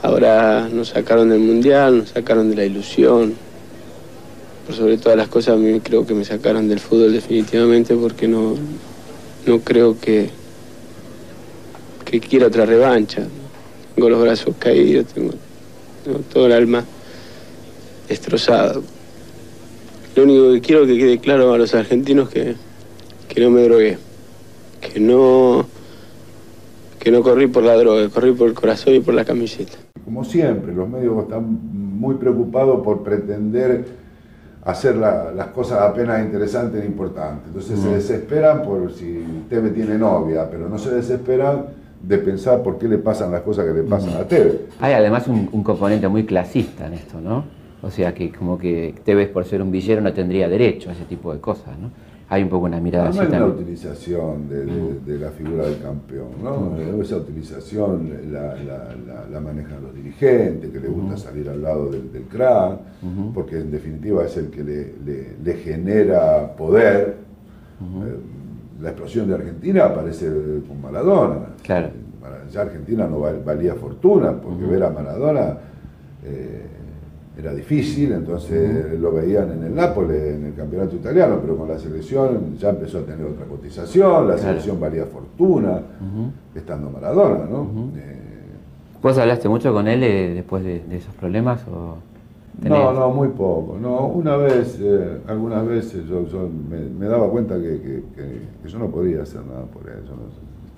Ahora 0.01 0.69
nos 0.71 0.89
sacaron 0.89 1.29
del 1.29 1.39
mundial, 1.39 1.99
nos 1.99 2.09
sacaron 2.09 2.49
de 2.49 2.55
la 2.55 2.65
ilusión. 2.65 3.35
Por 4.65 4.75
sobre 4.75 4.97
todas 4.97 5.17
las 5.17 5.27
cosas, 5.27 5.55
a 5.55 5.57
mí 5.57 5.79
creo 5.79 6.05
que 6.05 6.13
me 6.13 6.25
sacaron 6.25 6.67
del 6.67 6.79
fútbol 6.79 7.13
definitivamente 7.13 7.95
porque 7.95 8.27
no, 8.27 8.55
no 9.45 9.59
creo 9.59 9.99
que, 9.99 10.29
que 12.05 12.19
quiera 12.19 12.47
otra 12.47 12.65
revancha. 12.65 13.27
Tengo 13.95 14.09
los 14.09 14.21
brazos 14.21 14.55
caídos, 14.59 15.07
tengo, 15.07 15.33
tengo 16.03 16.19
todo 16.31 16.47
el 16.47 16.53
alma 16.53 16.83
destrozado. 18.07 18.83
Lo 20.15 20.23
único 20.23 20.53
que 20.53 20.61
quiero 20.61 20.85
que 20.85 20.97
quede 20.97 21.19
claro 21.19 21.53
a 21.53 21.57
los 21.57 21.73
argentinos 21.75 22.29
que, 22.29 22.55
que 23.27 23.41
no 23.41 23.51
me 23.51 23.61
drogué, 23.63 23.97
que 24.97 25.03
no, 25.03 25.63
que 26.97 27.11
no 27.11 27.21
corrí 27.21 27.45
por 27.45 27.61
la 27.61 27.75
droga, 27.75 28.09
corrí 28.09 28.31
por 28.31 28.47
el 28.47 28.55
corazón 28.55 28.95
y 28.95 28.99
por 28.99 29.13
la 29.13 29.23
camiseta. 29.23 29.77
Como 30.03 30.23
siempre, 30.23 30.73
los 30.73 30.89
medios 30.89 31.21
están 31.21 31.45
muy 31.99 32.15
preocupados 32.15 32.83
por 32.83 33.03
pretender 33.03 33.85
hacer 34.63 34.95
las 34.95 35.47
cosas 35.53 35.81
apenas 35.81 36.25
interesantes 36.25 36.81
e 36.81 36.87
importantes. 36.87 37.45
Entonces 37.47 37.79
se 37.79 37.89
desesperan 37.89 38.63
por 38.63 38.91
si 38.91 39.23
Teve 39.47 39.69
tiene 39.69 39.99
novia, 39.99 40.49
pero 40.49 40.67
no 40.67 40.79
se 40.79 40.95
desesperan 40.95 41.67
de 42.01 42.17
pensar 42.17 42.63
por 42.63 42.79
qué 42.79 42.87
le 42.87 42.97
pasan 42.97 43.31
las 43.31 43.41
cosas 43.41 43.65
que 43.65 43.73
le 43.73 43.83
pasan 43.83 44.15
a 44.19 44.27
Teve. 44.27 44.61
Hay 44.79 44.93
además 44.93 45.27
un, 45.27 45.47
un 45.51 45.63
componente 45.63 46.07
muy 46.07 46.25
clasista 46.25 46.87
en 46.87 46.93
esto, 46.93 47.21
¿no? 47.21 47.45
O 47.83 47.91
sea 47.91 48.15
que 48.15 48.31
como 48.31 48.57
que 48.57 48.95
Tevez 49.05 49.29
por 49.29 49.45
ser 49.45 49.61
un 49.61 49.69
villero 49.69 50.01
no 50.01 50.11
tendría 50.11 50.49
derecho 50.49 50.89
a 50.89 50.93
ese 50.93 51.03
tipo 51.03 51.31
de 51.31 51.39
cosas, 51.39 51.77
¿no? 51.77 51.91
Hay 52.29 52.43
un 52.43 52.49
poco 52.49 52.65
una 52.65 52.79
mirada 52.79 53.09
no, 53.09 53.21
hay 53.21 53.27
una 53.27 53.45
utilización 53.45 54.49
de, 54.49 55.17
la 55.17 55.31
figura 55.31 55.65
del 55.65 55.81
campeón, 55.81 56.27
¿no? 56.43 56.77
Esa 57.01 57.17
utilización 57.17 58.11
la, 58.31 59.39
manejan 59.39 59.81
los 59.81 59.95
dirigentes, 59.95 60.69
que 60.69 60.79
les 60.79 60.91
gusta 60.91 61.17
salir 61.17 61.47
al 61.49 61.61
lado 61.61 61.89
del, 61.89 62.11
del 62.11 62.23
crack, 62.23 62.79
porque 63.33 63.59
en 63.59 63.71
definitiva 63.71 64.25
es 64.25 64.35
el 64.37 64.49
que 64.49 64.63
le, 64.63 65.53
genera 65.55 66.55
poder. 66.55 67.15
Eh, 67.79 68.17
la 68.81 68.89
explosión 68.89 69.27
de 69.27 69.35
Argentina 69.35 69.85
aparece 69.85 70.27
con 70.67 70.81
Maradona. 70.81 71.55
Claro. 71.63 71.89
Ya 72.51 72.61
Argentina 72.61 73.07
no 73.07 73.19
valía 73.19 73.75
fortuna, 73.75 74.33
porque 74.33 74.65
ver 74.65 74.83
a 74.83 74.89
Maradona 74.89 75.57
eh, 76.23 76.65
era 77.37 77.53
difícil, 77.53 78.13
entonces 78.13 78.99
lo 78.99 79.11
veían 79.11 79.51
en 79.51 79.63
el 79.63 79.75
Nápoles, 79.75 80.35
en 80.35 80.45
el 80.45 80.55
campeonato 80.55 80.95
italiano, 80.95 81.37
pero 81.39 81.55
con 81.55 81.67
la 81.67 81.77
selección 81.77 82.57
ya 82.57 82.69
empezó 82.69 82.99
a 82.99 83.01
tener 83.01 83.25
otra 83.25 83.45
cotización, 83.45 84.27
la 84.27 84.37
selección 84.37 84.79
valía 84.79 85.05
fortuna, 85.05 85.81
estando 86.55 86.89
Maradona, 86.89 87.45
¿no? 87.45 87.91
Eh, 87.95 88.17
¿Vos 89.03 89.17
hablaste 89.19 89.47
mucho 89.47 89.71
con 89.71 89.87
él 89.87 90.01
eh, 90.03 90.33
después 90.33 90.63
de, 90.63 90.81
esos 90.91 91.13
problemas? 91.13 91.61
O 91.67 91.97
no, 92.63 92.91
no, 92.91 93.11
muy 93.11 93.27
poco. 93.27 93.77
No, 93.79 94.07
una 94.07 94.35
vez, 94.35 94.79
eh, 94.81 95.19
algunas 95.27 95.65
veces 95.67 96.05
yo, 96.07 96.25
me, 96.69 97.05
daba 97.05 97.29
cuenta 97.29 97.55
que, 97.59 98.01
yo 98.65 98.79
no 98.79 98.87
podía 98.87 99.21
hacer 99.21 99.45
nada 99.45 99.65
por 99.65 99.87
él. 99.87 100.03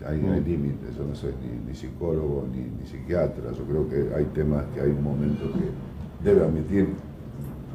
hay, 0.06 0.30
hay 0.30 0.42
límites, 0.44 0.98
yo 0.98 1.06
no 1.06 1.16
soy 1.16 1.32
ni, 1.66 1.74
psicólogo 1.74 2.46
ni, 2.52 2.86
psiquiatra, 2.86 3.52
yo 3.58 3.64
creo 3.64 3.88
que 3.88 4.14
hay 4.14 4.26
temas 4.26 4.66
que 4.76 4.82
hay 4.82 4.90
un 4.90 5.04
momento 5.04 5.46
que 5.54 5.89
debe 6.20 6.44
admitir, 6.44 6.90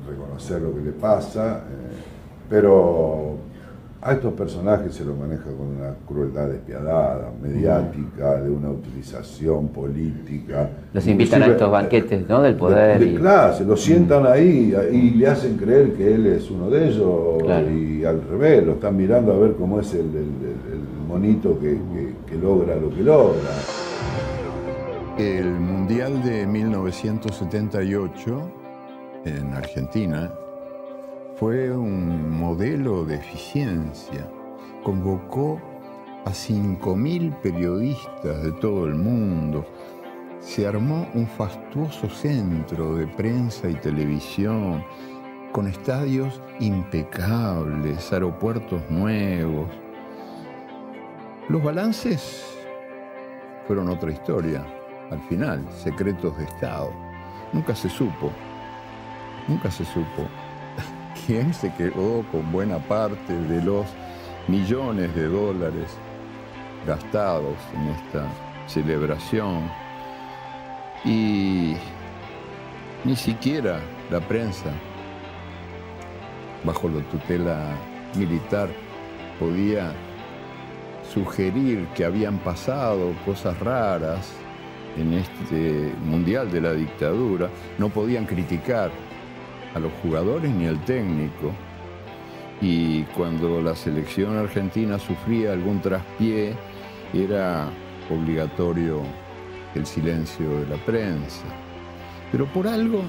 reconocer 0.09 0.63
lo 0.63 0.75
que 0.75 0.81
le 0.81 0.93
pasa, 0.93 1.59
eh, 1.59 1.95
pero 2.49 3.39
a 4.05 4.13
estos 4.13 4.35
personajes 4.35 4.95
se 4.95 5.03
los 5.03 5.17
maneja 5.17 5.45
con 5.45 5.79
una 5.79 5.95
crueldad 6.07 6.49
despiadada, 6.49 7.33
mediática, 7.43 8.35
de 8.35 8.51
una 8.51 8.69
utilización 8.69 9.69
política. 9.69 10.69
Los 10.93 11.07
invitan 11.07 11.43
a 11.43 11.47
estos 11.47 11.71
banquetes 11.71 12.29
¿no? 12.29 12.43
del 12.43 12.55
poder. 12.55 13.01
De, 13.01 13.15
clase, 13.15 13.59
se 13.59 13.65
los 13.65 13.81
sientan 13.81 14.27
ahí 14.27 14.75
y 14.93 15.11
le 15.13 15.27
hacen 15.27 15.57
creer 15.57 15.95
que 15.95 16.15
él 16.15 16.27
es 16.27 16.51
uno 16.51 16.69
de 16.69 16.89
ellos 16.89 17.43
y 17.73 18.05
al 18.05 18.21
revés, 18.29 18.67
lo 18.67 18.73
están 18.73 18.95
mirando 18.95 19.33
a 19.33 19.39
ver 19.39 19.55
cómo 19.55 19.81
es 19.81 19.95
el, 19.95 20.05
monito 21.09 21.59
que, 21.61 21.79
que 22.27 22.37
logra 22.37 22.77
lo 22.77 22.91
que 22.91 23.03
logra. 23.03 23.41
El 25.19 25.61
Mundial 25.61 26.23
de 26.25 26.45
1978 26.45 28.51
en 29.25 29.55
Argentina 29.55 30.35
fue 31.37 31.71
un 31.71 32.37
modelo 32.37 33.05
de 33.05 33.15
eficiencia. 33.15 34.29
Convocó 34.83 35.61
a 36.25 36.31
5.000 36.31 37.33
periodistas 37.43 38.43
de 38.43 38.51
todo 38.55 38.87
el 38.87 38.97
mundo. 38.97 39.65
Se 40.41 40.67
armó 40.67 41.07
un 41.15 41.29
fastuoso 41.29 42.09
centro 42.09 42.97
de 42.97 43.07
prensa 43.07 43.71
y 43.71 43.75
televisión, 43.75 44.85
con 45.53 45.69
estadios 45.69 46.43
impecables, 46.59 48.13
aeropuertos 48.13 48.83
nuevos. 48.91 49.69
Los 51.49 51.63
balances 51.63 52.45
fueron 53.69 53.91
otra 53.91 54.11
historia, 54.11 54.67
al 55.11 55.21
final, 55.29 55.67
secretos 55.73 56.37
de 56.39 56.45
Estado. 56.45 56.93
Nunca 57.53 57.75
se 57.75 57.89
supo, 57.89 58.33
nunca 59.47 59.71
se 59.71 59.85
supo 59.85 60.27
quién 61.27 61.53
se 61.55 61.73
quedó 61.75 62.25
con 62.31 62.51
buena 62.51 62.79
parte 62.79 63.33
de 63.33 63.63
los 63.63 63.87
millones 64.49 65.15
de 65.15 65.29
dólares 65.29 65.97
gastados 66.87 67.57
en 67.75 67.89
esta 67.89 68.27
celebración. 68.67 69.71
Y 71.05 71.77
ni 73.05 73.17
siquiera 73.17 73.81
la 74.11 74.21
prensa, 74.21 74.71
bajo 76.65 76.89
la 76.89 77.03
tutela 77.11 77.77
militar, 78.17 78.69
podía 79.39 79.93
sugerir 81.13 81.87
que 81.95 82.05
habían 82.05 82.39
pasado 82.39 83.13
cosas 83.25 83.59
raras 83.61 84.33
en 84.97 85.15
este 85.15 85.93
mundial 86.05 86.51
de 86.51 86.61
la 86.61 86.73
dictadura, 86.73 87.51
no 87.79 87.89
podían 87.89 88.27
criticar 88.27 88.91
a 89.75 89.79
los 89.79 89.93
jugadores 90.03 90.51
ni 90.51 90.67
al 90.67 90.83
técnico. 90.85 91.53
Y 92.61 93.03
cuando 93.17 93.61
la 93.61 93.75
selección 93.75 94.37
argentina 94.37 94.99
sufría 94.99 95.53
algún 95.53 95.81
traspié, 95.81 96.55
era 97.13 97.69
obligatorio 98.11 99.03
el 99.75 99.87
silencio 99.87 100.49
de 100.61 100.67
la 100.67 100.77
prensa. 100.85 101.45
Pero 102.31 102.47
por 102.47 102.67
algo, 102.67 103.03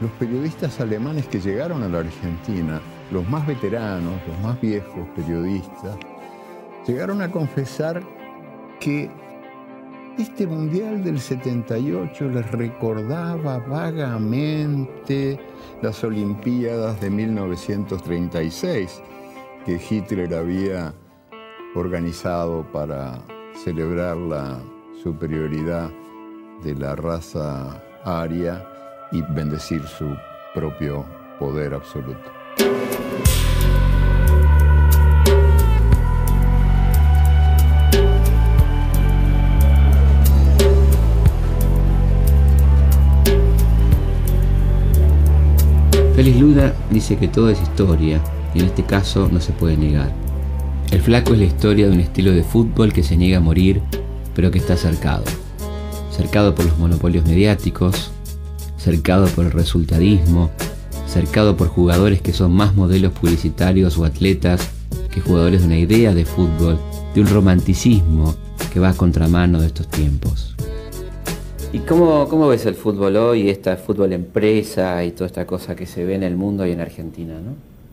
los 0.00 0.10
periodistas 0.12 0.80
alemanes 0.80 1.26
que 1.28 1.40
llegaron 1.40 1.82
a 1.82 1.88
la 1.88 2.00
Argentina, 2.00 2.80
los 3.10 3.28
más 3.28 3.46
veteranos, 3.46 4.14
los 4.26 4.38
más 4.40 4.60
viejos 4.60 5.08
periodistas, 5.14 5.96
llegaron 6.86 7.22
a 7.22 7.30
confesar 7.30 8.02
que 8.80 9.10
este 10.18 10.46
Mundial 10.46 11.04
del 11.04 11.20
78 11.20 12.30
les 12.30 12.50
recordaba 12.50 13.58
vagamente 13.58 15.38
las 15.82 16.02
Olimpiadas 16.04 17.00
de 17.00 17.10
1936 17.10 19.02
que 19.64 19.80
Hitler 19.90 20.34
había 20.34 20.94
organizado 21.74 22.64
para 22.72 23.20
celebrar 23.64 24.16
la 24.16 24.58
superioridad 25.02 25.90
de 26.62 26.74
la 26.74 26.96
raza 26.96 27.82
aria 28.04 28.66
y 29.12 29.20
bendecir 29.22 29.82
su 29.82 30.16
propio 30.54 31.04
poder 31.38 31.74
absoluto. 31.74 32.45
Félix 46.16 46.40
Luna 46.40 46.72
dice 46.90 47.18
que 47.18 47.28
todo 47.28 47.50
es 47.50 47.60
historia 47.60 48.22
y 48.54 48.60
en 48.60 48.66
este 48.66 48.82
caso 48.84 49.28
no 49.30 49.38
se 49.38 49.52
puede 49.52 49.76
negar. 49.76 50.10
El 50.90 51.02
flaco 51.02 51.34
es 51.34 51.40
la 51.40 51.44
historia 51.44 51.86
de 51.86 51.92
un 51.92 52.00
estilo 52.00 52.32
de 52.32 52.42
fútbol 52.42 52.90
que 52.94 53.02
se 53.02 53.18
niega 53.18 53.36
a 53.36 53.42
morir, 53.42 53.82
pero 54.34 54.50
que 54.50 54.56
está 54.56 54.78
cercado. 54.78 55.24
Cercado 56.10 56.54
por 56.54 56.64
los 56.64 56.78
monopolios 56.78 57.26
mediáticos, 57.26 58.12
cercado 58.78 59.26
por 59.26 59.44
el 59.44 59.52
resultadismo, 59.52 60.50
cercado 61.06 61.54
por 61.54 61.68
jugadores 61.68 62.22
que 62.22 62.32
son 62.32 62.50
más 62.52 62.74
modelos 62.74 63.12
publicitarios 63.12 63.98
o 63.98 64.06
atletas 64.06 64.70
que 65.10 65.20
jugadores 65.20 65.60
de 65.60 65.66
una 65.66 65.78
idea 65.78 66.14
de 66.14 66.24
fútbol, 66.24 66.78
de 67.14 67.20
un 67.20 67.26
romanticismo 67.26 68.34
que 68.72 68.80
va 68.80 68.88
a 68.88 68.94
contramano 68.94 69.60
de 69.60 69.66
estos 69.66 69.88
tiempos. 69.88 70.55
¿Y 71.76 71.80
cómo, 71.80 72.26
cómo 72.26 72.48
ves 72.48 72.64
el 72.64 72.74
fútbol 72.74 73.16
hoy, 73.16 73.50
esta 73.50 73.76
fútbol 73.76 74.10
empresa 74.14 75.04
y 75.04 75.10
toda 75.10 75.26
esta 75.26 75.46
cosa 75.46 75.76
que 75.76 75.84
se 75.84 76.06
ve 76.06 76.14
en 76.14 76.22
el 76.22 76.34
mundo 76.34 76.66
y 76.66 76.70
en 76.70 76.80
Argentina? 76.80 77.34
¿no? 77.34 77.50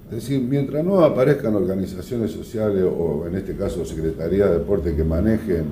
Es 0.08 0.24
decir, 0.24 0.40
mientras 0.40 0.86
no 0.86 1.04
aparezcan 1.04 1.54
organizaciones 1.54 2.32
sociales 2.32 2.82
o 2.86 3.28
en 3.28 3.36
este 3.36 3.58
caso 3.58 3.84
Secretaría 3.84 4.46
de 4.46 4.60
Deporte 4.60 4.96
que 4.96 5.04
manejen 5.04 5.66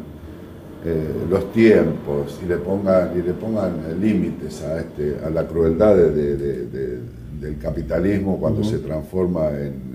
eh, 0.84 1.08
los 1.30 1.54
tiempos 1.54 2.38
y 2.44 2.50
le 2.50 2.58
pongan, 2.58 3.18
y 3.18 3.22
le 3.22 3.32
pongan 3.32 3.78
límites 4.02 4.62
a, 4.62 4.82
este, 4.82 5.16
a 5.26 5.30
la 5.30 5.48
crueldad 5.48 5.96
del 5.96 7.58
capitalismo 7.62 8.38
cuando 8.38 8.62
se 8.62 8.80
transforma 8.80 9.52
en, 9.52 9.90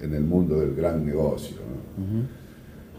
el 0.00 0.22
mundo 0.22 0.60
del 0.60 0.76
gran 0.76 1.04
negocio 1.04 1.56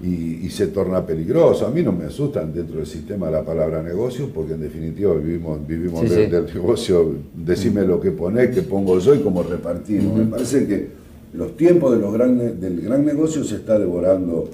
y, 0.02 0.50
se 0.50 0.68
torna 0.68 1.06
peligroso. 1.06 1.68
A 1.68 1.70
mí 1.70 1.84
no 1.84 1.92
me 1.92 2.06
asustan 2.06 2.54
dentro 2.54 2.78
del 2.78 2.88
sistema 2.88 3.30
la 3.30 3.44
palabra 3.44 3.84
negocio, 3.84 4.30
porque 4.34 4.54
en 4.54 4.62
definitiva 4.62 5.14
vivimos, 5.14 5.66
vivimos 5.66 6.10
del, 6.10 6.46
negocio, 6.54 7.16
decime 7.36 7.86
lo 7.86 8.00
que 8.00 8.12
ponés, 8.12 8.50
que 8.50 8.62
pongo 8.62 9.00
yo 9.00 9.14
y 9.16 9.20
cómo 9.20 9.44
repartir. 9.44 10.02
Me 10.02 10.26
parece 10.26 10.66
que 10.68 10.88
los 11.34 11.56
tiempos 11.56 11.92
de 11.92 12.00
los 12.00 12.60
del 12.60 12.82
gran 12.82 13.06
negocio 13.06 13.44
se 13.44 13.58
está 13.58 13.78
devorando 13.78 14.50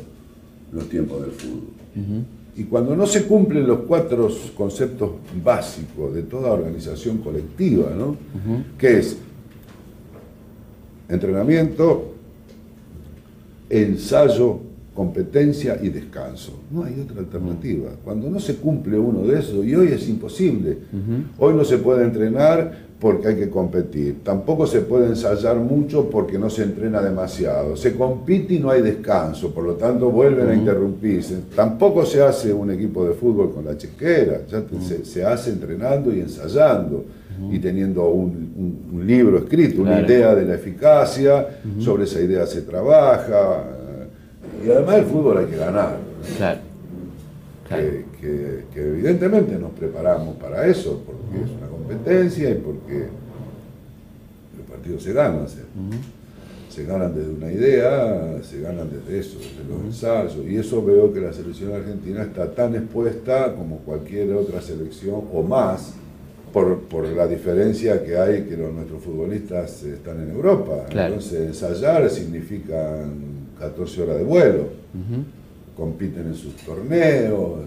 los 0.71 0.89
tiempos 0.89 1.21
del 1.21 1.31
fútbol. 1.31 2.25
Y 2.57 2.63
cuando 2.63 2.95
no 2.95 3.05
se 3.05 3.23
cumplen 3.25 3.67
los 3.67 3.79
cuatro 3.79 4.29
conceptos 4.55 5.11
básicos 5.43 6.13
de 6.13 6.23
toda 6.23 6.51
organización 6.51 7.17
colectiva, 7.17 7.91
¿no? 7.97 8.15
que 8.77 8.99
es 8.99 9.17
entrenamiento, 11.09 12.13
ensayo, 13.69 14.59
competencia 14.95 15.77
y 15.81 15.89
descanso. 15.89 16.61
No 16.71 16.85
hay 16.85 16.99
otra 17.01 17.19
alternativa. 17.19 17.91
Cuando 18.03 18.29
no 18.29 18.39
se 18.39 18.55
cumple 18.55 18.97
uno 18.97 19.27
de 19.27 19.39
esos, 19.39 19.65
y 19.65 19.75
hoy 19.75 19.89
es 19.89 20.07
imposible, 20.07 20.77
hoy 21.37 21.53
no 21.53 21.65
se 21.65 21.77
puede 21.77 22.05
entrenar 22.05 22.85
porque 22.97 23.27
hay 23.27 23.35
que 23.35 23.49
competir, 23.49 24.23
tampoco 24.23 24.65
se 24.65 24.79
puede 24.79 25.07
ensayar 25.07 25.57
mucho 25.57 26.09
porque 26.09 26.39
no 26.39 26.49
se 26.49 26.63
entrena 26.63 27.01
demasiado, 27.01 27.75
se 27.75 27.93
compite 27.93 28.53
y 28.53 28.59
no 28.59 28.71
hay 28.71 28.81
descanso, 28.81 29.51
por 29.53 29.65
lo 29.65 29.73
tanto 29.73 30.09
vuelven 30.09 30.47
a 30.47 30.55
interrumpirse. 30.55 31.39
Tampoco 31.53 32.05
se 32.05 32.23
hace 32.23 32.53
un 32.53 32.71
equipo 32.71 33.05
de 33.05 33.13
fútbol 33.13 33.53
con 33.53 33.65
la 33.65 33.77
chequera, 33.77 34.41
ya 34.49 34.63
se, 35.03 35.25
hace 35.25 35.51
entrenando 35.51 36.13
y 36.15 36.21
ensayando 36.21 37.03
y 37.51 37.59
teniendo 37.59 38.07
un, 38.07 39.03
libro 39.05 39.39
escrito, 39.39 39.81
una 39.81 40.01
idea 40.01 40.33
de 40.33 40.45
la 40.45 40.55
eficacia, 40.55 41.59
sobre 41.79 42.05
esa 42.05 42.21
idea 42.21 42.47
se 42.47 42.61
trabaja, 42.61 43.84
y 44.63 44.69
además 44.69 44.95
el 44.95 45.05
fútbol 45.05 45.37
hay 45.37 45.45
que 45.45 45.57
ganar. 45.57 45.97
Claro. 46.37 46.59
Que, 47.69 48.63
evidentemente 48.75 49.57
nos 49.57 49.71
preparamos 49.71 50.35
para 50.37 50.67
eso, 50.67 51.01
porque 51.05 51.43
es 51.43 51.51
una 51.57 51.67
competencia 51.67 52.49
y 52.49 52.55
porque 52.55 53.07
los 54.57 54.67
partidos 54.69 55.03
se 55.03 55.13
ganan. 55.13 55.47
Se 56.69 56.83
ganan 56.83 57.15
desde 57.15 57.29
una 57.29 57.51
idea, 57.51 58.43
se 58.43 58.59
ganan 58.59 58.89
desde 58.91 59.19
eso, 59.19 59.39
desde 59.39 59.69
los 59.69 59.81
ensayos. 59.85 60.45
Y 60.45 60.57
eso 60.57 60.83
veo 60.83 61.13
que 61.13 61.21
la 61.21 61.31
selección 61.31 61.73
argentina 61.73 62.23
está 62.23 62.51
tan 62.51 62.75
expuesta 62.75 63.55
como 63.55 63.77
cualquier 63.77 64.33
otra 64.33 64.61
selección 64.61 65.21
o 65.31 65.41
más 65.41 65.93
por, 66.51 67.05
la 67.05 67.27
diferencia 67.27 68.01
que 68.03 68.17
hay 68.17 68.43
que 68.43 68.55
los, 68.55 68.73
nuestros 68.73 69.03
futbolistas 69.03 69.83
están 69.83 70.21
en 70.21 70.31
Europa. 70.31 70.85
Entonces 70.89 71.47
ensayar 71.47 72.09
significa 72.09 73.05
14 73.59 74.03
horas 74.03 74.17
de 74.17 74.23
vuelo, 74.23 74.67
compiten 75.75 76.27
en 76.27 76.35
sus 76.35 76.55
torneos, 76.57 77.61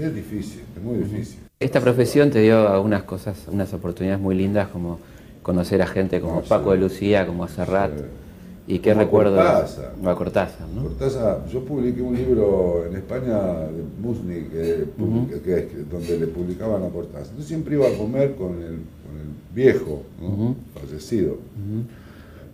es 0.00 0.14
difícil, 0.14 0.62
es 0.76 0.82
muy 0.82 0.98
difícil. 0.98 1.40
Esta 1.60 1.80
profesión 1.80 2.30
te 2.30 2.40
dio 2.40 2.68
algunas 2.68 3.02
cosas, 3.02 3.46
unas 3.50 3.72
oportunidades 3.74 4.20
muy 4.20 4.36
lindas 4.36 4.68
como 4.68 4.98
conocer 5.42 5.82
a 5.82 5.86
gente 5.86 6.20
como 6.20 6.42
Paco 6.42 6.72
de 6.72 6.78
Lucía, 6.78 7.26
como 7.26 7.44
a 7.44 7.48
Serrat. 7.48 7.92
¿Y 8.68 8.80
qué 8.80 8.92
recuerdo? 8.92 9.36
Cortázar. 9.36 9.94
A 10.04 10.14
Cortázar, 10.14 10.68
¿no? 10.68 10.82
Cortázar, 10.82 11.46
yo 11.48 11.64
publiqué 11.64 12.02
un 12.02 12.14
libro 12.14 12.84
en 12.86 12.96
España 12.96 13.38
de 13.38 13.82
Musni, 14.00 14.42
que, 14.50 14.86
donde 15.90 16.18
le 16.18 16.26
publicaban 16.26 16.84
a 16.84 16.88
Cortázar. 16.90 17.34
Yo 17.36 17.42
siempre 17.42 17.76
iba 17.76 17.88
a 17.88 17.96
comer 17.96 18.34
con 18.34 18.62
el, 18.62 18.78
viejo, 19.54 20.02
fallecido. 20.74 21.38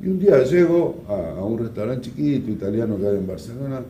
Y 0.03 0.09
un 0.09 0.19
día 0.19 0.43
llego 0.45 1.03
a, 1.09 1.43
un 1.45 1.59
restaurante 1.59 2.03
chiquito 2.03 2.51
italiano 2.51 2.99
que 2.99 3.07
hay 3.07 3.17
en 3.17 3.27
Barcelona 3.27 3.81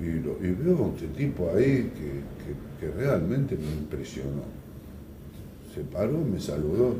y, 0.00 0.04
veo 0.04 0.76
a 0.76 0.82
un 0.82 0.94
tipo 1.16 1.50
ahí 1.54 1.90
que, 1.94 2.34
realmente 2.98 3.56
me 3.56 3.80
impresionó. 3.80 4.42
Se 5.74 5.80
paró, 5.80 6.18
me 6.18 6.38
saludó, 6.38 6.96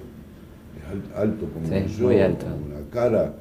es 0.79 1.17
alto 1.17 1.47
como 1.53 1.69
yo, 1.87 2.07
con 2.07 2.73
una 2.73 2.91
cara. 2.91 3.35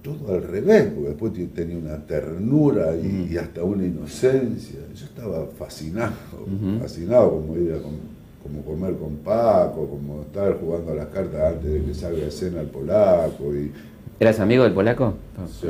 Todo 0.00 0.34
al 0.36 0.44
revés, 0.44 0.92
porque 0.94 1.08
después 1.08 1.52
tenía 1.52 1.76
una 1.76 1.98
ternura 2.06 2.96
y, 2.96 3.36
hasta 3.36 3.64
una 3.64 3.84
inocencia. 3.84 4.78
Yo 4.94 5.04
estaba 5.04 5.46
fascinado, 5.58 6.14
fascinado 6.80 7.30
como 7.32 7.56
ir 7.56 7.72
a 7.72 7.78
como 8.46 8.62
comer 8.62 8.94
con 8.96 9.16
Paco, 9.16 9.88
como 9.88 10.22
estar 10.22 10.58
jugando 10.60 10.92
a 10.92 10.94
las 10.94 11.06
cartas 11.06 11.54
antes 11.54 11.72
de 11.72 11.82
que 11.82 11.94
salga 11.94 12.24
a 12.24 12.28
escena 12.28 12.60
el 12.60 12.68
polaco. 12.68 13.54
Y... 13.54 13.72
¿Eras 14.20 14.40
amigo 14.40 14.64
del 14.64 14.72
polaco? 14.72 15.14
Sí. 15.60 15.66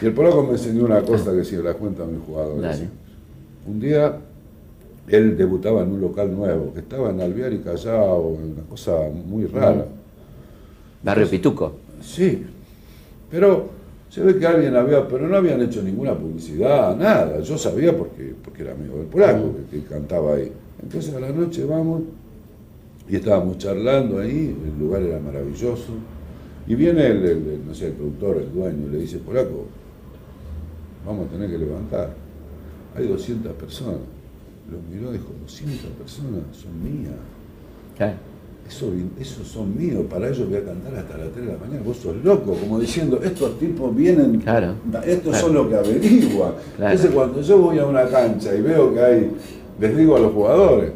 Y 0.00 0.06
el 0.06 0.12
polaco 0.12 0.42
me 0.42 0.52
enseñó 0.52 0.84
una 0.84 1.02
cosa 1.02 1.32
que 1.32 1.44
si 1.44 1.56
la 1.56 1.74
cuenta 1.74 2.04
a 2.04 2.06
mis 2.06 2.20
jugadores. 2.24 2.82
Un 3.66 3.80
día 3.80 4.16
él 5.08 5.36
debutaba 5.36 5.82
en 5.82 5.92
un 5.92 6.00
local 6.00 6.34
nuevo, 6.34 6.72
que 6.72 6.80
estaba 6.80 7.10
en 7.10 7.20
Alvear 7.20 7.52
y 7.52 7.58
Callao, 7.58 8.28
una 8.28 8.62
cosa 8.68 8.92
muy 9.26 9.46
rara. 9.46 9.86
Barrio 11.02 11.28
Pituco. 11.28 11.72
Sí, 12.02 12.44
pero 13.30 13.68
se 14.10 14.22
ve 14.22 14.38
que 14.38 14.46
alguien 14.46 14.74
había, 14.76 15.06
pero 15.06 15.28
no 15.28 15.36
habían 15.36 15.60
hecho 15.62 15.82
ninguna 15.82 16.14
publicidad, 16.14 16.96
nada. 16.96 17.40
Yo 17.40 17.58
sabía 17.58 17.96
porque, 17.96 18.34
porque 18.42 18.62
era 18.62 18.72
amigo 18.72 18.98
del 18.98 19.06
polaco, 19.06 19.54
que 19.70 19.82
cantaba 19.82 20.34
ahí. 20.34 20.52
Entonces 20.82 21.14
a 21.14 21.20
la 21.20 21.30
noche 21.30 21.64
vamos 21.64 22.02
y 23.08 23.16
estábamos 23.16 23.58
charlando 23.58 24.18
ahí, 24.18 24.54
el 24.64 24.78
lugar 24.78 25.02
era 25.02 25.18
maravilloso. 25.18 25.92
Y 26.66 26.74
viene 26.74 27.06
el, 27.06 27.62
no 27.66 27.74
sé, 27.74 27.86
el 27.86 27.92
productor, 27.94 28.36
el 28.36 28.52
dueño, 28.52 28.88
le 28.90 28.98
dice, 28.98 29.18
Polaco, 29.18 29.64
vamos 31.06 31.26
a 31.26 31.30
tener 31.30 31.50
que 31.50 31.58
levantar. 31.58 32.14
Hay 32.94 33.06
200 33.06 33.52
personas. 33.54 34.00
Lo 34.70 34.76
miró 34.94 35.14
y 35.14 35.18
dijo, 35.18 35.30
200 35.40 35.92
personas 35.92 36.40
son 36.52 36.82
mías. 36.82 37.14
Eso, 38.68 38.92
esos 39.18 39.48
son 39.48 39.74
míos, 39.78 40.04
para 40.10 40.28
ellos 40.28 40.46
voy 40.46 40.58
a 40.58 40.64
cantar 40.64 40.94
hasta 40.94 41.16
las 41.16 41.32
3 41.32 41.46
de 41.46 41.52
la 41.54 41.58
mañana. 41.58 41.80
Vos 41.82 41.96
sos 41.96 42.14
loco, 42.22 42.52
como 42.52 42.78
diciendo, 42.78 43.18
estos 43.24 43.58
tipos 43.58 43.96
vienen, 43.96 44.42
estos 45.06 45.38
son 45.38 45.54
los 45.54 45.68
que 45.68 45.76
averiguan. 45.76 46.52
Entonces 46.78 47.10
cuando 47.12 47.40
yo 47.40 47.58
voy 47.58 47.78
a 47.78 47.86
una 47.86 48.06
cancha 48.06 48.54
y 48.54 48.60
veo 48.60 48.92
que 48.92 49.00
hay 49.00 49.30
les 49.80 49.96
digo 49.96 50.16
a 50.16 50.20
los 50.20 50.32
jugadores, 50.32 50.90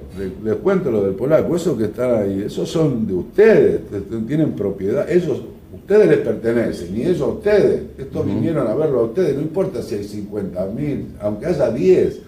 les, 0.45 0.57
cuento 0.57 0.91
lo 0.91 1.05
del 1.05 1.15
polaco, 1.15 1.55
esos 1.55 1.79
que 1.79 1.85
están 1.85 2.15
ahí, 2.15 2.43
esos 2.47 2.69
son 2.69 3.07
de 3.07 3.15
ustedes, 3.15 3.81
tienen 4.27 4.53
propiedad, 4.53 5.09
ellos, 5.11 5.43
ustedes 5.73 6.09
les 6.09 6.19
pertenecen, 6.19 6.97
y 6.97 7.03
ellos 7.03 7.21
a 7.21 7.27
ustedes, 7.27 7.83
estos 7.97 8.27
vinieron 8.27 8.67
a 8.67 8.75
verlo 8.75 9.01
a 9.01 9.05
ustedes, 9.05 9.37
no 9.37 9.43
importa 9.43 9.83
si 9.83 9.95
hay 9.95 10.05
50 10.05 10.67
mil, 10.67 11.07
aunque 11.21 11.47
haya 11.47 11.71
10. 11.71 12.21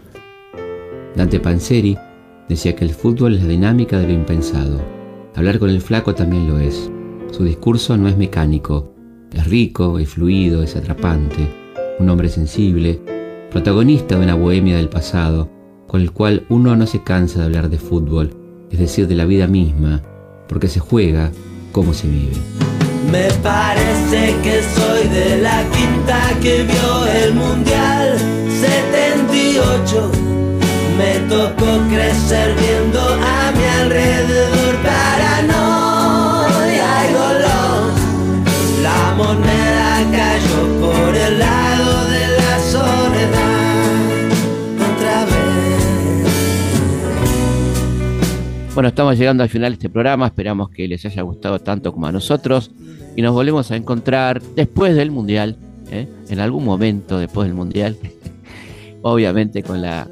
Dante 1.17 1.41
Panzeri 1.41 1.99
decía 2.49 2.77
que 2.77 2.85
el 2.85 2.91
fútbol 2.91 3.35
es 3.35 3.43
la 3.43 3.49
dinámica 3.49 3.99
de 3.99 4.07
lo 4.07 4.13
impensado. 4.13 4.81
Hablar 5.35 5.59
con 5.59 5.71
el 5.71 5.81
flaco 5.81 6.15
también 6.15 6.49
lo 6.49 6.61
es. 6.61 6.91
Su 7.33 7.45
discurso 7.45 7.97
no 7.97 8.09
es 8.09 8.17
mecánico, 8.17 8.93
es 9.33 9.47
rico, 9.49 9.99
es 9.99 10.09
fluido, 10.09 10.63
es 10.63 10.77
atrapante. 10.77 11.49
Un 11.99 12.09
hombre 12.09 12.29
sensible, 12.29 13.01
protagonista 13.51 14.17
de 14.17 14.25
una 14.25 14.35
bohemia 14.35 14.77
del 14.77 14.89
pasado, 14.89 15.49
con 15.87 16.01
el 16.01 16.13
cual 16.13 16.47
uno 16.49 16.77
no 16.77 16.87
se 16.87 17.03
cansa 17.03 17.41
de 17.41 17.45
hablar 17.47 17.69
de 17.71 17.79
fútbol, 17.79 18.31
es 18.71 18.79
decir, 18.79 19.07
de 19.07 19.15
la 19.15 19.25
vida 19.25 19.47
misma, 19.47 20.03
porque 20.49 20.69
se 20.69 20.81
juega 20.81 21.31
como 21.73 21.95
se 21.95 22.09
vive. 22.09 22.33
Me 23.11 23.29
parece 23.43 24.35
que 24.43 24.63
soy 24.75 25.09
de 25.09 25.43
la 25.43 25.63
quinta 25.71 26.21
que 26.41 26.63
vio 26.65 27.07
el 27.07 27.35
Mundial 27.35 28.19
78. 28.61 30.11
Me 30.99 31.21
tocó 31.29 31.79
crecer 31.89 32.55
viendo 32.59 33.01
a 33.01 33.53
mi 33.53 33.65
alrededor 33.83 34.77
paranoia 34.83 36.31
y 37.09 37.13
dolor. 37.13 37.93
La 38.83 39.15
moneda 39.17 40.05
cayó 40.11 40.61
por 40.81 41.15
el 41.15 41.39
lado 41.39 41.64
Bueno, 48.75 48.89
estamos 48.89 49.17
llegando 49.17 49.45
al 49.45 49.49
final 49.49 49.71
de 49.71 49.75
este 49.75 49.89
programa, 49.89 50.27
esperamos 50.27 50.69
que 50.69 50.89
les 50.89 51.07
haya 51.07 51.23
gustado 51.23 51.61
tanto 51.61 51.93
como 51.93 52.09
a 52.09 52.13
nosotros 52.13 52.73
y 53.15 53.23
nos 53.23 53.33
volvemos 53.33 53.71
a 53.71 53.77
encontrar 53.77 54.43
después 54.43 54.97
del 54.97 55.13
Mundial, 55.13 55.57
¿eh? 55.93 56.09
en 56.29 56.41
algún 56.41 56.65
momento 56.65 57.21
después 57.21 57.47
del 57.47 57.55
Mundial, 57.55 57.97
obviamente 59.03 59.63
con 59.63 59.81
la 59.81 60.09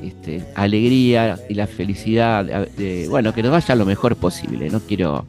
este, 0.00 0.44
alegría 0.54 1.36
y 1.48 1.54
la 1.54 1.66
felicidad 1.66 2.44
de, 2.44 3.08
bueno, 3.08 3.34
que 3.34 3.42
nos 3.42 3.50
vaya 3.50 3.74
lo 3.74 3.84
mejor 3.84 4.14
posible, 4.14 4.70
no 4.70 4.78
quiero 4.78 5.26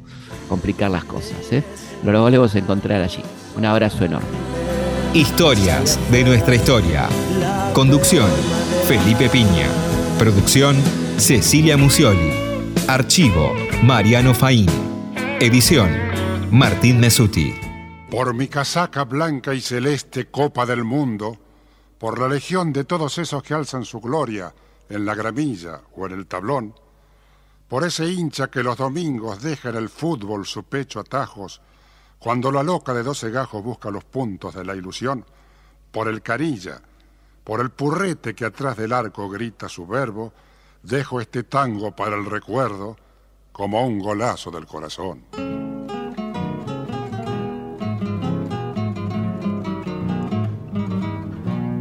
complicar 0.48 0.92
las 0.92 1.04
cosas, 1.04 1.52
¿eh? 1.52 1.64
nos 2.04 2.22
volvemos 2.22 2.54
a 2.54 2.60
encontrar 2.60 3.02
allí. 3.02 3.24
Un 3.58 3.66
abrazo 3.66 4.06
enorme. 4.06 4.28
Historias 5.16 6.00
de 6.12 6.24
nuestra 6.24 6.54
historia. 6.54 7.10
Conducción, 7.74 8.30
Felipe 8.88 9.30
Piña. 9.30 9.66
Producción, 10.20 10.76
Cecilia 11.18 11.76
Musioli. 11.76 12.47
Archivo, 12.88 13.54
Mariano 13.84 14.34
Faín. 14.34 14.70
Edición, 15.42 15.92
Martín 16.54 17.02
Mesuti. 17.02 17.54
Por 18.10 18.34
mi 18.34 18.48
casaca 18.48 19.04
blanca 19.04 19.54
y 19.54 19.60
celeste 19.60 20.28
Copa 20.28 20.66
del 20.66 20.86
Mundo, 20.86 21.38
por 21.98 22.18
la 22.18 22.30
legión 22.30 22.72
de 22.72 22.86
todos 22.86 23.18
esos 23.18 23.44
que 23.44 23.54
alzan 23.54 23.84
su 23.84 24.00
gloria 24.00 24.54
en 24.88 25.06
la 25.06 25.16
gramilla 25.16 25.82
o 25.98 26.06
en 26.06 26.14
el 26.14 26.28
tablón, 26.28 26.76
por 27.68 27.84
ese 27.84 28.08
hincha 28.08 28.48
que 28.48 28.64
los 28.64 28.78
domingos 28.78 29.42
deja 29.42 29.68
en 29.68 29.76
el 29.76 29.90
fútbol 29.90 30.46
su 30.46 30.64
pecho 30.64 31.02
atajos, 31.02 31.60
cuando 32.20 32.54
la 32.54 32.64
loca 32.64 32.94
de 32.94 33.04
doce 33.04 33.32
gajos 33.32 33.62
busca 33.62 33.92
los 33.92 34.06
puntos 34.06 34.56
de 34.56 34.64
la 34.64 34.74
ilusión, 34.74 35.26
por 35.92 36.08
el 36.08 36.22
carilla, 36.22 36.82
por 37.44 37.60
el 37.60 37.70
purrete 37.70 38.34
que 38.34 38.46
atrás 38.46 38.78
del 38.78 38.94
arco 38.94 39.28
grita 39.28 39.68
su 39.68 39.86
verbo, 39.86 40.32
dejo 40.88 41.20
este 41.20 41.44
tango 41.44 41.92
para 41.92 42.16
el 42.16 42.26
recuerdo 42.26 42.96
como 43.52 43.86
un 43.86 44.00
golazo 44.00 44.50
del 44.52 44.66
corazón. 44.66 45.26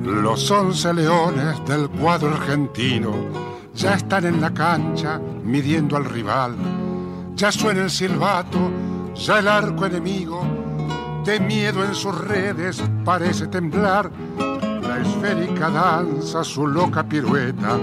Los 0.02 0.50
once 0.50 0.92
leones 0.92 1.64
del 1.66 1.88
cuadro 1.88 2.34
argentino 2.34 3.12
ya 3.74 3.94
están 3.94 4.26
en 4.26 4.40
la 4.40 4.52
cancha 4.52 5.18
midiendo 5.18 5.96
al 5.96 6.06
rival. 6.06 6.56
Ya 7.36 7.52
suena 7.52 7.84
el 7.84 7.90
silbato, 7.90 8.58
ya 9.14 9.38
el 9.38 9.46
arco 9.46 9.86
enemigo, 9.86 10.42
de 11.24 11.38
miedo 11.38 11.84
en 11.84 11.94
sus 11.94 12.16
redes 12.18 12.82
parece 13.04 13.46
temblar. 13.46 14.10
La 14.82 15.00
esférica 15.00 15.70
danza 15.70 16.42
su 16.42 16.66
loca 16.66 17.06
pirueta, 17.06 17.78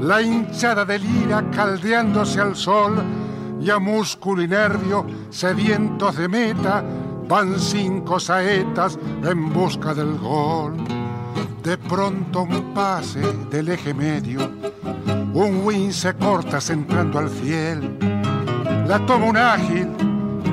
la 0.00 0.22
hinchada 0.22 0.84
delira 0.84 1.48
caldeándose 1.50 2.40
al 2.40 2.56
sol 2.56 3.02
y 3.60 3.70
a 3.70 3.78
músculo 3.78 4.42
y 4.42 4.48
nervio 4.48 5.06
sedientos 5.30 6.16
de 6.16 6.28
meta 6.28 6.84
van 7.28 7.58
cinco 7.58 8.20
saetas 8.20 8.98
en 9.22 9.52
busca 9.52 9.94
del 9.94 10.18
gol. 10.18 10.76
De 11.62 11.78
pronto 11.78 12.42
un 12.42 12.74
pase 12.74 13.20
del 13.50 13.70
eje 13.70 13.94
medio, 13.94 14.50
un 15.32 15.62
win 15.64 15.92
se 15.92 16.14
corta 16.14 16.60
centrando 16.60 17.18
al 17.18 17.30
fiel. 17.30 17.98
La 18.86 18.98
toma 19.06 19.26
un 19.26 19.36
ágil, 19.38 19.88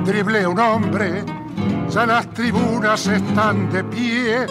driblea 0.04 0.48
un 0.48 0.58
hombre, 0.58 1.22
ya 1.90 2.06
las 2.06 2.30
tribunas 2.30 3.06
están 3.06 3.70
de 3.70 3.84
pie. 3.84 4.46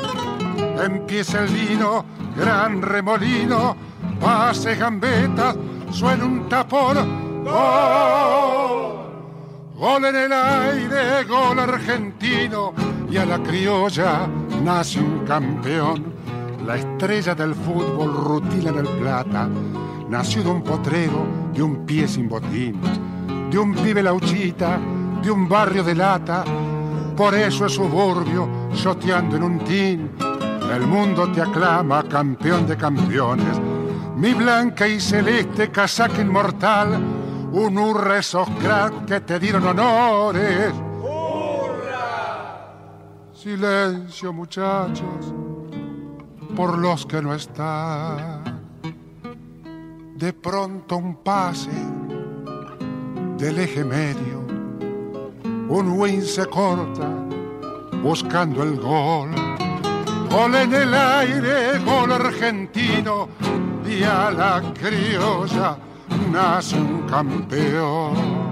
Empieza 0.86 1.44
el 1.44 1.50
vino, 1.50 2.06
gran 2.38 2.82
remolino, 2.84 3.76
pase 4.22 4.76
gambetas, 4.76 5.58
suena 5.92 6.26
un 6.26 6.48
tapón. 6.48 7.44
¡Gol! 7.44 9.02
Gol 9.76 10.06
en 10.06 10.16
el 10.16 10.32
aire, 10.32 11.24
gol 11.28 11.60
argentino, 11.60 12.74
y 13.10 13.18
a 13.18 13.26
la 13.26 13.42
criolla 13.42 14.28
nace 14.64 15.00
un 15.00 15.26
campeón 15.26 16.22
la 16.66 16.78
estrella 16.78 17.34
del 17.34 17.56
fútbol 17.56 18.14
rutina 18.14 18.70
en 18.70 18.78
el 18.78 18.88
plata, 18.88 19.50
nació 20.10 20.44
de 20.44 20.50
un 20.50 20.64
potrero, 20.64 21.26
de 21.54 21.64
un 21.64 21.86
pie 21.86 22.08
sin 22.08 22.30
botín, 22.30 22.80
de 23.50 23.58
un 23.58 23.74
pibe 23.74 24.04
lauchita, 24.04 24.80
de 25.22 25.32
un 25.32 25.50
barrio 25.50 25.84
de 25.84 25.96
lata, 25.96 26.44
por 27.16 27.34
eso 27.34 27.66
es 27.66 27.74
suburbio, 27.74 28.48
soteando 28.74 29.38
en 29.38 29.44
un 29.44 29.60
tin. 29.60 30.12
El 30.72 30.88
mundo 30.88 31.30
te 31.32 31.42
aclama 31.42 32.04
campeón 32.04 32.66
de 32.68 32.78
campeones, 32.78 33.60
mi 34.16 34.34
blanca 34.34 34.88
y 34.88 35.00
celeste 35.00 35.72
casaca 35.72 36.22
inmortal, 36.22 37.02
un 37.52 37.78
hurra 37.78 38.20
esos 38.20 38.50
crack 38.62 39.06
que 39.06 39.22
te 39.22 39.40
dieron 39.40 39.68
honores. 39.68 40.74
¡Hurra! 41.02 42.66
Silencio, 43.34 44.34
muchachos 44.34 45.34
por 46.56 46.78
los 46.78 47.06
que 47.06 47.22
no 47.22 47.34
están. 47.34 48.62
De 50.16 50.34
pronto 50.34 50.98
un 50.98 51.16
pase 51.16 51.72
del 53.38 53.60
eje 53.60 53.84
medio, 53.84 54.46
un 55.70 55.98
win 55.98 56.22
se 56.22 56.46
corta 56.46 57.10
buscando 58.04 58.64
el 58.64 58.80
gol. 58.80 59.32
Gol 60.30 60.56
en 60.56 60.74
el 60.74 60.94
aire, 60.94 61.80
gol 61.80 62.12
argentino 62.12 63.28
y 63.92 64.04
a 64.04 64.32
la 64.32 64.62
criolla 64.74 65.78
nace 66.32 66.78
un 66.78 67.08
campeón. 67.10 68.51